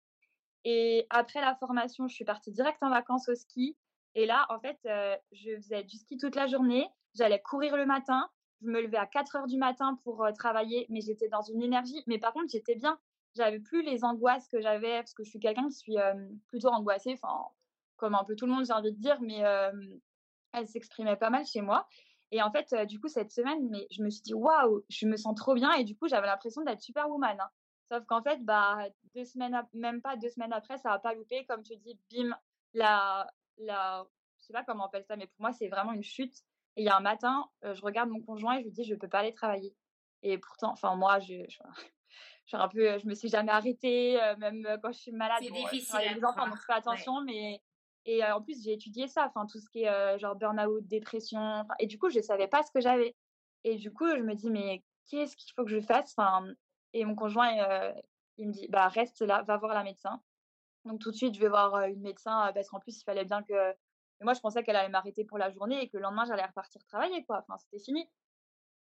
Et 0.64 1.08
après 1.10 1.42
la 1.42 1.56
formation, 1.56 2.08
je 2.08 2.16
suis 2.16 2.26
partie 2.26 2.52
direct 2.52 2.82
en 2.84 2.90
vacances 2.90 3.28
au 3.28 3.36
ski. 3.36 3.76
Et 4.16 4.26
là, 4.26 4.46
en 4.50 4.60
fait, 4.60 4.78
euh, 4.86 5.16
je 5.32 5.56
faisais 5.56 5.84
du 5.84 5.98
ski 5.98 6.18
toute 6.18 6.36
la 6.36 6.48
journée. 6.48 6.88
J'allais 7.16 7.42
courir 7.42 7.78
le 7.78 7.86
matin. 7.86 8.30
Je 8.62 8.68
me 8.68 8.82
levais 8.82 8.98
à 8.98 9.08
4 9.08 9.36
heures 9.38 9.48
du 9.48 9.58
matin 9.58 10.00
pour 10.04 10.24
euh, 10.24 10.32
travailler, 10.32 10.86
mais 10.90 11.02
j'étais 11.02 11.30
dans 11.30 11.42
une 11.42 11.62
énergie. 11.62 12.04
Mais 12.08 12.20
par 12.20 12.34
contre, 12.34 12.50
j'étais 12.50 12.76
bien. 12.76 13.00
J'avais 13.36 13.60
plus 13.60 13.82
les 13.82 14.04
angoisses 14.04 14.48
que 14.50 14.62
j'avais, 14.62 14.98
parce 14.98 15.14
que 15.14 15.24
je 15.24 15.30
suis 15.30 15.40
quelqu'un 15.40 15.68
qui 15.70 15.76
suis 15.76 15.98
euh, 15.98 16.14
plutôt 16.48 16.68
angoissée, 16.68 17.18
enfin, 17.22 17.46
comme 17.96 18.14
un 18.14 18.26
peu 18.26 18.36
tout 18.36 18.46
le 18.46 18.52
monde, 18.52 18.66
j'ai 18.66 18.74
envie 18.74 18.92
de 18.92 19.00
dire, 19.00 19.22
mais 19.22 19.42
elle 20.52 20.68
s'exprimait 20.68 21.16
pas 21.16 21.30
mal 21.30 21.46
chez 21.46 21.62
moi. 21.62 21.88
Et 22.32 22.42
en 22.42 22.52
fait, 22.52 22.74
du 22.88 23.00
coup, 23.00 23.08
cette 23.08 23.32
semaine, 23.32 23.70
mais 23.70 23.88
je 23.92 24.04
me 24.04 24.10
suis 24.10 24.22
dit, 24.22 24.34
waouh, 24.34 24.84
je 24.90 25.06
me 25.06 25.16
sens 25.16 25.36
trop 25.36 25.54
bien. 25.54 25.72
Et 25.74 25.86
du 25.86 25.96
coup, 25.96 26.08
j'avais 26.10 26.28
l'impression 26.28 26.62
d'être 26.64 26.82
superwoman. 26.82 27.40
Hein. 27.40 27.50
Sauf 27.90 28.06
qu'en 28.06 28.22
fait, 28.22 28.44
bah, 28.44 28.88
deux 29.16 29.26
semaines, 29.26 29.62
même 29.74 30.02
pas 30.02 30.18
deux 30.18 30.30
semaines 30.30 30.54
après, 30.54 30.78
ça 30.78 30.90
n'a 30.90 31.00
pas 31.00 31.14
loupé. 31.14 31.46
Comme 31.46 31.64
tu 31.64 31.76
dis, 31.78 31.98
bim, 32.12 32.36
la, 32.74 33.28
la, 33.58 34.06
je 34.42 34.46
sais 34.46 34.54
pas 34.54 34.64
comment 34.64 34.84
on 34.84 34.88
appelle 34.88 35.06
ça, 35.06 35.16
mais 35.16 35.28
pour 35.28 35.42
moi, 35.42 35.52
c'est 35.52 35.68
vraiment 35.68 35.94
une 35.94 36.04
chute. 36.04 36.36
Et 36.76 36.84
il 36.84 36.86
y 36.86 36.90
a 36.90 36.96
un 36.96 37.02
matin, 37.02 37.50
euh, 37.64 37.74
je 37.74 37.82
regarde 37.82 38.10
mon 38.10 38.22
conjoint 38.22 38.56
et 38.56 38.60
je 38.60 38.66
lui 38.66 38.72
dis, 38.72 38.84
je 38.84 38.96
peux 38.96 39.08
pas 39.08 39.20
aller 39.20 39.34
travailler. 39.34 39.76
Et 40.24 40.38
pourtant, 40.38 40.72
enfin, 40.72 40.96
moi, 40.96 41.20
je, 41.20 41.34
je, 42.46 42.56
un 42.56 42.68
peu, 42.68 42.98
je 42.98 43.08
me 43.08 43.14
suis 43.14 43.30
jamais 43.30 43.52
arrêtée, 43.52 44.22
euh, 44.22 44.36
même 44.38 44.66
quand 44.82 44.92
je 44.92 45.00
suis 45.00 45.12
malade. 45.12 45.40
C'est 45.42 45.52
difficile. 45.52 46.00
les 46.16 46.24
enfants, 46.24 46.48
donc 46.48 46.58
fais 46.58 46.74
attention, 46.74 47.22
mais, 47.22 47.62
et 48.06 48.24
euh, 48.24 48.36
en 48.36 48.42
plus, 48.42 48.64
j'ai 48.64 48.74
étudié 48.74 49.08
ça, 49.08 49.28
enfin, 49.28 49.46
tout 49.46 49.60
ce 49.60 49.70
qui 49.70 49.84
est 49.84 50.20
genre 50.20 50.36
burn-out, 50.36 50.86
dépression. 50.88 51.66
Et 51.80 51.88
du 51.88 52.00
coup, 52.00 52.10
je 52.10 52.20
savais 52.22 52.48
pas 52.48 52.64
ce 52.64 52.72
que 52.72 52.82
j'avais. 52.82 53.16
Et 53.64 53.76
du 53.76 53.92
coup, 53.92 54.08
je 54.08 54.22
me 54.22 54.34
dis, 54.34 54.50
mais 54.50 54.84
qu'est-ce 55.08 55.36
qu'il 55.36 55.54
faut 55.54 55.64
que 55.64 55.70
je 55.72 55.82
fasse? 55.82 56.16
Enfin, 56.18 56.48
Et 56.94 57.06
mon 57.06 57.16
conjoint, 57.16 57.52
il 58.38 58.48
me 58.48 58.54
dit, 58.54 58.68
bah, 58.70 58.88
reste 58.88 59.22
là, 59.22 59.44
va 59.44 59.58
voir 59.58 59.74
la 59.74 59.84
médecin. 59.84 60.22
Donc 60.86 61.00
tout 61.00 61.12
de 61.12 61.16
suite, 61.16 61.36
je 61.36 61.40
vais 61.40 61.50
voir 61.50 61.86
une 61.86 62.02
médecin 62.02 62.52
parce 62.54 62.70
qu'en 62.70 62.80
plus, 62.80 63.00
il 63.00 63.04
fallait 63.04 63.26
bien 63.26 63.44
que. 63.44 63.74
moi, 64.22 64.34
je 64.34 64.40
pensais 64.40 64.64
qu'elle 64.64 64.76
allait 64.76 64.90
m'arrêter 64.90 65.26
pour 65.26 65.38
la 65.38 65.52
journée 65.52 65.82
et 65.82 65.90
que 65.90 65.98
le 65.98 66.04
lendemain, 66.04 66.26
j'allais 66.26 66.46
repartir 66.46 66.84
travailler, 66.86 67.24
quoi. 67.26 67.40
Enfin, 67.40 67.58
c'était 67.58 67.84
fini. 67.84 68.10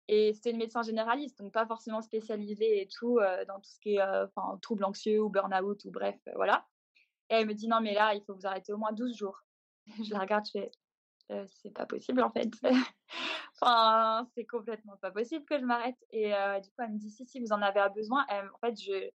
Et 0.10 0.34
c'était 0.34 0.52
une 0.52 0.58
médecin 0.58 0.82
généraliste, 0.82 1.40
donc 1.40 1.54
pas 1.54 1.66
forcément 1.66 2.02
spécialisée 2.02 2.82
et 2.82 2.88
tout 2.88 3.20
dans 3.48 3.60
tout 3.60 3.70
ce 3.70 3.80
qui 3.80 3.96
est 3.96 4.02
enfin, 4.02 4.58
troubles 4.62 4.84
anxieux 4.84 5.22
ou 5.22 5.30
burn-out 5.30 5.86
ou 5.86 5.92
bref, 5.92 6.20
voilà. 6.36 6.68
Et 7.30 7.36
elle 7.36 7.48
me 7.48 7.54
dit 7.54 7.68
non, 7.70 7.80
mais 7.82 7.94
là, 7.94 8.14
il 8.14 8.22
faut 8.26 8.34
vous 8.36 8.46
arrêter 8.46 8.74
au 8.74 8.78
moins 8.78 8.92
12 8.92 9.16
jours. 9.18 9.46
je 10.04 10.12
la 10.14 10.20
regarde, 10.20 10.46
je 10.46 10.52
fais 10.52 10.72
c'est 11.48 11.74
pas 11.74 11.86
possible 11.86 12.22
en 12.22 12.32
fait. 12.32 12.52
enfin, 13.62 14.28
c'est 14.36 14.46
complètement 14.46 14.98
pas 14.98 15.12
possible 15.12 15.46
que 15.46 15.58
je 15.58 15.66
m'arrête. 15.66 15.98
Et 16.12 16.32
du 16.62 16.70
coup, 16.70 16.76
elle 16.80 16.92
me 16.92 16.98
dit 16.98 17.10
si, 17.10 17.26
si, 17.26 17.40
vous 17.40 17.54
en 17.54 17.62
avez 17.62 17.88
besoin. 17.96 18.26
en 18.30 18.58
fait, 18.60 18.80
je, 18.80 19.10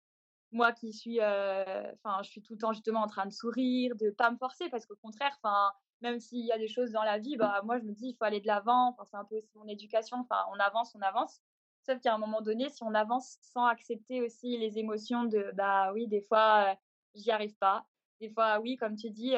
moi 0.52 0.72
qui 0.72 0.92
suis, 0.92 1.20
enfin, 1.20 2.22
je 2.22 2.30
suis 2.30 2.42
tout 2.42 2.54
le 2.54 2.59
temps 2.59 2.72
justement 2.72 3.02
en 3.02 3.06
train 3.06 3.26
de 3.26 3.32
sourire, 3.32 3.94
de 3.96 4.11
pas 4.11 4.30
me 4.30 4.37
forcer 4.37 4.68
parce 4.70 4.87
qu'au 4.87 4.96
contraire, 4.96 5.37
enfin, 5.42 5.72
même 6.00 6.20
s'il 6.20 6.44
y 6.44 6.52
a 6.52 6.59
des 6.59 6.68
choses 6.68 6.92
dans 6.92 7.02
la 7.02 7.18
vie, 7.18 7.37
bah, 7.37 7.61
moi 7.64 7.78
je 7.78 7.85
me 7.85 7.92
dis 7.92 8.09
il 8.09 8.16
faut 8.16 8.24
aller 8.24 8.40
de 8.40 8.46
l'avant. 8.46 8.90
Enfin, 8.90 9.04
c'est 9.11 9.16
un 9.16 9.24
peu 9.24 9.37
aussi 9.37 9.50
mon 9.56 9.66
éducation. 9.68 10.18
Enfin, 10.18 10.44
on 10.54 10.59
avance, 10.61 10.94
on 10.94 11.02
avance. 11.02 11.40
Sauf 11.85 12.00
qu'à 12.00 12.14
un 12.14 12.18
moment 12.18 12.40
donné, 12.42 12.68
si 12.68 12.82
on 12.82 12.94
avance 12.94 13.38
sans 13.42 13.64
accepter 13.66 14.20
aussi 14.22 14.56
les 14.59 14.78
émotions 14.78 15.24
de, 15.24 15.52
bah 15.54 15.92
oui, 15.92 16.09
des 16.09 16.20
fois, 16.20 16.76
j'y 17.14 17.30
arrive 17.30 17.56
pas. 17.59 17.87
Des 18.20 18.30
fois, 18.30 18.59
oui, 18.61 18.76
comme 18.76 18.96
tu 18.96 19.11
dis, 19.11 19.35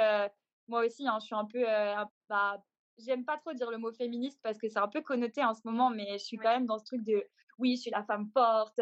moi 0.66 0.84
aussi, 0.86 1.06
hein, 1.06 1.18
je 1.20 1.26
suis 1.26 1.34
un 1.34 1.44
peu, 1.44 1.62
bah, 2.28 2.64
j'aime 2.98 3.24
pas 3.24 3.36
trop 3.38 3.52
dire 3.52 3.70
le 3.70 3.78
mot 3.78 3.92
féministe 3.92 4.40
parce 4.42 4.58
que 4.58 4.68
c'est 4.68 4.78
un 4.78 4.88
peu 4.88 5.02
connoté 5.02 5.44
en 5.44 5.54
ce 5.54 5.60
moment, 5.64 5.90
mais 5.90 6.12
je 6.18 6.24
suis 6.24 6.36
quand 6.38 6.50
même 6.50 6.66
dans 6.66 6.78
ce 6.78 6.84
truc 6.84 7.02
de, 7.04 7.24
oui, 7.58 7.76
je 7.76 7.82
suis 7.82 7.90
la 7.90 8.02
femme 8.04 8.28
forte, 8.32 8.80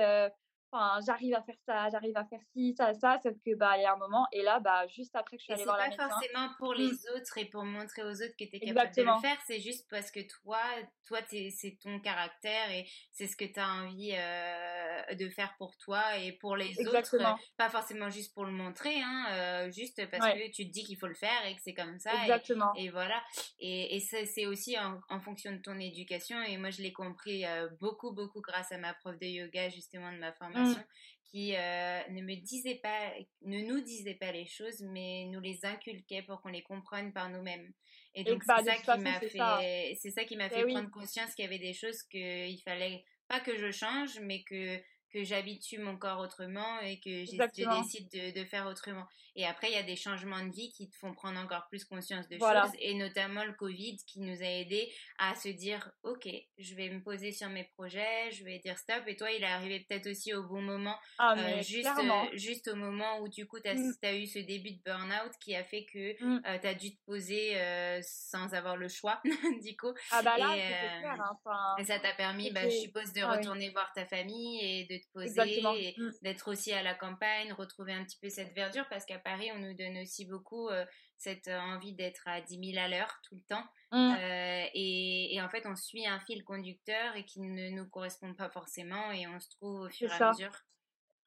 Enfin, 0.73 0.99
j'arrive 1.07 1.35
à 1.35 1.43
faire 1.43 1.57
ça, 1.65 1.89
j'arrive 1.91 2.17
à 2.17 2.25
faire 2.25 2.41
ci, 2.53 2.75
ça, 2.77 2.93
ça, 2.95 3.19
sauf 3.23 3.35
que 3.45 3.55
bah 3.55 3.77
il 3.77 3.83
y 3.83 3.85
a 3.85 3.93
un 3.93 3.97
moment 3.97 4.27
et 4.33 4.43
là 4.43 4.59
bah 4.59 4.87
juste 4.89 5.15
après 5.15 5.37
que 5.37 5.41
je 5.41 5.45
suis 5.45 5.53
allée 5.53 5.65
voir 5.65 5.77
la 5.77 5.89
médecin. 5.89 6.03
C'est 6.03 6.09
pas 6.09 6.15
forcément 6.15 6.55
pour 6.59 6.75
les 6.75 6.89
mmh. 6.89 7.17
autres 7.17 7.39
et 7.39 7.45
pour 7.45 7.65
montrer 7.65 8.03
aux 8.03 8.11
autres 8.23 8.37
que 8.39 8.45
tu 8.45 8.57
es 8.57 8.61
capable 8.61 8.95
de 8.95 9.03
le 9.03 9.21
faire, 9.21 9.39
c'est 9.47 9.61
juste 9.61 9.87
parce 9.91 10.11
que 10.11 10.21
toi, 10.43 10.61
toi 11.07 11.21
c'est 11.29 11.79
ton 11.81 12.01
caractère 12.01 12.71
et 12.73 12.85
c'est 13.13 13.27
ce 13.29 13.37
que 13.37 13.45
tu 13.45 13.61
as 13.61 13.69
envie 13.69 14.13
euh, 14.15 15.15
de 15.15 15.29
faire 15.29 15.55
pour 15.57 15.77
toi 15.79 16.19
et 16.19 16.33
pour 16.33 16.57
les 16.57 16.75
autres, 16.87 17.17
pas 17.57 17.71
forcément 17.71 18.11
juste 18.11 18.35
pour 18.35 18.45
le 18.45 18.53
montrer, 18.53 19.01
hein, 19.01 19.27
euh, 19.31 19.71
juste 19.71 20.03
parce 20.11 20.33
que 20.33 20.51
tu 20.51 20.67
te 20.67 20.73
dis 20.73 20.85
qu'il 20.85 20.99
faut 20.99 21.07
le 21.07 21.15
faire 21.15 21.47
et 21.47 21.55
que 21.55 21.61
c'est 21.63 21.75
comme 21.75 21.99
ça. 22.01 22.11
Exactement. 22.23 22.73
Et, 22.75 22.91
voilà. 22.91 23.23
Et, 23.61 23.97
et 23.97 24.01
c'est 24.01 24.47
aussi 24.47 24.79
en, 24.79 25.01
en, 25.09 25.21
fonction 25.21 25.53
de 25.53 25.59
ton 25.59 25.79
éducation 25.79 26.43
et 26.43 26.57
moi 26.57 26.71
je 26.71 26.83
l'ai 26.83 26.93
compris 26.93 27.45
euh, 27.45 27.69
beaucoup 27.81 28.13
beaucoup 28.13 28.41
grâce 28.41 28.73
à 28.73 28.79
ma 28.79 28.95
prof 28.95 29.19
de 29.19 29.27
yoga 29.27 29.69
justement 29.69 30.13
de 30.13 30.19
ma 30.19 30.33
formation 30.33 30.56
Mmh. 30.57 30.85
qui 31.31 31.55
euh, 31.55 32.01
ne 32.11 32.23
me 32.23 32.37
disait 32.37 32.81
pas, 32.83 33.13
ne 33.43 33.61
nous 33.61 33.81
disait 33.81 34.15
pas 34.15 34.33
les 34.33 34.47
choses, 34.47 34.81
mais 34.81 35.27
nous 35.27 35.41
les 35.41 35.65
inculquait 35.65 36.23
pour 36.23 36.41
qu'on 36.41 36.49
les 36.49 36.63
comprenne 36.63 37.13
par 37.13 37.29
nous-mêmes. 37.31 37.73
Et 38.15 38.25
donc 38.25 38.43
c'est 38.43 38.65
ça, 38.65 38.77
qui 38.77 39.03
m'a 39.03 39.21
fait, 39.21 39.95
c'est 40.01 40.11
ça 40.11 40.25
qui 40.25 40.37
m'a 40.37 40.49
fait 40.49 40.65
prendre 40.65 40.91
conscience 40.91 41.35
qu'il 41.35 41.45
y 41.45 41.49
avait 41.49 41.59
des 41.59 41.75
choses 41.75 42.03
qu'il 42.05 42.61
fallait 42.65 43.05
pas 43.29 43.41
que 43.41 43.57
je 43.57 43.71
change, 43.71 44.19
mais 44.21 44.43
que 44.45 44.81
que 45.17 45.25
j'habitue 45.25 45.79
mon 45.79 45.97
corps 45.97 46.19
autrement 46.19 46.79
et 46.81 47.01
que 47.01 47.25
je 47.25 47.81
décide 47.81 48.11
de, 48.13 48.39
de, 48.39 48.45
faire 48.45 48.67
autrement. 48.67 49.07
Et 49.35 49.47
après, 49.47 49.69
il 49.71 49.75
y 49.75 49.79
a 49.79 49.83
des 49.83 49.97
changements 49.97 50.45
de 50.45 50.51
vie 50.51 50.71
qui 50.73 50.91
te 50.91 50.97
font 50.97 51.15
prendre 51.15 51.41
encore 51.41 51.67
plus 51.69 51.85
conscience 51.87 52.29
de 52.29 52.39
choses, 52.39 52.73
et 52.81 52.95
notamment 52.95 53.45
le 53.45 53.55
Covid 53.55 53.97
qui 54.07 54.21
nous 54.21 54.43
a 54.43 54.47
aidé 54.47 54.93
à 55.19 55.35
se 55.35 55.49
dire, 55.49 55.91
ok, 56.03 56.29
je 56.59 56.75
vais 56.75 56.91
me 56.91 57.03
poser 57.03 57.33
sur 57.33 57.49
mes 57.49 57.65
projets, 57.65 58.31
je 58.33 58.45
vais 58.45 58.59
dire 58.59 58.79
stop. 58.79 59.05
Et 59.07 59.17
toi, 59.17 59.31
il 59.31 59.43
est 59.43 59.47
arrivé 59.47 59.87
peut-être 59.89 60.07
aussi 60.11 60.35
au 60.35 60.43
bon 60.43 60.61
moment, 60.61 60.99
ah, 61.19 61.35
euh, 61.39 61.63
juste, 61.63 61.87
euh, 61.87 62.37
juste 62.37 62.69
au 62.69 62.77
moment 62.77 63.21
où 63.21 63.29
du 63.29 63.47
coup, 63.47 63.59
tu 63.61 63.69
as, 63.69 63.77
as, 64.03 64.15
eu 64.15 64.27
ce 64.27 64.39
début 64.39 64.73
de 64.73 64.83
burn-out 64.85 65.33
qui 65.41 65.55
a 65.55 65.65
fait 65.65 65.87
que 65.87 66.23
mmh. 66.23 66.43
euh, 66.47 66.59
tu 66.59 66.67
as 66.67 66.75
dû 66.75 66.95
te 66.95 67.05
poser 67.07 67.57
sans 68.03 68.53
avoir 68.53 68.77
le 68.77 68.89
choix, 68.89 69.21
du 69.63 69.77
coup. 69.77 69.95
Ah 70.11 70.23
bah 70.23 70.37
là, 70.39 70.57
et, 70.57 71.01
clair, 71.01 71.37
hein, 71.47 71.77
et 71.79 71.85
ça 71.85 71.99
t'a 72.01 72.13
permis, 72.13 72.51
bah, 72.51 72.69
je 72.69 72.77
suppose, 72.77 73.13
de 73.15 73.23
ah 73.23 73.33
retourner 73.33 73.71
voir 73.71 73.91
ta 73.95 74.05
famille 74.05 74.61
et 74.63 74.85
de 74.85 75.06
et 75.21 75.95
mmh. 75.97 76.11
d'être 76.23 76.51
aussi 76.51 76.73
à 76.73 76.83
la 76.83 76.95
campagne, 76.95 77.53
retrouver 77.53 77.93
un 77.93 78.05
petit 78.05 78.19
peu 78.21 78.29
cette 78.29 78.55
verdure 78.55 78.87
parce 78.91 79.05
qu'à 79.05 79.19
Paris, 79.19 79.51
on 79.55 79.59
nous 79.59 79.75
donne 79.75 79.99
aussi 79.99 80.27
beaucoup 80.27 80.69
euh, 80.69 80.85
cette 81.17 81.49
euh, 81.49 81.59
envie 81.59 81.95
d'être 81.95 82.23
à 82.27 82.41
10 82.41 82.73
000 82.73 82.85
à 82.85 82.89
l'heure 82.89 83.21
tout 83.23 83.35
le 83.35 83.43
temps. 83.43 83.65
Mmh. 83.93 84.15
Euh, 84.19 84.65
et, 84.75 85.41
en 85.41 85.49
fait, 85.49 85.65
on 85.67 85.75
suit 85.75 86.07
un 86.07 86.21
fil 86.21 86.45
conducteur 86.45 87.17
et 87.17 87.25
qui 87.25 87.41
ne 87.41 87.71
nous 87.71 87.89
correspond 87.89 88.35
pas 88.35 88.51
forcément 88.51 89.11
et 89.13 89.27
on 89.27 89.41
se 89.41 89.49
trouve 89.51 89.81
au 89.83 89.89
fur 89.89 90.13
et 90.13 90.23
à 90.23 90.31
mesure. 90.31 90.57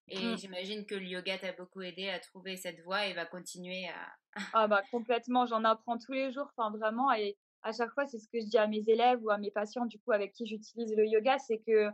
Et 0.08 0.20
mmh. 0.20 0.38
j'imagine 0.38 0.86
que 0.86 0.96
le 0.96 1.06
yoga 1.06 1.38
t'a 1.38 1.54
beaucoup 1.54 1.82
aidé 1.82 2.10
à 2.10 2.20
trouver 2.20 2.58
cette 2.58 2.82
voie 2.82 3.06
et 3.06 3.14
va 3.14 3.26
continuer 3.26 3.88
à. 3.88 4.16
ah 4.54 4.68
bah 4.68 4.82
complètement, 4.92 5.46
j'en 5.46 5.64
apprends 5.64 5.98
tous 5.98 6.14
les 6.14 6.32
jours, 6.32 6.52
enfin 6.56 6.76
vraiment. 6.76 7.12
Et 7.14 7.38
à 7.62 7.72
chaque 7.74 7.92
fois, 7.92 8.06
c'est 8.08 8.18
ce 8.18 8.28
que 8.28 8.40
je 8.40 8.46
dis 8.46 8.58
à 8.58 8.68
mes 8.68 8.84
élèves 8.88 9.20
ou 9.24 9.30
à 9.30 9.38
mes 9.38 9.52
patients, 9.52 9.86
du 9.86 10.00
coup, 10.00 10.12
avec 10.12 10.34
qui 10.34 10.48
j'utilise 10.48 10.96
le 10.96 11.06
yoga, 11.06 11.38
c'est 11.38 11.60
que, 11.60 11.90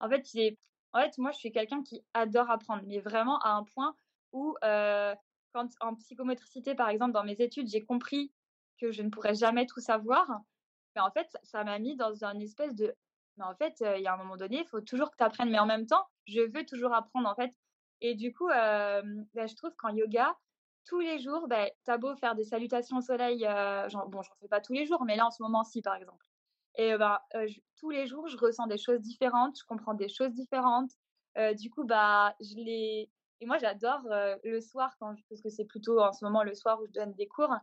en 0.00 0.08
fait, 0.08 0.24
en 0.92 1.00
fait, 1.00 1.18
moi, 1.18 1.30
je 1.32 1.38
suis 1.38 1.52
quelqu'un 1.52 1.82
qui 1.82 2.04
adore 2.14 2.50
apprendre, 2.50 2.82
mais 2.86 3.00
vraiment 3.00 3.38
à 3.40 3.50
un 3.50 3.64
point 3.64 3.94
où 4.32 4.56
quand 4.62 5.68
en 5.80 5.94
psychomotricité, 5.96 6.74
par 6.74 6.88
exemple, 6.88 7.12
dans 7.12 7.24
mes 7.24 7.40
études, 7.40 7.68
j'ai 7.68 7.84
compris 7.84 8.32
que 8.80 8.92
je 8.92 9.02
ne 9.02 9.10
pourrais 9.10 9.34
jamais 9.34 9.66
tout 9.66 9.80
savoir. 9.80 10.28
Mais 10.94 11.02
en 11.02 11.10
fait, 11.10 11.36
ça 11.42 11.64
m'a 11.64 11.78
mis 11.78 11.96
dans 11.96 12.24
un 12.24 12.38
espèce 12.38 12.74
de 12.74 12.94
mais 13.36 13.44
en 13.44 13.54
fait, 13.54 13.82
il 13.96 14.02
y 14.02 14.06
a 14.06 14.12
un 14.14 14.16
moment 14.18 14.36
donné, 14.36 14.58
il 14.58 14.66
faut 14.66 14.80
toujours 14.82 15.10
que 15.10 15.16
tu 15.16 15.24
apprennes. 15.24 15.50
Mais 15.50 15.58
en 15.58 15.66
même 15.66 15.86
temps, 15.86 16.04
je 16.26 16.40
veux 16.40 16.66
toujours 16.66 16.92
apprendre, 16.92 17.28
en 17.28 17.34
fait. 17.34 17.54
Et 18.02 18.14
du 18.14 18.32
coup, 18.34 18.48
bah, 18.48 19.02
je 19.02 19.54
trouve 19.54 19.74
qu'en 19.76 19.94
yoga, 19.94 20.36
tous 20.84 21.00
les 21.00 21.18
jours, 21.18 21.48
bah, 21.48 21.66
tu 21.84 21.90
as 21.90 21.96
beau 21.98 22.14
faire 22.16 22.34
des 22.34 22.44
salutations 22.44 22.98
au 22.98 23.00
soleil, 23.00 23.40
genre, 23.40 24.08
bon, 24.08 24.22
j'en 24.22 24.34
fais 24.40 24.48
pas 24.48 24.60
tous 24.60 24.72
les 24.74 24.86
jours, 24.86 25.04
mais 25.04 25.16
là, 25.16 25.26
en 25.26 25.30
ce 25.30 25.42
moment-ci, 25.42 25.80
par 25.80 25.94
exemple. 25.94 26.29
Et 26.76 26.96
bah, 26.96 27.26
tous 27.76 27.90
les 27.90 28.06
jours, 28.06 28.28
je 28.28 28.36
ressens 28.36 28.66
des 28.66 28.78
choses 28.78 29.00
différentes, 29.00 29.58
je 29.58 29.64
comprends 29.64 29.94
des 29.94 30.08
choses 30.08 30.32
différentes. 30.32 30.90
du 31.58 31.70
coup, 31.70 31.84
bah, 31.84 32.34
je 32.40 32.54
les... 32.56 33.10
Et 33.40 33.46
moi, 33.46 33.58
j'adore 33.58 34.02
le 34.44 34.60
soir, 34.60 34.94
quand 35.00 35.14
parce 35.28 35.40
que 35.42 35.48
c'est 35.48 35.64
plutôt 35.64 36.00
en 36.00 36.12
ce 36.12 36.24
moment 36.24 36.42
le 36.42 36.54
soir 36.54 36.80
où 36.80 36.86
je 36.86 36.92
donne 36.92 37.12
des 37.14 37.26
cours. 37.26 37.54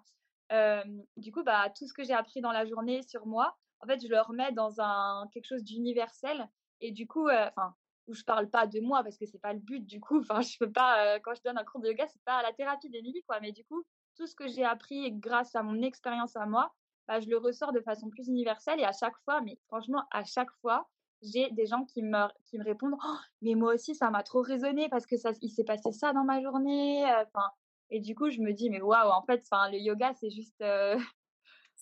du 1.18 1.32
coup, 1.32 1.44
bah, 1.44 1.70
tout 1.78 1.88
ce 1.88 1.94
que 1.94 2.04
j'ai 2.04 2.14
appris 2.14 2.42
dans 2.42 2.52
la 2.52 2.66
journée 2.66 3.02
sur 3.04 3.26
moi, 3.26 3.56
en 3.80 3.88
fait, 3.88 4.02
je 4.02 4.08
le 4.08 4.20
remets 4.22 4.52
dans 4.52 4.82
un 4.82 5.28
quelque 5.32 5.48
chose 5.48 5.64
d'universel. 5.64 6.50
Et 6.82 6.92
du 6.92 7.08
coup, 7.08 7.30
enfin, 7.30 7.76
où 8.08 8.14
je 8.14 8.24
parle 8.24 8.50
pas 8.50 8.68
de 8.68 8.80
moi 8.80 9.04
parce 9.04 9.18
que 9.18 9.26
c'est 9.26 9.40
pas 9.40 9.54
le 9.54 9.60
but 9.60 9.86
du 9.86 10.00
coup. 10.00 10.20
Enfin, 10.20 10.42
je 10.42 10.58
peux 10.58 10.72
pas 10.72 11.20
quand 11.20 11.36
je 11.36 11.42
donne 11.44 11.58
un 11.58 11.64
cours 11.64 11.82
de 11.82 11.88
yoga, 11.88 12.08
c'est 12.08 12.24
pas 12.24 12.42
la 12.42 12.54
thérapie 12.54 12.90
d'Emilie 12.90 13.24
quoi. 13.28 13.40
Mais 13.40 13.52
du 13.52 13.64
coup, 13.66 13.84
tout 14.16 14.28
ce 14.28 14.36
que 14.36 14.48
j'ai 14.48 14.64
appris 14.64 15.12
grâce 15.14 15.56
à 15.56 15.64
mon 15.64 15.82
expérience 15.82 16.36
à 16.36 16.46
moi, 16.46 16.74
bah, 17.08 17.20
je 17.20 17.30
le 17.30 17.38
ressors 17.38 17.74
de 17.74 17.82
façon 17.82 18.10
plus 18.10 18.28
universelle 18.28 18.80
et 18.80 18.86
à 18.86 18.92
chaque 18.92 19.18
fois, 19.24 19.42
mais 19.42 19.58
franchement, 19.68 20.04
à 20.12 20.24
chaque 20.24 20.52
fois, 20.62 20.88
j'ai 21.22 21.50
des 21.52 21.66
gens 21.66 21.84
qui 21.86 22.04
me, 22.04 22.28
répondent 22.64 22.96
«Oh, 23.04 23.18
mais 23.42 23.56
moi 23.56 23.74
aussi 23.74 23.96
ça 23.96 24.10
m'a 24.12 24.24
trop 24.24 24.42
résonné 24.42 24.88
parce 24.90 25.06
que 25.06 25.18
ça 25.18 25.32
il 25.42 25.50
s'est 25.50 25.64
passé 25.64 25.92
ça 25.92 26.14
dans 26.14 26.24
ma 26.24 26.42
journée 26.42 27.04
enfin 27.06 27.50
et 27.90 28.00
du 28.00 28.14
coup 28.16 28.30
je 28.30 28.40
me 28.40 28.54
dis 28.54 28.70
mais 28.70 28.82
waouh 28.82 29.10
en 29.10 29.24
fait 29.24 29.42
enfin 29.44 29.70
le 29.72 29.80
yoga 29.80 30.14
c'est 30.14 30.30
juste 30.30 30.64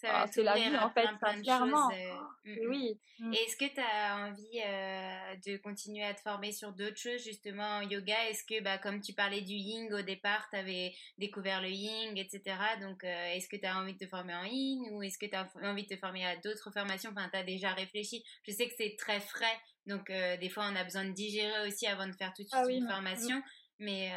ah, 0.07 0.25
c'est 0.31 0.43
la 0.43 0.55
vie 0.55 0.77
en 0.77 0.89
fait, 0.89 1.07
clairement. 1.41 1.89
Euh, 1.91 2.13
mmh, 2.45 2.51
mmh. 2.51 2.69
oui. 2.69 2.99
Est-ce 3.33 3.55
que 3.55 3.73
tu 3.73 3.79
as 3.79 4.27
envie 4.27 4.61
euh, 4.63 5.35
de 5.45 5.57
continuer 5.57 6.03
à 6.03 6.13
te 6.13 6.21
former 6.21 6.51
sur 6.51 6.73
d'autres 6.73 6.97
choses, 6.97 7.23
justement, 7.23 7.77
en 7.77 7.81
yoga? 7.81 8.29
Est-ce 8.29 8.43
que, 8.43 8.61
bah, 8.61 8.77
comme 8.77 9.01
tu 9.01 9.13
parlais 9.13 9.41
du 9.41 9.53
ying 9.53 9.91
au 9.93 10.01
départ, 10.01 10.47
tu 10.49 10.57
avais 10.57 10.93
découvert 11.17 11.61
le 11.61 11.69
ying, 11.69 12.17
etc. 12.17 12.57
Donc, 12.81 13.03
euh, 13.03 13.33
est-ce 13.33 13.47
que 13.47 13.55
tu 13.55 13.65
as 13.65 13.77
envie 13.77 13.93
de 13.93 13.99
te 13.99 14.07
former 14.07 14.35
en 14.35 14.43
ying 14.43 14.91
ou 14.91 15.01
est-ce 15.03 15.17
que 15.17 15.25
tu 15.25 15.35
as 15.35 15.47
envie 15.63 15.83
de 15.83 15.95
te 15.95 15.99
former 15.99 16.25
à 16.25 16.35
d'autres 16.37 16.71
formations? 16.71 17.11
Enfin, 17.11 17.29
tu 17.31 17.37
as 17.37 17.43
déjà 17.43 17.73
réfléchi. 17.73 18.23
Je 18.47 18.51
sais 18.51 18.67
que 18.67 18.73
c'est 18.77 18.95
très 18.97 19.19
frais, 19.19 19.57
donc 19.85 20.11
des 20.11 20.49
fois, 20.49 20.67
on 20.71 20.75
a 20.75 20.83
besoin 20.83 21.05
de 21.05 21.11
digérer 21.11 21.67
aussi 21.67 21.87
avant 21.87 22.07
de 22.07 22.15
faire 22.15 22.33
toute 22.33 22.47
de 22.47 22.51
ah 22.53 22.65
suite 22.65 22.77
une 22.77 22.89
formation. 22.89 23.41
Mais 23.79 24.11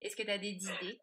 est-ce 0.00 0.16
que 0.16 0.22
tu 0.22 0.30
as 0.30 0.38
des 0.38 0.52
idées? 0.52 0.98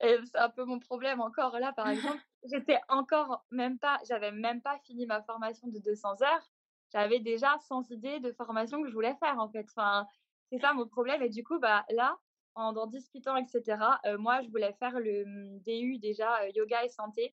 Et 0.00 0.16
c'est 0.24 0.38
un 0.38 0.50
peu 0.50 0.64
mon 0.64 0.78
problème 0.78 1.20
encore 1.20 1.58
là, 1.58 1.72
par 1.72 1.88
exemple. 1.88 2.20
J'étais 2.44 2.78
encore 2.88 3.44
même 3.50 3.78
pas, 3.78 3.98
j'avais 4.08 4.32
même 4.32 4.62
pas 4.62 4.78
fini 4.84 5.06
ma 5.06 5.22
formation 5.22 5.68
de 5.68 5.78
200 5.78 6.22
heures. 6.22 6.50
J'avais 6.92 7.20
déjà 7.20 7.58
100 7.68 7.90
idées 7.90 8.20
de 8.20 8.32
formation 8.32 8.82
que 8.82 8.88
je 8.88 8.94
voulais 8.94 9.16
faire 9.16 9.38
en 9.38 9.48
fait. 9.50 9.66
Enfin, 9.76 10.06
c'est 10.50 10.58
ça 10.58 10.72
mon 10.72 10.86
problème. 10.86 11.22
Et 11.22 11.28
du 11.28 11.44
coup, 11.44 11.58
bah 11.58 11.84
là, 11.90 12.16
en, 12.54 12.74
en 12.76 12.86
discutant, 12.86 13.36
etc., 13.36 13.78
euh, 14.06 14.18
moi, 14.18 14.40
je 14.42 14.48
voulais 14.48 14.72
faire 14.78 14.98
le 14.98 15.24
mmh, 15.26 15.60
DU 15.60 15.98
déjà 15.98 16.42
euh, 16.42 16.50
yoga 16.54 16.84
et 16.84 16.88
santé 16.88 17.34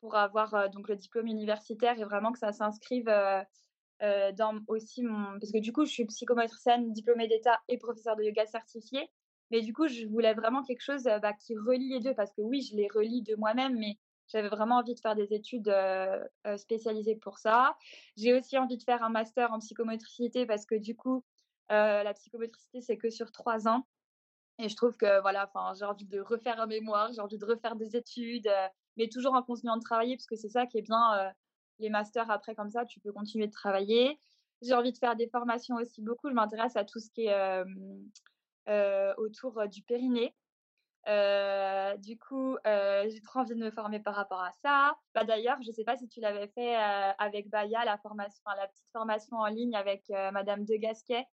pour 0.00 0.14
avoir 0.16 0.54
euh, 0.54 0.68
donc 0.68 0.88
le 0.88 0.96
diplôme 0.96 1.26
universitaire 1.26 1.98
et 1.98 2.04
vraiment 2.04 2.32
que 2.32 2.38
ça 2.38 2.52
s'inscrive 2.52 3.10
dans 4.36 4.58
aussi 4.68 5.02
mon 5.02 5.38
parce 5.38 5.50
que 5.50 5.60
du 5.60 5.72
coup, 5.72 5.86
je 5.86 5.90
suis 5.90 6.04
psychomotricienne 6.04 6.92
diplômée 6.92 7.26
d'État 7.26 7.58
et 7.68 7.78
professeur 7.78 8.16
de 8.16 8.22
yoga 8.22 8.44
certifié. 8.44 9.08
Mais 9.50 9.60
du 9.60 9.72
coup, 9.72 9.88
je 9.88 10.06
voulais 10.06 10.34
vraiment 10.34 10.62
quelque 10.62 10.80
chose 10.80 11.04
bah, 11.04 11.32
qui 11.32 11.56
relie 11.56 11.88
les 11.90 12.00
deux 12.00 12.14
parce 12.14 12.32
que 12.32 12.40
oui, 12.40 12.62
je 12.62 12.76
les 12.76 12.88
relie 12.88 13.22
de 13.22 13.34
moi-même, 13.36 13.78
mais 13.78 13.98
j'avais 14.28 14.48
vraiment 14.48 14.76
envie 14.76 14.94
de 14.94 15.00
faire 15.00 15.14
des 15.14 15.32
études 15.34 15.72
spécialisées 16.56 17.16
pour 17.16 17.38
ça. 17.38 17.76
J'ai 18.16 18.32
aussi 18.34 18.56
envie 18.58 18.78
de 18.78 18.82
faire 18.82 19.02
un 19.02 19.10
master 19.10 19.52
en 19.52 19.58
psychomotricité 19.58 20.46
parce 20.46 20.64
que 20.64 20.74
du 20.74 20.96
coup, 20.96 21.22
la 21.68 22.12
psychomotricité, 22.14 22.80
c'est 22.80 22.96
que 22.96 23.10
sur 23.10 23.32
trois 23.32 23.68
ans. 23.68 23.86
Et 24.58 24.68
je 24.68 24.76
trouve 24.76 24.96
que 24.96 25.20
voilà, 25.20 25.50
enfin, 25.52 25.72
j'ai 25.78 25.84
envie 25.84 26.06
de 26.06 26.20
refaire 26.20 26.60
un 26.60 26.66
mémoire, 26.66 27.12
j'ai 27.12 27.20
envie 27.20 27.38
de 27.38 27.44
refaire 27.44 27.76
des 27.76 27.96
études, 27.96 28.48
mais 28.96 29.08
toujours 29.08 29.34
en 29.34 29.42
continuant 29.42 29.76
de 29.76 29.82
travailler 29.82 30.16
parce 30.16 30.26
que 30.26 30.36
c'est 30.36 30.48
ça 30.48 30.66
qui 30.66 30.78
est 30.78 30.82
bien. 30.82 31.32
les 31.80 31.90
masters 31.90 32.30
après 32.30 32.54
comme 32.54 32.70
ça, 32.70 32.84
tu 32.84 33.00
peux 33.00 33.12
continuer 33.12 33.46
de 33.46 33.52
travailler. 33.52 34.20
J'ai 34.62 34.74
envie 34.74 34.92
de 34.92 34.98
faire 34.98 35.16
des 35.16 35.28
formations 35.28 35.76
aussi 35.76 36.00
beaucoup. 36.02 36.28
Je 36.28 36.34
m'intéresse 36.34 36.76
à 36.76 36.84
tout 36.84 37.00
ce 37.00 37.10
qui 37.10 37.26
est 37.26 37.34
euh, 37.34 37.64
autour 39.16 39.68
du 39.68 39.82
périnée. 39.82 40.34
Euh, 41.06 41.96
du 41.98 42.18
coup, 42.18 42.56
euh, 42.66 43.06
j'ai 43.10 43.20
trop 43.20 43.40
envie 43.40 43.54
de 43.54 43.60
me 43.60 43.70
former 43.70 44.00
par 44.00 44.14
rapport 44.14 44.40
à 44.40 44.52
ça. 44.62 44.96
Bah, 45.14 45.24
D'ailleurs, 45.24 45.60
je 45.62 45.68
ne 45.68 45.72
sais 45.72 45.84
pas 45.84 45.96
si 45.96 46.08
tu 46.08 46.20
l'avais 46.20 46.48
fait 46.48 46.74
avec 46.76 47.50
Baya, 47.50 47.84
la, 47.84 47.98
formation, 47.98 48.42
la 48.56 48.66
petite 48.68 48.90
formation 48.92 49.36
en 49.36 49.46
ligne 49.46 49.76
avec 49.76 50.08
Madame 50.32 50.64
De 50.64 50.76
Gasquet, 50.76 51.26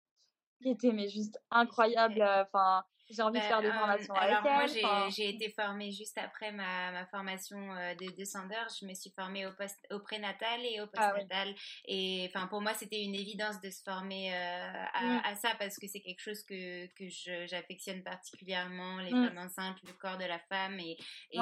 qui 0.61 0.69
était 0.69 0.91
mais 0.91 1.09
juste 1.09 1.39
incroyable. 1.49 2.21
Enfin, 2.21 2.83
j'ai 3.11 3.21
envie 3.21 3.39
de 3.39 3.43
faire 3.43 3.61
des 3.61 3.67
bah, 3.67 3.79
formations 3.79 4.13
avec 4.13 4.35
alors 4.37 4.43
moi, 4.43 5.09
j'ai 5.09 5.29
été 5.29 5.49
formée 5.51 5.91
juste 5.91 6.17
après 6.17 6.51
ma, 6.51 6.91
ma 6.91 7.05
formation 7.07 7.57
de 7.57 8.15
200 8.17 8.39
heures. 8.51 8.67
Je 8.79 8.85
me 8.85 8.93
suis 8.93 9.11
formée 9.11 9.45
au, 9.45 9.51
post, 9.53 9.77
au 9.91 9.99
prénatal 9.99 10.61
et 10.65 10.81
au 10.81 10.85
ah 10.95 11.11
postnatal. 11.11 11.53
Et 11.85 12.29
enfin, 12.33 12.47
pour 12.47 12.61
moi, 12.61 12.73
c'était 12.73 13.01
une 13.01 13.15
évidence 13.15 13.59
de 13.61 13.69
se 13.69 13.81
former 13.83 14.33
à, 14.33 15.01
mmh. 15.01 15.21
à, 15.25 15.35
ça 15.35 15.49
parce 15.59 15.77
que 15.77 15.87
c'est 15.87 16.01
quelque 16.01 16.21
chose 16.21 16.43
que, 16.43 16.87
que 16.87 17.09
j'affectionne 17.47 18.03
particulièrement, 18.03 18.99
les 18.99 19.11
mmh. 19.11 19.27
femmes 19.27 19.37
enceintes, 19.37 19.77
le 19.83 19.93
corps 19.93 20.17
de 20.17 20.25
la 20.25 20.39
femme 20.39 20.79
et, 20.79 20.97
et, 21.31 21.39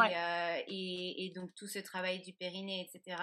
et, 0.67 1.25
et, 1.25 1.31
donc 1.35 1.53
tout 1.55 1.67
ce 1.67 1.79
travail 1.79 2.21
du 2.21 2.33
périnée, 2.33 2.87
etc. 2.87 3.15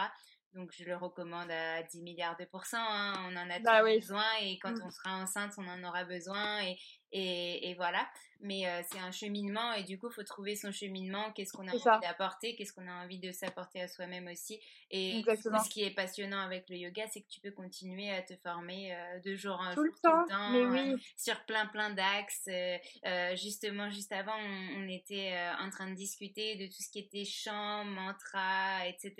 Donc, 0.55 0.73
je 0.73 0.85
le 0.85 0.97
recommande 0.97 1.51
à 1.51 1.83
10 1.83 2.03
milliards 2.03 2.37
de 2.39 2.45
pourcents. 2.47 2.79
Hein. 2.79 3.15
On 3.29 3.37
en 3.37 3.51
a 3.51 3.59
bah 3.61 3.83
besoin 3.83 4.25
et 4.41 4.59
quand 4.59 4.73
mmh. 4.73 4.83
on 4.85 4.91
sera 4.91 5.19
enceinte, 5.19 5.53
on 5.59 5.69
en 5.69 5.85
aura 5.85 6.05
besoin. 6.05 6.63
Et, 6.63 6.79
et, 7.13 7.71
et 7.71 7.75
voilà. 7.75 8.09
Mais 8.41 8.69
euh, 8.69 8.83
c'est 8.91 8.99
un 8.99 9.11
cheminement 9.11 9.73
et 9.73 9.83
du 9.83 9.99
coup, 9.99 10.09
il 10.11 10.15
faut 10.15 10.23
trouver 10.23 10.57
son 10.57 10.71
cheminement. 10.71 11.33
Qu'est-ce 11.33 11.53
qu'on 11.53 11.67
a 11.67 11.73
envie 11.73 12.07
d'apporter 12.07 12.55
Qu'est-ce 12.55 12.73
qu'on 12.73 12.87
a 12.87 13.05
envie 13.05 13.19
de 13.19 13.33
s'apporter 13.33 13.81
à 13.81 13.89
soi-même 13.89 14.29
aussi 14.29 14.61
Et 14.91 15.23
ce 15.27 15.71
qui 15.71 15.83
est 15.83 15.91
passionnant 15.91 16.41
avec 16.41 16.69
le 16.69 16.77
yoga, 16.77 17.07
c'est 17.09 17.23
que 17.23 17.29
tu 17.29 17.41
peux 17.41 17.51
continuer 17.51 18.11
à 18.11 18.23
te 18.23 18.35
former 18.37 18.95
euh, 18.95 19.21
de 19.21 19.35
jour 19.37 19.59
en 19.59 19.73
jour, 19.73 19.75
tout 19.75 19.85
le 19.85 20.29
temps, 20.29 20.55
euh, 20.55 20.97
sur 21.17 21.45
plein 21.47 21.67
plein 21.67 21.91
d'axes. 21.91 22.49
justement, 23.35 23.91
juste 23.91 24.13
avant, 24.13 24.37
on, 24.37 24.87
était 24.87 25.35
en 25.61 25.69
train 25.69 25.91
de 25.91 25.95
discuter 25.95 26.55
de 26.57 26.67
tout 26.67 26.81
ce 26.81 26.91
qui 26.91 27.01
était 27.01 27.25
chant, 27.25 27.85
mantra, 27.85 28.87
etc. 28.87 29.15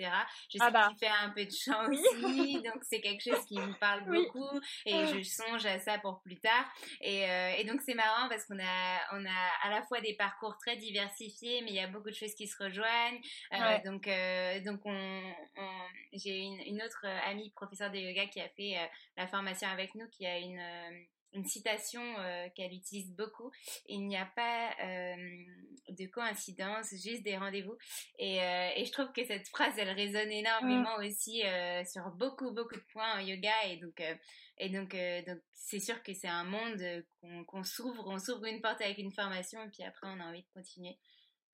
Je 0.49 0.57
sais 0.57 0.63
ah 0.63 0.71
bah. 0.71 0.87
que 0.87 0.93
tu 0.93 0.99
fais 0.99 1.11
un 1.11 1.29
peu 1.31 1.43
de 1.43 1.51
chant 1.51 1.89
aussi, 1.89 2.61
donc 2.61 2.83
c'est 2.83 3.01
quelque 3.01 3.21
chose 3.21 3.43
qui 3.45 3.55
me 3.55 3.77
parle 3.79 4.05
beaucoup 4.05 4.59
et 4.85 5.05
je 5.07 5.21
songe 5.23 5.65
à 5.65 5.79
ça 5.79 5.97
pour 5.99 6.21
plus 6.21 6.39
tard. 6.39 6.65
Et, 7.01 7.23
et 7.57 7.63
donc 7.65 7.81
c'est 7.81 7.95
marrant 7.95 8.29
parce 8.29 8.45
qu'on 8.45 8.59
a, 8.59 9.06
on 9.13 9.25
a 9.25 9.49
à 9.63 9.69
la 9.69 9.83
fois 9.83 10.01
des 10.01 10.13
parcours 10.13 10.57
très 10.57 10.77
diversifiés, 10.77 11.61
mais 11.61 11.69
il 11.69 11.75
y 11.75 11.79
a 11.79 11.87
beaucoup 11.87 12.09
de 12.09 12.15
choses 12.15 12.33
qui 12.35 12.47
se 12.47 12.61
rejoignent. 12.63 13.21
Euh, 13.53 13.77
donc, 13.85 14.07
euh, 14.07 14.59
donc 14.61 14.81
on, 14.85 15.33
j'ai 16.13 16.39
une, 16.39 16.59
une, 16.61 16.81
autre 16.81 17.05
amie 17.25 17.51
professeure 17.51 17.91
de 17.91 17.97
yoga 17.97 18.25
qui 18.27 18.41
a 18.41 18.49
fait 18.49 18.77
euh, 18.77 18.85
la 19.15 19.27
formation 19.27 19.67
avec 19.67 19.95
nous, 19.95 20.07
qui 20.09 20.25
a 20.25 20.37
une 20.37 20.61
une 21.33 21.45
citation 21.45 22.01
euh, 22.19 22.47
qu'elle 22.55 22.73
utilise 22.73 23.13
beaucoup. 23.15 23.51
Il 23.87 24.07
n'y 24.07 24.17
a 24.17 24.25
pas 24.25 24.71
euh, 24.83 25.15
de 25.89 26.05
coïncidence, 26.07 26.89
juste 26.91 27.23
des 27.23 27.37
rendez-vous. 27.37 27.77
Et, 28.17 28.41
euh, 28.41 28.69
et, 28.75 28.85
je 28.85 28.91
trouve 28.91 29.11
que 29.11 29.25
cette 29.25 29.47
phrase, 29.49 29.73
elle 29.77 29.91
résonne 29.91 30.31
énormément 30.31 30.97
mm. 30.97 31.05
aussi 31.05 31.43
sur 31.91 32.09
beaucoup, 32.11 32.51
beaucoup 32.51 32.75
de 32.75 32.85
points 32.91 33.15
en 33.15 33.19
yoga. 33.19 33.53
Et 33.67 33.77
donc, 33.77 34.01
et 34.57 34.69
donc, 34.69 34.95
donc 35.27 35.39
c'est 35.53 35.79
sûr 35.79 36.01
que 36.03 36.13
c'est 36.13 36.27
un 36.27 36.43
monde 36.43 36.81
qu'on 37.47 37.63
s'ouvre, 37.63 38.07
on 38.07 38.19
s'ouvre 38.19 38.45
une 38.45 38.61
porte 38.61 38.81
avec 38.81 38.97
une 38.97 39.11
formation 39.11 39.61
et 39.63 39.69
puis 39.69 39.83
après, 39.83 40.07
on 40.07 40.19
a 40.19 40.25
envie 40.25 40.43
de 40.43 40.49
continuer. 40.53 40.97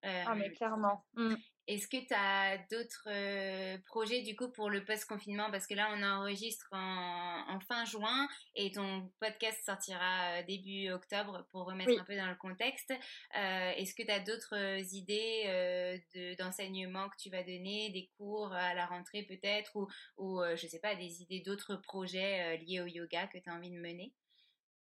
ah, 0.04 0.36
mais 0.36 0.52
clairement. 0.52 1.06
Mm. 1.14 1.36
Est-ce 1.66 1.88
que 1.88 1.96
tu 1.96 2.14
as 2.14 2.58
d'autres 2.70 3.08
euh, 3.08 3.78
projets 3.86 4.22
du 4.22 4.36
coup 4.36 4.50
pour 4.50 4.70
le 4.70 4.84
post-confinement? 4.84 5.50
Parce 5.50 5.66
que 5.66 5.74
là, 5.74 5.88
on 5.96 6.04
enregistre 6.04 6.68
en, 6.74 7.46
en, 7.48 7.60
fin 7.62 7.86
juin 7.86 8.28
et 8.56 8.72
ton 8.72 9.10
podcast 9.22 9.64
sortira 9.64 10.40
euh, 10.40 10.44
début 10.44 10.90
octobre 10.92 11.48
pour 11.52 11.66
remettre 11.66 11.98
un 11.98 12.04
peu 12.04 12.18
dans 12.18 12.28
le 12.28 12.36
contexte. 12.36 12.92
Euh, 12.92 13.72
Est-ce 13.78 13.96
que 13.96 14.04
tu 14.04 14.12
as 14.12 14.20
d'autres 14.20 14.94
idées 14.94 15.44
euh, 15.48 16.36
d'enseignement 16.38 17.08
que 17.08 17.16
tu 17.18 17.30
vas 17.30 17.44
donner, 17.44 17.92
des 17.92 18.12
cours 18.18 18.52
à 18.52 18.74
la 18.74 18.86
rentrée 18.86 19.24
peut-être 19.24 19.72
ou, 19.76 19.88
ou 20.18 20.42
je 20.56 20.68
sais 20.68 20.80
pas, 20.80 20.96
des 20.96 21.22
idées 21.22 21.44
d'autres 21.46 21.78
projets 21.78 22.58
liés 22.58 22.82
au 22.82 22.88
yoga 22.88 23.28
que 23.28 23.38
tu 23.38 23.50
as 23.50 23.54
envie 23.54 23.72
de 23.72 23.80
mener? 23.80 24.14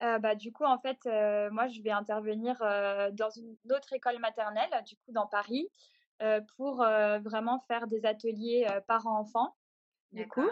Bah, 0.01 0.35
du 0.35 0.53
coup, 0.53 0.65
en 0.65 0.79
fait, 0.79 0.99
moi, 1.51 1.69
je 1.69 1.81
vais 1.81 1.91
intervenir 1.91 2.59
dans 3.13 3.31
une 3.31 3.57
autre 3.71 3.93
école 3.93 4.19
maternelle, 4.19 4.71
du 4.87 4.97
coup, 4.97 5.13
dans 5.13 5.27
Paris. 5.27 5.69
Euh, 6.23 6.41
pour 6.57 6.81
euh, 6.81 7.19
vraiment 7.19 7.59
faire 7.67 7.89
des 7.89 8.07
ateliers 8.07 8.67
euh, 8.71 8.81
parents-enfants. 8.87 9.57
Du 10.13 10.29
coup, 10.29 10.49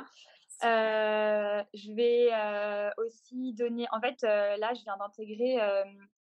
je 0.60 1.94
vais 1.94 2.30
aussi 2.96 3.54
donner. 3.54 3.86
En 3.92 4.00
fait, 4.00 4.22
là, 4.22 4.74
je 4.74 4.82
viens 4.82 4.96
d'intégrer 4.96 5.58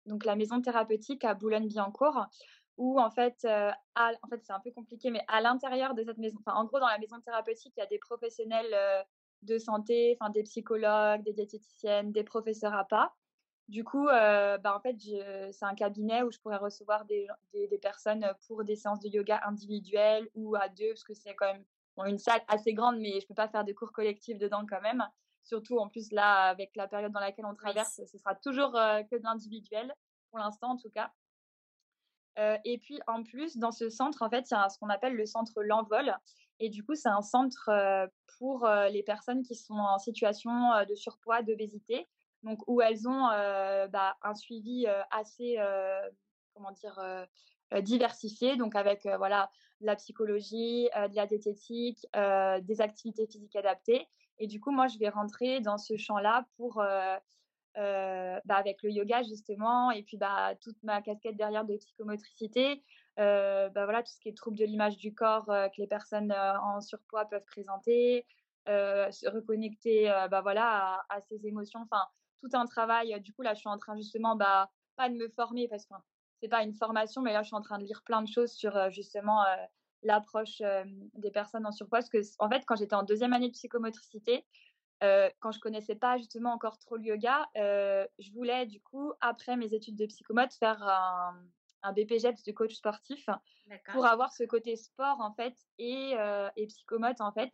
donc 0.07 0.25
la 0.25 0.35
maison 0.35 0.61
thérapeutique 0.61 1.25
à 1.25 1.35
Boulogne-Billancourt, 1.35 2.27
où 2.79 3.01
en 3.01 3.11
fait, 3.11 3.47
en 3.47 4.29
fait 4.29 4.41
c'est 4.43 4.53
un 4.53 4.59
peu 4.59 4.73
compliqué, 4.73 5.11
mais 5.11 5.23
à 5.29 5.41
l'intérieur 5.41 5.95
de 5.95 6.03
cette 6.03 6.19
maison, 6.19 6.39
en 6.47 6.65
gros 6.65 6.81
dans 6.81 6.89
la 6.89 6.99
maison 6.99 7.21
thérapeutique, 7.21 7.75
il 7.77 7.81
y 7.81 7.83
a 7.85 7.87
des 7.87 8.01
professionnels 8.01 8.75
de 9.43 9.57
santé, 9.57 10.17
enfin 10.21 10.31
des 10.31 10.43
psychologues, 10.43 11.23
des 11.23 11.33
diététiciennes, 11.33 12.11
des 12.11 12.25
professeurs 12.25 12.75
à 12.75 12.85
pas. 12.85 13.15
Du 13.69 13.85
coup, 13.85 14.07
bah, 14.07 14.75
en 14.75 14.81
fait, 14.81 14.97
c'est 15.53 15.65
un 15.67 15.75
cabinet 15.75 16.23
où 16.23 16.31
je 16.31 16.39
pourrais 16.39 16.57
recevoir 16.57 17.05
des, 17.05 17.27
des, 17.53 17.79
personnes 17.79 18.27
pour 18.47 18.65
des 18.65 18.77
séances 18.77 19.01
de 19.01 19.09
yoga 19.09 19.43
individuelles 19.45 20.27
ou 20.35 20.57
à 20.57 20.69
deux, 20.71 20.89
parce 20.89 21.05
que 21.05 21.13
c'est 21.13 21.35
quand 21.35 21.53
même 21.53 21.65
une 22.07 22.19
salle 22.19 22.41
assez 22.49 22.73
grande, 22.73 22.99
mais 22.99 23.21
je 23.21 23.27
peux 23.27 23.35
pas 23.35 23.49
faire 23.49 23.65
des 23.65 23.75
cours 23.75 23.93
collectifs 23.93 24.39
dedans 24.39 24.65
quand 24.67 24.81
même. 24.81 25.05
Surtout 25.43 25.79
en 25.79 25.89
plus 25.89 26.11
là, 26.13 26.45
avec 26.45 26.75
la 26.77 26.89
période 26.89 27.13
dans 27.13 27.21
laquelle 27.21 27.45
on 27.45 27.55
traverse, 27.55 28.01
ce 28.11 28.19
sera 28.19 28.35
toujours 28.35 28.73
que 28.73 29.17
de 29.17 29.23
l'individuel, 29.23 29.93
pour 30.31 30.39
l'instant 30.39 30.71
en 30.71 30.77
tout 30.79 30.91
cas. 30.91 31.13
et 32.65 32.79
puis 32.79 33.01
en 33.07 33.23
plus, 33.23 33.59
dans 33.59 33.73
ce 33.73 33.91
centre, 33.91 34.23
en 34.23 34.31
fait, 34.31 34.51
il 34.51 34.55
y 34.55 34.57
a 34.57 34.71
ce 34.71 34.79
qu'on 34.79 34.89
appelle 34.89 35.15
le 35.15 35.27
centre 35.27 35.63
L'Envol. 35.63 36.17
Et 36.61 36.71
du 36.71 36.85
coup, 36.85 36.95
c'est 36.95 37.11
un 37.11 37.23
centre 37.23 37.71
pour 38.39 38.67
les 38.91 39.03
personnes 39.03 39.43
qui 39.43 39.57
sont 39.57 39.75
en 39.75 39.99
situation 39.99 40.51
de 40.89 40.95
surpoids, 40.95 41.43
d'obésité, 41.43 42.09
où 42.67 42.81
elles 42.81 43.09
ont 43.09 43.29
bah, 43.91 44.17
un 44.23 44.35
suivi 44.35 44.87
assez, 45.11 45.57
comment 46.55 46.73
dire, 46.73 47.27
diversifié, 47.83 48.57
donc 48.57 48.75
avec 48.75 49.07
voilà 49.19 49.51
de 49.81 49.87
la 49.87 49.97
psychologie, 49.97 50.89
de 50.95 51.15
la 51.15 51.27
diététique, 51.27 52.07
des 52.15 52.81
activités 52.81 53.27
physiques 53.27 53.57
adaptées. 53.57 54.07
Et 54.39 54.47
du 54.47 54.61
coup, 54.61 54.71
moi, 54.71 54.87
je 54.87 54.99
vais 54.99 55.09
rentrer 55.09 55.61
dans 55.61 55.79
ce 55.79 55.97
champ-là 55.97 56.47
pour, 56.57 56.83
bah, 57.75 58.41
avec 58.49 58.83
le 58.83 58.91
yoga 58.91 59.23
justement, 59.23 59.91
et 59.91 60.03
puis 60.03 60.17
bah, 60.17 60.55
toute 60.61 60.83
ma 60.83 61.03
casquette 61.03 61.37
derrière 61.37 61.65
de 61.65 61.77
psychomotricité, 61.77 62.83
bah, 63.17 63.71
voilà, 63.75 64.03
tout 64.03 64.13
ce 64.13 64.21
qui 64.21 64.29
est 64.29 64.37
troubles 64.37 64.59
de 64.59 64.65
l'image 64.65 64.97
du 64.97 65.15
corps 65.15 65.47
que 65.47 65.81
les 65.81 65.87
personnes 65.87 66.33
en 66.33 66.81
surpoids 66.81 67.27
peuvent 67.27 67.45
présenter, 67.45 68.27
se 68.67 69.29
reconnecter 69.29 70.07
bah, 70.31 70.41
voilà, 70.41 71.05
à, 71.09 71.21
ses 71.23 71.47
émotions, 71.47 71.81
enfin, 71.81 72.05
tout 72.41 72.51
un 72.53 72.67
travail. 72.67 73.21
Du 73.21 73.33
coup, 73.33 73.43
là, 73.43 73.55
je 73.55 73.61
suis 73.61 73.69
en 73.69 73.79
train 73.79 73.97
justement, 73.97 74.37
bah, 74.37 74.71
pas 74.97 75.09
de 75.09 75.15
me 75.15 75.29
former 75.29 75.69
parce 75.69 75.87
que 75.87 75.95
c'est 76.41 76.49
pas 76.49 76.63
une 76.63 76.75
formation, 76.75 77.23
mais 77.23 77.33
là, 77.33 77.43
je 77.43 77.49
suis 77.49 77.57
en 77.57 77.61
train 77.61 77.79
de 77.79 77.85
lire 77.85 78.03
plein 78.05 78.23
de 78.23 78.29
choses 78.29 78.53
sur 78.53 78.91
justement 78.91 79.45
l'approche 80.03 80.63
des 81.15 81.31
personnes 81.31 81.67
en 81.67 81.73
surpoids. 81.73 81.99
Parce 81.99 82.11
que, 82.11 82.19
en 82.39 82.49
fait, 82.49 82.65
quand 82.67 82.77
j'étais 82.77 82.95
en 82.95 83.03
deuxième 83.03 83.33
année 83.33 83.49
de 83.49 83.53
psychomotricité, 83.53 84.47
quand 85.01 85.53
je 85.53 85.61
connaissais 85.61 85.97
pas 85.97 86.17
justement 86.19 86.53
encore 86.53 86.79
trop 86.79 86.97
le 86.97 87.05
yoga, 87.05 87.49
je 87.55 88.33
voulais 88.33 88.67
du 88.67 88.81
coup, 88.81 89.13
après 89.21 89.57
mes 89.57 89.75
études 89.75 89.97
de 89.97 90.07
psychomote, 90.07 90.53
faire 90.55 90.83
un, 90.83 91.43
un 91.83 91.93
BPGEPS 91.93 92.45
de 92.45 92.53
coach 92.53 92.75
sportif 92.75 93.29
pour 93.91 94.07
avoir 94.07 94.33
ce 94.33 94.45
côté 94.45 94.77
sport 94.77 95.21
en 95.21 95.33
fait 95.35 95.55
et, 95.79 96.15
et 96.57 96.67
psychomote 96.67 97.21
en 97.21 97.33
fait. 97.33 97.53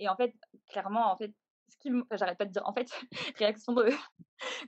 Et 0.00 0.08
en 0.08 0.16
fait, 0.16 0.34
clairement, 0.68 1.12
en 1.12 1.16
fait, 1.16 1.32
ce 1.68 1.76
qui 1.78 1.90
j'arrête 2.12 2.38
pas 2.38 2.44
de 2.44 2.52
dire 2.52 2.62
en 2.66 2.72
fait, 2.72 2.88
réaction 3.38 3.72
de 3.72 3.90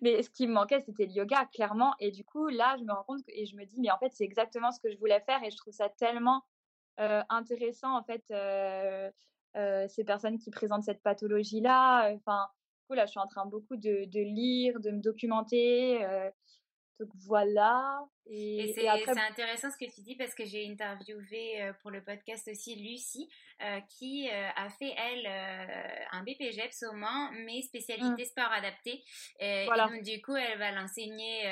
mais 0.01 0.23
ce 0.23 0.31
qui 0.31 0.47
me 0.47 0.53
manquait 0.53 0.81
c'était 0.81 1.07
le 1.07 1.13
yoga 1.13 1.47
clairement. 1.53 1.95
Et 2.01 2.11
du 2.11 2.25
coup 2.25 2.49
là 2.49 2.77
je 2.79 2.85
me 2.85 2.93
rends 2.93 3.05
compte 3.05 3.23
et 3.29 3.47
je 3.47 3.57
me 3.57 3.65
dis 3.65 3.77
mais 3.79 3.91
en 3.91 3.99
fait 3.99 4.13
c'est 4.13 4.25
exactement 4.25 4.73
ce 4.73 4.81
que 4.81 4.91
je 4.91 4.99
voulais 4.99 5.21
faire 5.21 5.43
et 5.43 5.51
je 5.51 5.57
trouve 5.57 5.73
ça 5.73 5.89
tellement 5.89 6.43
intéressant 6.99 7.97
en 7.97 8.03
fait 8.05 8.25
ces 9.89 10.05
personnes 10.05 10.39
qui 10.39 10.51
présentent 10.51 10.85
cette 10.85 11.03
pathologie 11.03 11.61
là 11.61 12.13
enfin 12.15 12.49
du 12.81 12.87
coup 12.89 12.95
là 12.95 13.07
je 13.07 13.11
suis 13.11 13.21
en 13.21 13.27
train 13.27 13.47
beaucoup 13.47 13.77
de, 13.77 14.07
de 14.07 14.21
lire 14.21 14.81
de 14.81 14.91
me 14.91 15.01
documenter 15.01 16.05
donc 16.99 17.11
voilà. 17.27 18.01
Et, 18.29 18.73
c'est 18.75 18.89
intéressant 18.89 19.71
ce 19.71 19.77
que 19.77 19.91
tu 19.93 20.01
dis 20.01 20.17
parce 20.17 20.35
que 20.35 20.45
j'ai 20.45 20.67
interviewé 20.69 21.63
euh, 21.63 21.73
pour 21.81 21.91
le 21.91 22.03
podcast 22.03 22.49
aussi 22.49 22.75
Lucie 22.75 23.29
euh, 23.63 23.79
qui 23.89 24.29
euh, 24.29 24.49
a 24.57 24.69
fait 24.69 24.93
elle 24.97 25.27
un 26.11 26.23
BPGEPS 26.23 26.85
au 26.91 26.95
Mans 26.95 27.31
mais 27.45 27.63
spécialité 27.63 28.23
mmh. 28.23 28.27
sport 28.27 28.51
adapté. 28.51 29.05
Et, 29.39 29.67
donc 29.67 30.03
du 30.03 30.21
coup 30.23 30.35
elle 30.35 30.59
va 30.59 30.73
l'enseigner 30.73 31.43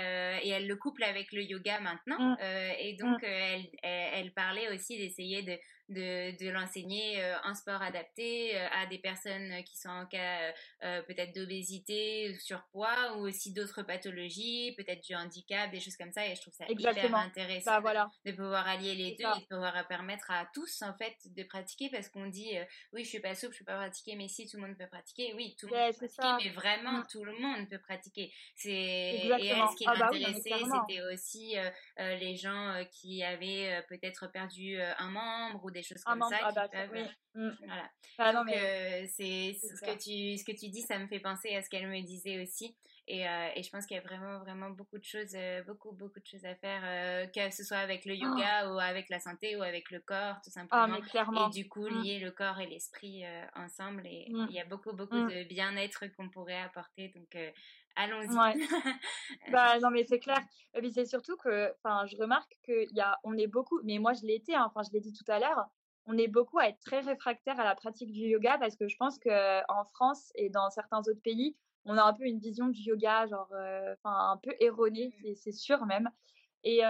et 0.42 0.48
elle 0.48 0.66
le 0.66 0.76
couple 0.76 1.04
avec 1.04 1.30
le 1.32 1.42
yoga 1.42 1.78
maintenant. 1.80 2.18
Mmh. 2.18 2.36
et 2.80 2.96
donc 2.96 3.22
mmh. 3.22 3.26
elle, 3.26 3.70
elle, 3.82 4.32
parlait 4.32 4.74
aussi 4.74 4.98
d'essayer 4.98 5.42
de, 5.42 5.56
de, 5.88 6.36
de 6.42 6.50
l'enseigner 6.50 7.22
en 7.44 7.54
sport 7.54 7.82
adapté 7.82 8.56
à 8.56 8.86
des 8.86 8.98
personnes 8.98 9.62
qui 9.64 9.76
sont 9.76 9.88
en 9.88 10.06
cas 10.06 10.52
peut-être 10.80 11.34
d'obésité, 11.34 12.34
surpoids 12.40 13.16
ou 13.16 13.26
aussi 13.26 13.52
d'autres 13.52 13.82
pathologies, 13.82 14.74
peut-être 14.76 15.02
du 15.04 15.14
handicap 15.14 15.70
des 15.70 15.80
choses 15.80 15.96
comme 15.96 16.12
ça. 16.12 16.26
Et 16.26 16.34
je 16.34 16.40
trouve 16.40 16.54
ça 16.54 16.64
hyper 16.68 17.14
intéressant 17.14 17.70
bah, 17.72 17.80
voilà. 17.80 18.10
de 18.24 18.32
pouvoir 18.32 18.66
allier 18.66 18.94
les 18.94 19.12
deux 19.12 19.24
et 19.24 19.40
de 19.40 19.46
pouvoir 19.48 19.86
permettre 19.88 20.30
à 20.30 20.46
tous, 20.54 20.82
en 20.82 20.94
fait, 20.94 21.16
de 21.26 21.42
pratiquer 21.42 21.90
parce 21.90 22.08
qu'on 22.08 22.26
dit, 22.26 22.56
euh, 22.56 22.64
oui, 22.92 23.04
je 23.04 23.08
suis 23.08 23.20
pas 23.20 23.34
souple, 23.34 23.54
je 23.54 23.60
peux 23.60 23.64
pas 23.66 23.76
pratiquer, 23.76 24.16
mais 24.16 24.28
si 24.28 24.48
tout 24.48 24.56
le 24.56 24.66
monde 24.66 24.76
peut 24.76 24.86
pratiquer, 24.86 25.32
oui, 25.34 25.56
tout 25.58 25.66
le 25.66 25.76
monde 25.76 25.94
peut 25.98 26.08
pratiquer, 26.08 26.48
mais 26.48 26.54
vraiment, 26.54 26.98
mm. 26.98 27.06
tout 27.10 27.24
le 27.24 27.38
monde 27.38 27.68
peut 27.68 27.78
pratiquer. 27.78 28.32
C'est, 28.54 28.70
et 28.70 29.28
elle, 29.28 29.62
ce 29.70 29.76
qui 29.76 29.84
ah 29.86 29.94
bah 29.98 30.10
m'intéressait, 30.12 30.50
c'était 30.50 31.02
aussi 31.12 31.58
euh, 31.58 31.70
euh, 32.00 32.16
les 32.16 32.36
gens 32.36 32.84
qui 32.92 33.22
avaient 33.22 33.84
peut-être 33.88 34.26
perdu 34.30 34.80
un 34.80 35.10
membre 35.10 35.64
ou 35.64 35.70
des 35.74 35.82
choses 35.82 36.02
comme 36.02 36.22
ça. 36.22 36.38
Ah 36.42 36.52
bah, 36.52 36.68
peuvent, 36.68 37.08
mm. 37.34 37.50
Voilà. 37.66 37.90
Ah 38.18 38.32
Donc, 38.32 38.48
c'est 38.48 39.58
ce 39.60 39.80
que 39.82 39.92
tu 39.98 40.38
ce 40.38 40.44
que 40.44 40.52
tu 40.52 40.70
dis, 40.70 40.80
ça 40.80 40.98
me 40.98 41.06
fait 41.06 41.20
penser 41.20 41.54
à 41.54 41.62
ce 41.62 41.68
qu'elle 41.68 41.88
me 41.88 42.00
disait 42.00 42.42
aussi. 42.42 42.74
Et, 43.06 43.28
euh, 43.28 43.48
et 43.54 43.62
je 43.62 43.70
pense 43.70 43.84
qu'il 43.84 43.96
y 43.96 44.00
a 44.00 44.02
vraiment, 44.02 44.38
vraiment 44.38 44.70
beaucoup 44.70 44.96
de 44.98 45.04
choses, 45.04 45.34
euh, 45.34 45.62
beaucoup, 45.64 45.92
beaucoup 45.92 46.20
de 46.20 46.26
choses 46.26 46.44
à 46.46 46.54
faire, 46.54 46.80
euh, 46.84 47.26
que 47.26 47.54
ce 47.54 47.62
soit 47.62 47.76
avec 47.76 48.06
le 48.06 48.14
yoga 48.14 48.70
ou 48.72 48.78
avec 48.78 49.10
la 49.10 49.20
santé 49.20 49.56
ou 49.56 49.62
avec 49.62 49.90
le 49.90 50.00
corps, 50.00 50.36
tout 50.42 50.50
ah, 50.56 50.88
simplement. 50.88 51.46
Et 51.46 51.50
du 51.50 51.68
coup, 51.68 51.86
mmh. 51.86 52.02
lier 52.02 52.18
le 52.18 52.30
corps 52.30 52.58
et 52.60 52.66
l'esprit 52.66 53.24
ensemble. 53.54 54.06
Et 54.06 54.26
mmh. 54.30 54.46
il 54.48 54.56
y 54.56 54.60
a 54.60 54.64
beaucoup, 54.64 54.92
beaucoup 54.94 55.16
de 55.16 55.44
bien-être 55.44 56.06
qu'on 56.16 56.30
pourrait 56.30 56.60
apporter. 56.60 57.08
Donc, 57.08 57.36
allons-y. 57.96 58.58
bah, 59.52 59.78
non, 59.80 59.90
mais 59.90 60.04
c'est 60.04 60.18
clair. 60.18 60.40
Et 60.74 60.80
puis, 60.80 60.92
c'est 60.92 61.06
surtout 61.06 61.36
que, 61.36 61.72
enfin, 61.78 62.06
je 62.06 62.16
remarque 62.16 62.56
qu'il 62.64 62.90
y 62.92 63.00
a, 63.00 63.18
on 63.24 63.36
est 63.36 63.46
beaucoup, 63.46 63.80
mais 63.84 63.98
moi, 63.98 64.12
je 64.12 64.22
l'ai 64.26 64.36
été, 64.36 64.54
hein, 64.54 64.64
enfin, 64.66 64.82
je 64.86 64.92
l'ai 64.92 65.00
dit 65.00 65.12
tout 65.12 65.30
à 65.30 65.38
l'heure, 65.38 65.66
on 66.06 66.18
est 66.18 66.28
beaucoup 66.28 66.58
à 66.58 66.68
être 66.68 66.80
très 66.80 67.00
réfractaire 67.00 67.58
à 67.58 67.64
la 67.64 67.74
pratique 67.74 68.12
du 68.12 68.20
yoga 68.20 68.58
parce 68.58 68.76
que 68.76 68.88
je 68.88 68.96
pense 68.96 69.18
qu'en 69.18 69.84
France 69.94 70.32
et 70.34 70.50
dans 70.50 70.68
certains 70.70 70.98
autres 70.98 71.22
pays, 71.22 71.56
on 71.86 71.96
a 71.96 72.02
un 72.02 72.12
peu 72.12 72.24
une 72.24 72.38
vision 72.38 72.68
du 72.68 72.80
yoga, 72.80 73.26
genre, 73.26 73.48
euh, 73.52 73.94
un 74.04 74.38
peu 74.42 74.54
erronée, 74.60 75.14
mmh. 75.22 75.34
c'est 75.34 75.52
sûr 75.52 75.84
même. 75.86 76.10
Et, 76.62 76.80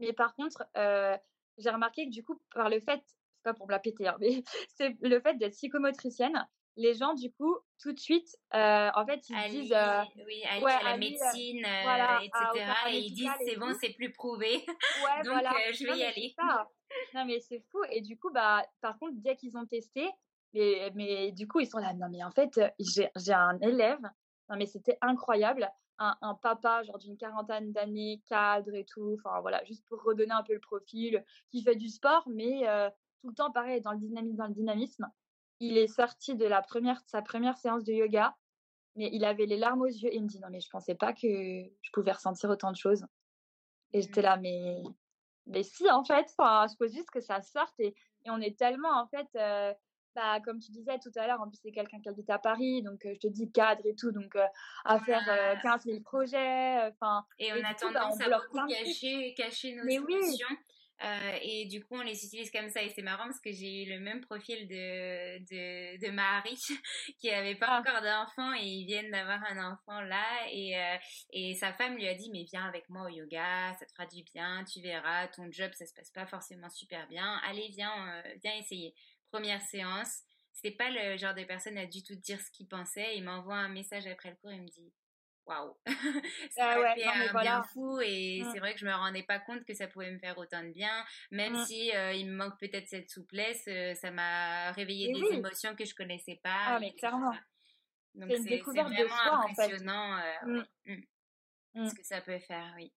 mais 0.00 0.12
par 0.12 0.34
contre, 0.34 0.64
j'ai 1.58 1.70
remarqué 1.70 2.06
que 2.06 2.10
du 2.10 2.22
coup, 2.22 2.40
par 2.54 2.68
le 2.68 2.80
fait, 2.80 3.02
c'est 3.06 3.44
pas 3.44 3.54
pour 3.54 3.66
me 3.66 3.72
la 3.72 3.78
péter, 3.78 4.08
hein, 4.08 4.16
mais 4.20 4.42
c'est 4.76 4.96
le 5.00 5.20
fait 5.20 5.34
d'être 5.34 5.52
psychomotricienne, 5.52 6.46
les 6.76 6.94
gens, 6.94 7.14
du 7.14 7.30
coup, 7.32 7.56
tout 7.80 7.92
de 7.92 7.98
suite, 7.98 8.36
en 8.52 9.06
fait, 9.06 9.28
ils 9.28 9.50
disent. 9.50 9.76
oui, 10.26 10.42
à 10.44 10.82
la 10.82 10.96
médecine, 10.96 11.58
etc. 11.58 12.72
et 12.90 12.98
ils 12.98 13.14
disent, 13.14 13.30
c'est 13.44 13.56
bon, 13.56 13.74
c'est 13.80 13.90
plus 13.90 14.12
prouvé. 14.12 14.64
Donc, 15.24 15.42
je 15.72 15.86
vais 15.86 15.98
y 15.98 16.04
aller. 16.04 16.34
Non, 17.14 17.24
mais 17.24 17.40
c'est 17.40 17.60
fou. 17.70 17.78
Et 17.90 18.00
du 18.00 18.18
coup, 18.18 18.30
bah, 18.30 18.64
par 18.80 18.98
contre, 18.98 19.14
dès 19.16 19.36
qu'ils 19.36 19.56
ont 19.56 19.66
testé, 19.66 20.08
mais, 20.52 21.32
du 21.32 21.46
coup, 21.46 21.60
ils 21.60 21.66
sont 21.66 21.78
là. 21.78 21.92
Non, 21.94 22.08
mais 22.10 22.22
en 22.24 22.30
fait, 22.30 22.60
j'ai 22.78 23.32
un 23.32 23.58
élève. 23.60 24.00
Non, 24.48 24.56
mais 24.56 24.66
c'était 24.66 24.98
incroyable. 25.00 25.70
Un, 25.98 26.34
papa, 26.42 26.82
genre 26.82 26.98
d'une 26.98 27.16
quarantaine 27.16 27.70
d'années, 27.70 28.20
cadre 28.28 28.74
et 28.74 28.84
tout. 28.84 29.16
Enfin, 29.18 29.40
voilà, 29.40 29.62
juste 29.64 29.86
pour 29.86 30.02
redonner 30.02 30.32
un 30.32 30.42
peu 30.42 30.54
le 30.54 30.60
profil, 30.60 31.24
qui 31.50 31.62
fait 31.62 31.76
du 31.76 31.88
sport, 31.88 32.24
mais 32.26 32.62
tout 33.20 33.28
le 33.28 33.34
temps, 33.34 33.52
pareil, 33.52 33.80
dans 33.80 33.92
le 33.92 33.98
dynamisme, 33.98 34.36
dans 34.36 34.48
le 34.48 34.54
dynamisme. 34.54 35.08
Il 35.60 35.78
est 35.78 35.88
sorti 35.88 36.34
de 36.36 36.44
la 36.44 36.62
première, 36.62 37.00
sa 37.06 37.22
première 37.22 37.56
séance 37.56 37.84
de 37.84 37.92
yoga, 37.92 38.34
mais 38.96 39.08
il 39.12 39.24
avait 39.24 39.46
les 39.46 39.56
larmes 39.56 39.82
aux 39.82 39.86
yeux 39.86 40.12
et 40.12 40.16
il 40.16 40.22
me 40.22 40.28
dit 40.28 40.40
non, 40.40 40.48
mais 40.50 40.60
je 40.60 40.68
pensais 40.70 40.94
pas 40.94 41.12
que 41.12 41.20
je 41.20 41.90
pouvais 41.92 42.12
ressentir 42.12 42.50
autant 42.50 42.70
de 42.70 42.76
choses. 42.76 43.06
Et 43.92 44.02
j'étais 44.02 44.22
là, 44.22 44.36
mais, 44.36 44.82
mais 45.46 45.62
si, 45.62 45.88
en 45.90 46.04
fait, 46.04 46.26
enfin, 46.36 46.66
je 46.70 46.76
pose 46.76 46.92
juste 46.92 47.10
que 47.10 47.20
ça 47.20 47.40
sorte 47.40 47.74
et, 47.78 47.94
et 48.24 48.30
on 48.30 48.40
est 48.40 48.58
tellement, 48.58 49.00
en 49.00 49.06
fait, 49.06 49.28
bah, 50.14 50.40
comme 50.44 50.60
tu 50.60 50.70
disais 50.70 50.98
tout 50.98 51.10
à 51.16 51.26
l'heure, 51.26 51.40
en 51.40 51.48
plus 51.48 51.58
c'est 51.62 51.72
quelqu'un 51.72 52.00
qui 52.00 52.08
habite 52.08 52.30
à 52.30 52.38
Paris, 52.38 52.82
donc 52.82 53.00
je 53.04 53.18
te 53.18 53.26
dis 53.26 53.50
cadre 53.50 53.82
et 53.84 53.94
tout, 53.94 54.12
donc 54.12 54.36
à 54.84 55.00
faire 55.00 55.60
15 55.62 55.84
000 55.84 56.00
projets, 56.00 56.86
enfin. 56.88 57.24
et 57.38 57.52
on 57.52 57.56
a 57.56 57.62
bah, 57.62 57.74
tendance 57.74 58.20
à 58.20 58.38
beaucoup 58.38 58.66
cacher, 58.66 59.34
cacher 59.36 59.74
nos 59.74 59.86
émotions. 59.88 60.46
Et 61.42 61.66
du 61.66 61.84
coup, 61.84 61.96
on 61.96 62.02
les 62.02 62.24
utilise 62.24 62.50
comme 62.50 62.70
ça. 62.70 62.82
Et 62.82 62.90
c'est 62.90 63.02
marrant 63.02 63.24
parce 63.24 63.40
que 63.40 63.52
j'ai 63.52 63.82
eu 63.82 63.90
le 63.90 64.00
même 64.00 64.20
profil 64.20 64.66
de, 64.68 65.38
de, 65.38 66.06
de 66.06 66.10
Marie 66.10 66.58
qui 67.18 67.30
avait 67.30 67.56
pas 67.56 67.68
ah. 67.68 67.80
encore 67.80 68.00
d'enfant 68.02 68.54
et 68.54 68.64
ils 68.64 68.86
viennent 68.86 69.10
d'avoir 69.10 69.42
un 69.44 69.72
enfant 69.72 70.00
là. 70.00 70.24
Et, 70.50 70.76
et 71.32 71.54
sa 71.56 71.72
femme 71.72 71.96
lui 71.96 72.06
a 72.06 72.14
dit, 72.14 72.30
mais 72.30 72.44
viens 72.44 72.66
avec 72.66 72.88
moi 72.88 73.04
au 73.04 73.08
yoga, 73.08 73.74
ça 73.78 73.86
te 73.86 73.92
fera 73.92 74.06
du 74.06 74.22
bien, 74.22 74.64
tu 74.64 74.80
verras, 74.80 75.28
ton 75.28 75.50
job, 75.50 75.70
ça 75.74 75.86
se 75.86 75.94
passe 75.94 76.10
pas 76.10 76.26
forcément 76.26 76.70
super 76.70 77.06
bien. 77.08 77.40
Allez, 77.44 77.68
viens, 77.68 78.22
viens 78.42 78.56
essayer 78.56 78.94
première 79.34 79.62
séance. 79.62 80.22
C'était 80.52 80.76
pas 80.76 80.90
le 80.90 81.16
genre 81.16 81.34
de 81.34 81.42
personne 81.42 81.76
à 81.76 81.86
du 81.86 82.04
tout 82.04 82.14
dire 82.14 82.40
ce 82.40 82.50
qu'il 82.52 82.68
pensait. 82.68 83.16
Il 83.16 83.24
m'envoie 83.24 83.56
un 83.56 83.68
message 83.68 84.06
après 84.06 84.30
le 84.30 84.36
cours. 84.36 84.52
Il 84.52 84.62
me 84.62 84.68
dit 84.68 84.92
waouh, 85.46 85.76
ça 86.50 86.74
Ah 86.74 86.80
ouais, 86.80 86.94
fait 86.94 87.04
non, 87.04 87.12
un 87.14 87.32
voilà. 87.32 87.60
bien 87.60 87.62
fou 87.72 88.00
et 88.00 88.42
Mm. 88.42 88.52
c'est 88.52 88.58
vrai 88.60 88.74
que 88.74 88.80
je 88.80 88.86
me 88.86 88.92
rendais 88.92 89.22
pas 89.22 89.38
compte 89.38 89.64
que 89.64 89.74
ça 89.74 89.86
pouvait 89.88 90.10
me 90.10 90.18
faire 90.18 90.38
autant 90.38 90.62
de 90.62 90.70
bien, 90.72 91.04
même 91.30 91.54
Mm. 91.54 91.64
si 91.66 91.94
euh, 91.94 92.12
il 92.14 92.26
me 92.30 92.36
manque 92.36 92.58
peut-être 92.60 92.88
cette 92.88 93.10
souplesse, 93.10 93.64
euh, 93.68 93.94
ça 93.94 94.10
m'a 94.10 94.72
réveillé 94.72 95.08
Et 95.08 95.12
des 95.12 95.20
oui. 95.20 95.38
émotions 95.38 95.74
que 95.76 95.84
je 95.84 95.94
connaissais 95.94 96.40
pas. 96.42 96.66
Ah, 96.66 96.80
mais 96.80 96.92
clairement. 96.94 97.32
Donc 98.14 98.30
C'est 98.30 98.36
une 98.38 98.44
découverte 98.44 98.88
de 98.90 98.94
vraiment 98.94 99.08
soi, 99.08 99.38
en 99.44 99.48
fait. 99.54 99.68
impressionnant 99.70 100.18
euh, 100.18 100.32
Mm. 100.46 100.58
ouais, 100.58 100.64
mm, 100.86 101.02
Mm. 101.74 101.88
ce 101.88 101.94
que 101.94 102.02
ça 102.04 102.20
peut 102.20 102.38
faire, 102.38 102.72
oui. 102.76 102.92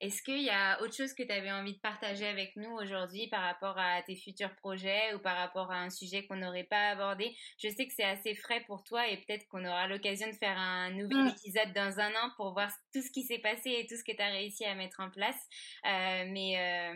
Est-ce 0.00 0.22
qu'il 0.22 0.42
y 0.42 0.50
a 0.50 0.80
autre 0.80 0.94
chose 0.94 1.12
que 1.12 1.24
tu 1.24 1.32
avais 1.32 1.50
envie 1.50 1.74
de 1.74 1.80
partager 1.80 2.24
avec 2.26 2.54
nous 2.54 2.70
aujourd'hui 2.70 3.26
par 3.28 3.42
rapport 3.42 3.76
à 3.78 4.00
tes 4.02 4.14
futurs 4.14 4.54
projets 4.54 5.12
ou 5.14 5.18
par 5.18 5.36
rapport 5.36 5.72
à 5.72 5.80
un 5.80 5.90
sujet 5.90 6.24
qu'on 6.24 6.36
n'aurait 6.36 6.64
pas 6.70 6.90
abordé? 6.90 7.36
Je 7.58 7.68
sais 7.68 7.86
que 7.88 7.92
c'est 7.92 8.04
assez 8.04 8.36
frais 8.36 8.62
pour 8.68 8.84
toi 8.84 9.08
et 9.08 9.16
peut-être 9.16 9.48
qu'on 9.48 9.64
aura 9.64 9.88
l'occasion 9.88 10.28
de 10.28 10.34
faire 10.36 10.56
un 10.56 10.90
nouvel 10.92 11.18
Mm. 11.24 11.28
épisode 11.28 11.72
dans 11.74 11.98
un 11.98 12.10
an 12.12 12.30
pour 12.36 12.52
voir 12.52 12.70
tout 12.94 13.02
ce 13.02 13.10
qui 13.10 13.24
s'est 13.24 13.40
passé 13.40 13.70
et 13.70 13.86
tout 13.88 13.96
ce 13.96 14.04
que 14.04 14.12
tu 14.14 14.22
as 14.22 14.28
réussi 14.30 14.64
à 14.64 14.76
mettre 14.76 15.00
en 15.00 15.10
place. 15.10 15.40
Euh, 15.84 16.24
mais, 16.28 16.56
euh, 16.58 16.94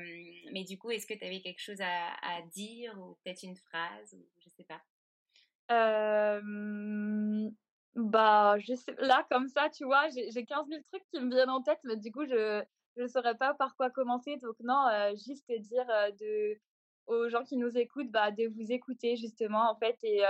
mais 0.52 0.62
du 0.62 0.78
coup, 0.78 0.90
est-ce 0.92 1.06
que 1.06 1.14
tu 1.14 1.24
avais 1.24 1.40
quelque 1.40 1.60
chose 1.60 1.80
à, 1.80 2.12
à 2.22 2.42
dire 2.42 2.96
ou 3.00 3.18
peut-être 3.24 3.42
une 3.42 3.56
phrase 3.56 4.14
ou 4.14 4.24
je 4.38 4.48
sais 4.50 4.64
pas? 4.64 4.80
Euh, 5.70 7.50
bah, 7.94 8.56
je 8.58 8.74
sais, 8.74 8.94
là, 8.98 9.26
comme 9.30 9.48
ça, 9.48 9.70
tu 9.70 9.84
vois, 9.84 10.08
j'ai 10.10 10.44
15 10.44 10.68
000 10.68 10.82
trucs 10.84 11.04
qui 11.12 11.20
me 11.20 11.34
viennent 11.34 11.50
en 11.50 11.62
tête, 11.62 11.80
mais 11.84 11.96
du 11.96 12.12
coup, 12.12 12.24
je 12.26 12.62
ne 12.96 13.06
saurais 13.06 13.36
pas 13.36 13.54
par 13.54 13.76
quoi 13.76 13.90
commencer. 13.90 14.36
Donc, 14.36 14.56
non, 14.60 14.86
euh, 14.88 15.14
juste 15.16 15.50
dire 15.50 15.86
euh, 15.90 16.54
aux 17.06 17.28
gens 17.28 17.44
qui 17.44 17.56
nous 17.56 17.76
écoutent, 17.76 18.10
bah, 18.10 18.30
de 18.30 18.48
vous 18.48 18.72
écouter, 18.72 19.16
justement, 19.16 19.70
en 19.70 19.76
fait, 19.76 19.98
et, 20.02 20.24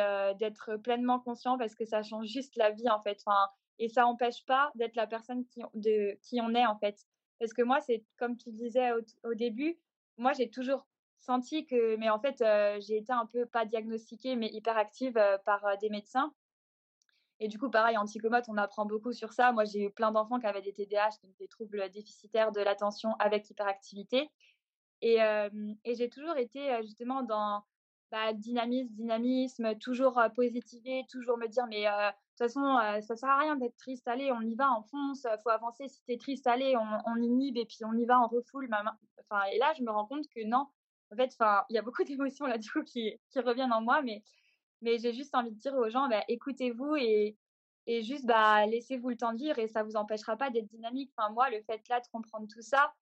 euh, 0.00 0.34
d'être 0.34 0.76
pleinement 0.76 1.20
conscient 1.20 1.56
parce 1.58 1.74
que 1.74 1.84
ça 1.84 2.02
change 2.02 2.26
juste 2.26 2.56
la 2.56 2.70
vie, 2.70 2.88
en 2.88 3.00
fait. 3.00 3.22
Et 3.78 3.88
ça 3.88 4.02
n'empêche 4.02 4.44
pas 4.46 4.70
d'être 4.74 4.96
la 4.96 5.06
personne 5.06 5.44
qui, 5.46 5.62
de, 5.74 6.18
qui 6.22 6.40
on 6.40 6.54
est, 6.54 6.66
en 6.66 6.78
fait. 6.78 6.98
Parce 7.38 7.52
que 7.52 7.62
moi, 7.62 7.80
c'est 7.80 8.04
comme 8.18 8.36
tu 8.36 8.50
disais 8.52 8.92
au, 8.92 9.00
au 9.24 9.34
début, 9.34 9.78
moi, 10.18 10.32
j'ai 10.32 10.50
toujours 10.50 10.86
senti 11.18 11.66
que, 11.66 11.96
mais 11.96 12.10
en 12.10 12.20
fait, 12.20 12.42
j'ai 12.80 12.98
été 12.98 13.12
un 13.12 13.26
peu, 13.26 13.46
pas 13.46 13.64
diagnostiquée, 13.64 14.36
mais 14.36 14.48
hyperactive 14.48 15.18
par 15.44 15.78
des 15.80 15.88
médecins. 15.88 16.32
Et 17.40 17.48
du 17.48 17.58
coup, 17.58 17.70
pareil, 17.70 17.96
en 17.96 18.04
psychomote, 18.04 18.44
on 18.48 18.56
apprend 18.58 18.84
beaucoup 18.84 19.12
sur 19.12 19.32
ça. 19.32 19.50
Moi, 19.52 19.64
j'ai 19.64 19.86
eu 19.86 19.90
plein 19.90 20.12
d'enfants 20.12 20.38
qui 20.38 20.46
avaient 20.46 20.60
des 20.60 20.74
TDAH, 20.74 21.16
donc 21.24 21.34
des 21.38 21.48
troubles 21.48 21.88
déficitaires 21.90 22.52
de 22.52 22.60
l'attention 22.60 23.14
avec 23.18 23.48
hyperactivité. 23.48 24.30
Et, 25.00 25.22
euh, 25.22 25.48
j'ai 25.86 26.10
toujours 26.10 26.36
été 26.36 26.70
euh, 26.74 26.82
justement 26.82 27.22
dans 27.22 27.64
bah, 28.10 28.34
dynamisme, 28.34 28.92
dynamisme, 28.92 29.78
toujours 29.78 30.18
euh, 30.18 30.28
positiver, 30.28 31.04
toujours 31.10 31.38
me 31.38 31.46
dire, 31.46 31.66
mais 31.66 31.86
euh, 31.86 32.10
de 32.10 32.46
toute 32.46 32.54
façon, 32.54 33.00
ça 33.00 33.16
sert 33.16 33.28
à 33.30 33.38
rien 33.38 33.56
d'être 33.56 33.76
triste, 33.76 34.06
allez, 34.08 34.32
on 34.32 34.40
y 34.42 34.54
va, 34.54 34.70
on 34.78 34.82
fonce, 34.82 35.26
faut 35.42 35.50
avancer. 35.50 35.88
Si 35.88 36.02
t'es 36.04 36.16
triste, 36.18 36.46
allez, 36.46 36.74
on, 36.76 37.16
inhibe 37.16 37.56
et 37.56 37.66
puis 37.66 37.84
on 37.84 37.92
y 37.92 38.04
va, 38.06 38.20
on 38.20 38.28
refoule. 38.28 38.68
ma 38.68 38.82
main. 38.82 38.96
Enfin, 39.20 39.44
et 39.52 39.58
là, 39.58 39.72
je 39.76 39.82
me 39.82 39.90
rends 39.90 40.06
compte 40.06 40.26
que 40.34 40.42
non, 40.44 40.66
en 41.12 41.16
fait, 41.16 41.36
il 41.70 41.74
y 41.74 41.78
a 41.78 41.82
beaucoup 41.82 42.04
d'émotions 42.04 42.46
là, 42.46 42.58
du 42.58 42.70
qui, 42.84 43.18
qui 43.30 43.40
reviennent 43.40 43.72
en 43.72 43.82
moi, 43.82 44.02
mais 44.02 44.22
mais 44.82 44.98
j'ai 44.98 45.12
juste 45.12 45.34
envie 45.34 45.50
de 45.50 45.58
dire 45.58 45.74
aux 45.74 45.88
gens, 45.88 46.08
bah, 46.08 46.22
écoutez-vous 46.28 46.96
et, 46.96 47.36
juste 48.02 48.26
bah, 48.26 48.66
laissez-vous 48.66 49.08
le 49.10 49.16
temps 49.16 49.32
de 49.32 49.38
vivre 49.38 49.58
et 49.58 49.66
ça 49.66 49.82
vous 49.82 49.96
empêchera 49.96 50.36
pas 50.36 50.50
d'être 50.50 50.68
dynamique. 50.68 51.12
Enfin, 51.16 51.32
moi, 51.32 51.50
le 51.50 51.60
fait 51.62 51.80
là 51.88 52.00
de 52.00 52.06
comprendre 52.12 52.46
tout 52.46 52.62
ça 52.62 52.94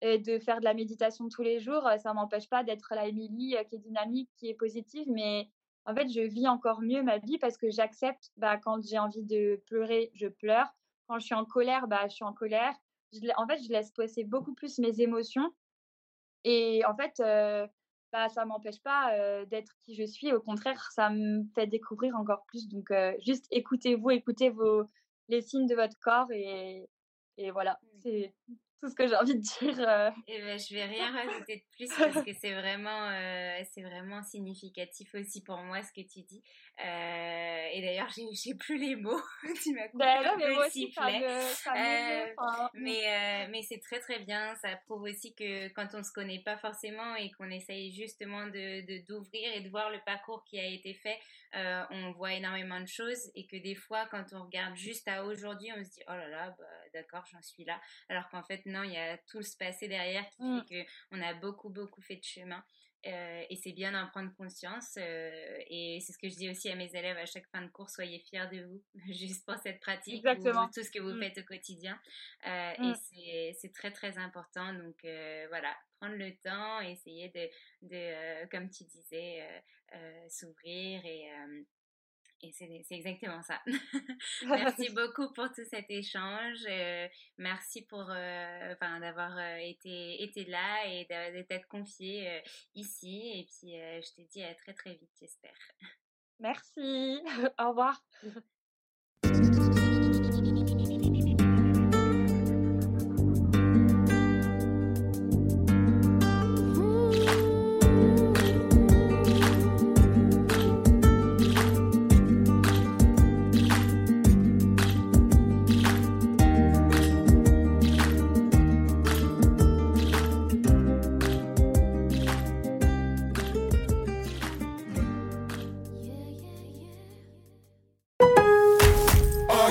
et 0.00 0.18
de 0.18 0.38
faire 0.38 0.58
de 0.58 0.64
la 0.64 0.74
méditation 0.74 1.28
tous 1.28 1.42
les 1.42 1.60
jours, 1.60 1.88
ça 1.98 2.14
m'empêche 2.14 2.48
pas 2.48 2.64
d'être 2.64 2.94
la 2.94 3.06
Émilie 3.06 3.56
euh, 3.56 3.64
qui 3.64 3.76
est 3.76 3.78
dynamique, 3.78 4.30
qui 4.36 4.48
est 4.48 4.54
positive, 4.54 5.06
mais 5.08 5.48
en 5.84 5.94
fait, 5.94 6.08
je 6.08 6.20
vis 6.20 6.48
encore 6.48 6.80
mieux 6.80 7.02
ma 7.02 7.18
vie 7.18 7.38
parce 7.38 7.56
que 7.56 7.70
j'accepte 7.70 8.30
bah, 8.36 8.56
quand 8.56 8.82
j'ai 8.82 8.98
envie 8.98 9.22
de 9.22 9.62
pleurer, 9.66 10.10
je 10.14 10.28
pleure. 10.28 10.68
Quand 11.08 11.18
je 11.18 11.26
suis 11.26 11.34
en 11.34 11.44
colère, 11.44 11.88
bah, 11.88 12.08
je 12.08 12.14
suis 12.14 12.24
en 12.24 12.32
colère. 12.32 12.74
En 13.36 13.46
fait, 13.46 13.62
je 13.62 13.68
laisse 13.68 13.90
passer 13.90 14.24
beaucoup 14.24 14.54
plus 14.54 14.78
mes 14.78 15.00
émotions 15.00 15.52
et 16.44 16.84
en 16.86 16.96
fait, 16.96 17.20
euh, 17.20 17.66
bah, 18.12 18.28
ça 18.28 18.44
m'empêche 18.44 18.80
pas 18.82 19.14
euh, 19.14 19.44
d'être 19.46 19.72
qui 19.80 19.94
je 19.94 20.04
suis. 20.04 20.32
Au 20.32 20.40
contraire, 20.40 20.90
ça 20.92 21.10
me 21.10 21.44
fait 21.54 21.66
découvrir 21.66 22.14
encore 22.16 22.44
plus. 22.46 22.68
Donc, 22.68 22.90
euh, 22.90 23.14
juste 23.20 23.46
écoutez-vous, 23.50 24.10
écoutez 24.10 24.50
vos, 24.50 24.84
les 25.28 25.40
signes 25.40 25.66
de 25.66 25.74
votre 25.74 25.98
corps 25.98 26.30
et, 26.30 26.88
et 27.38 27.50
voilà, 27.50 27.80
c'est 28.02 28.34
tout 28.82 28.90
ce 28.90 28.96
que 28.96 29.06
j'ai 29.06 29.14
envie 29.14 29.36
de 29.36 29.40
dire. 29.40 29.88
euh. 29.88 30.10
Eh 30.26 30.40
ben, 30.40 30.58
je 30.58 30.74
vais 30.74 30.84
rien 30.84 31.12
rajouter 31.12 31.56
de 31.58 31.62
plus 31.76 31.88
parce 31.96 32.24
que 32.24 32.32
c'est 32.32 32.52
vraiment, 32.52 33.08
euh, 33.10 33.62
c'est 33.72 33.82
vraiment 33.82 34.22
significatif 34.24 35.14
aussi 35.14 35.44
pour 35.44 35.58
moi 35.58 35.80
ce 35.82 35.92
que 35.92 36.00
tu 36.00 36.22
dis. 36.22 36.42
Euh, 36.84 37.68
et 37.72 37.80
d'ailleurs, 37.80 38.08
j'ai, 38.10 38.54
plus 38.56 38.78
les 38.78 38.96
mots. 38.96 39.20
tu 39.62 39.72
m'as 39.72 39.86
Ben 39.94 40.34
mais 40.36 40.56
aussi, 40.56 40.90
ça 40.92 41.06
me, 41.06 41.40
ça 41.40 41.74
Euh, 41.76 42.34
enfin, 42.36 42.70
Mais, 42.74 43.46
mais 43.50 43.62
c'est 43.62 43.78
très 43.78 44.00
très 44.00 44.18
bien. 44.18 44.52
Ça 44.56 44.76
prouve 44.86 45.02
aussi 45.02 45.32
que 45.34 45.68
quand 45.74 45.88
on 45.94 46.02
se 46.02 46.10
connaît 46.12 46.42
pas 46.44 46.56
forcément 46.56 47.14
et 47.14 47.30
qu'on 47.32 47.50
essaye 47.50 47.92
justement 47.92 48.46
de- 48.48 49.06
d'ouvrir 49.06 49.52
et 49.54 49.60
de 49.60 49.68
voir 49.70 49.90
le 49.90 50.00
parcours 50.04 50.42
qui 50.44 50.58
a 50.58 50.66
été 50.66 50.92
fait, 50.94 51.18
euh, 51.54 51.84
on 51.90 52.12
voit 52.12 52.32
énormément 52.32 52.80
de 52.80 52.86
choses 52.86 53.30
et 53.34 53.46
que 53.46 53.56
des 53.56 53.74
fois, 53.74 54.06
quand 54.10 54.24
on 54.32 54.44
regarde 54.44 54.76
juste 54.76 55.06
à 55.08 55.24
aujourd'hui, 55.24 55.70
on 55.76 55.84
se 55.84 55.90
dit 55.90 56.02
oh 56.08 56.12
là 56.12 56.28
là, 56.28 56.54
bah, 56.58 56.64
d'accord, 56.94 57.24
j'en 57.30 57.42
suis 57.42 57.64
là. 57.64 57.80
Alors 58.08 58.28
qu'en 58.30 58.42
fait, 58.42 58.64
non, 58.66 58.82
il 58.82 58.92
y 58.92 58.96
a 58.96 59.18
tout 59.18 59.42
ce 59.42 59.56
passé 59.56 59.88
derrière 59.88 60.28
qui 60.30 60.66
fait 60.68 60.86
qu'on 61.10 61.22
a 61.22 61.34
beaucoup 61.34 61.68
beaucoup 61.68 62.00
fait 62.00 62.16
de 62.16 62.24
chemin. 62.24 62.62
Euh, 63.04 63.44
et 63.50 63.56
c'est 63.56 63.72
bien 63.72 63.90
d'en 63.92 64.06
prendre 64.08 64.32
conscience. 64.36 64.94
euh, 64.96 65.58
et 65.68 65.98
c'est 66.00 66.12
ce 66.12 66.18
que 66.18 66.28
je 66.28 66.36
dis 66.36 66.48
aussi 66.50 66.68
à 66.70 66.76
mes 66.76 66.94
élèves 66.94 67.16
à 67.16 67.26
chaque 67.26 67.48
fin 67.48 67.62
de 67.62 67.68
cours 67.68 67.90
soyez 67.90 68.20
fiers 68.20 68.46
de 68.52 68.64
vous, 68.64 68.82
juste 69.12 69.44
pour 69.44 69.56
cette 69.56 69.80
pratique, 69.80 70.22
ou 70.24 70.28
Exactement. 70.28 70.68
tout 70.68 70.82
ce 70.84 70.90
que 70.90 71.00
vous 71.00 71.14
Mm. 71.14 71.20
faites 71.22 71.38
au 71.38 71.42
quotidien. 71.42 72.00
Euh, 72.46 72.72
Mm. 72.78 72.90
Et 72.90 72.94
c'est- 72.94 73.52
c'est 73.60 73.72
très 73.72 73.90
très 73.90 74.18
important. 74.18 74.72
Donc 74.74 74.96
voilà, 75.48 75.74
prendre 76.00 76.14
le 76.16 76.32
temps, 76.36 76.80
essayer 76.80 77.28
de, 77.30 77.48
de 77.82 78.46
comme 78.50 78.70
tu 78.70 78.84
disais, 78.84 79.42
s'ouvrir 80.28 81.04
et. 81.04 81.28
Et 82.42 82.50
c'est 82.52 82.94
exactement 82.94 83.42
ça. 83.42 83.60
merci 84.46 84.90
beaucoup 84.90 85.32
pour 85.32 85.50
tout 85.52 85.64
cet 85.70 85.90
échange. 85.90 86.58
euh, 86.68 87.08
merci 87.38 87.82
pour 87.82 88.10
euh, 88.10 88.72
enfin, 88.72 89.00
d'avoir 89.00 89.36
euh, 89.38 89.56
été, 89.56 90.22
été 90.22 90.44
là 90.46 90.86
et 90.86 91.06
t'être 91.48 91.68
confié 91.68 92.28
euh, 92.28 92.40
ici. 92.74 93.30
Et 93.34 93.44
puis, 93.44 93.72
je 93.72 94.14
te 94.14 94.28
dis 94.28 94.42
à 94.42 94.54
très 94.54 94.74
très 94.74 94.94
vite, 94.94 95.12
j'espère. 95.20 95.56
Merci. 96.40 97.20
Au 97.58 97.68
revoir. 97.70 98.02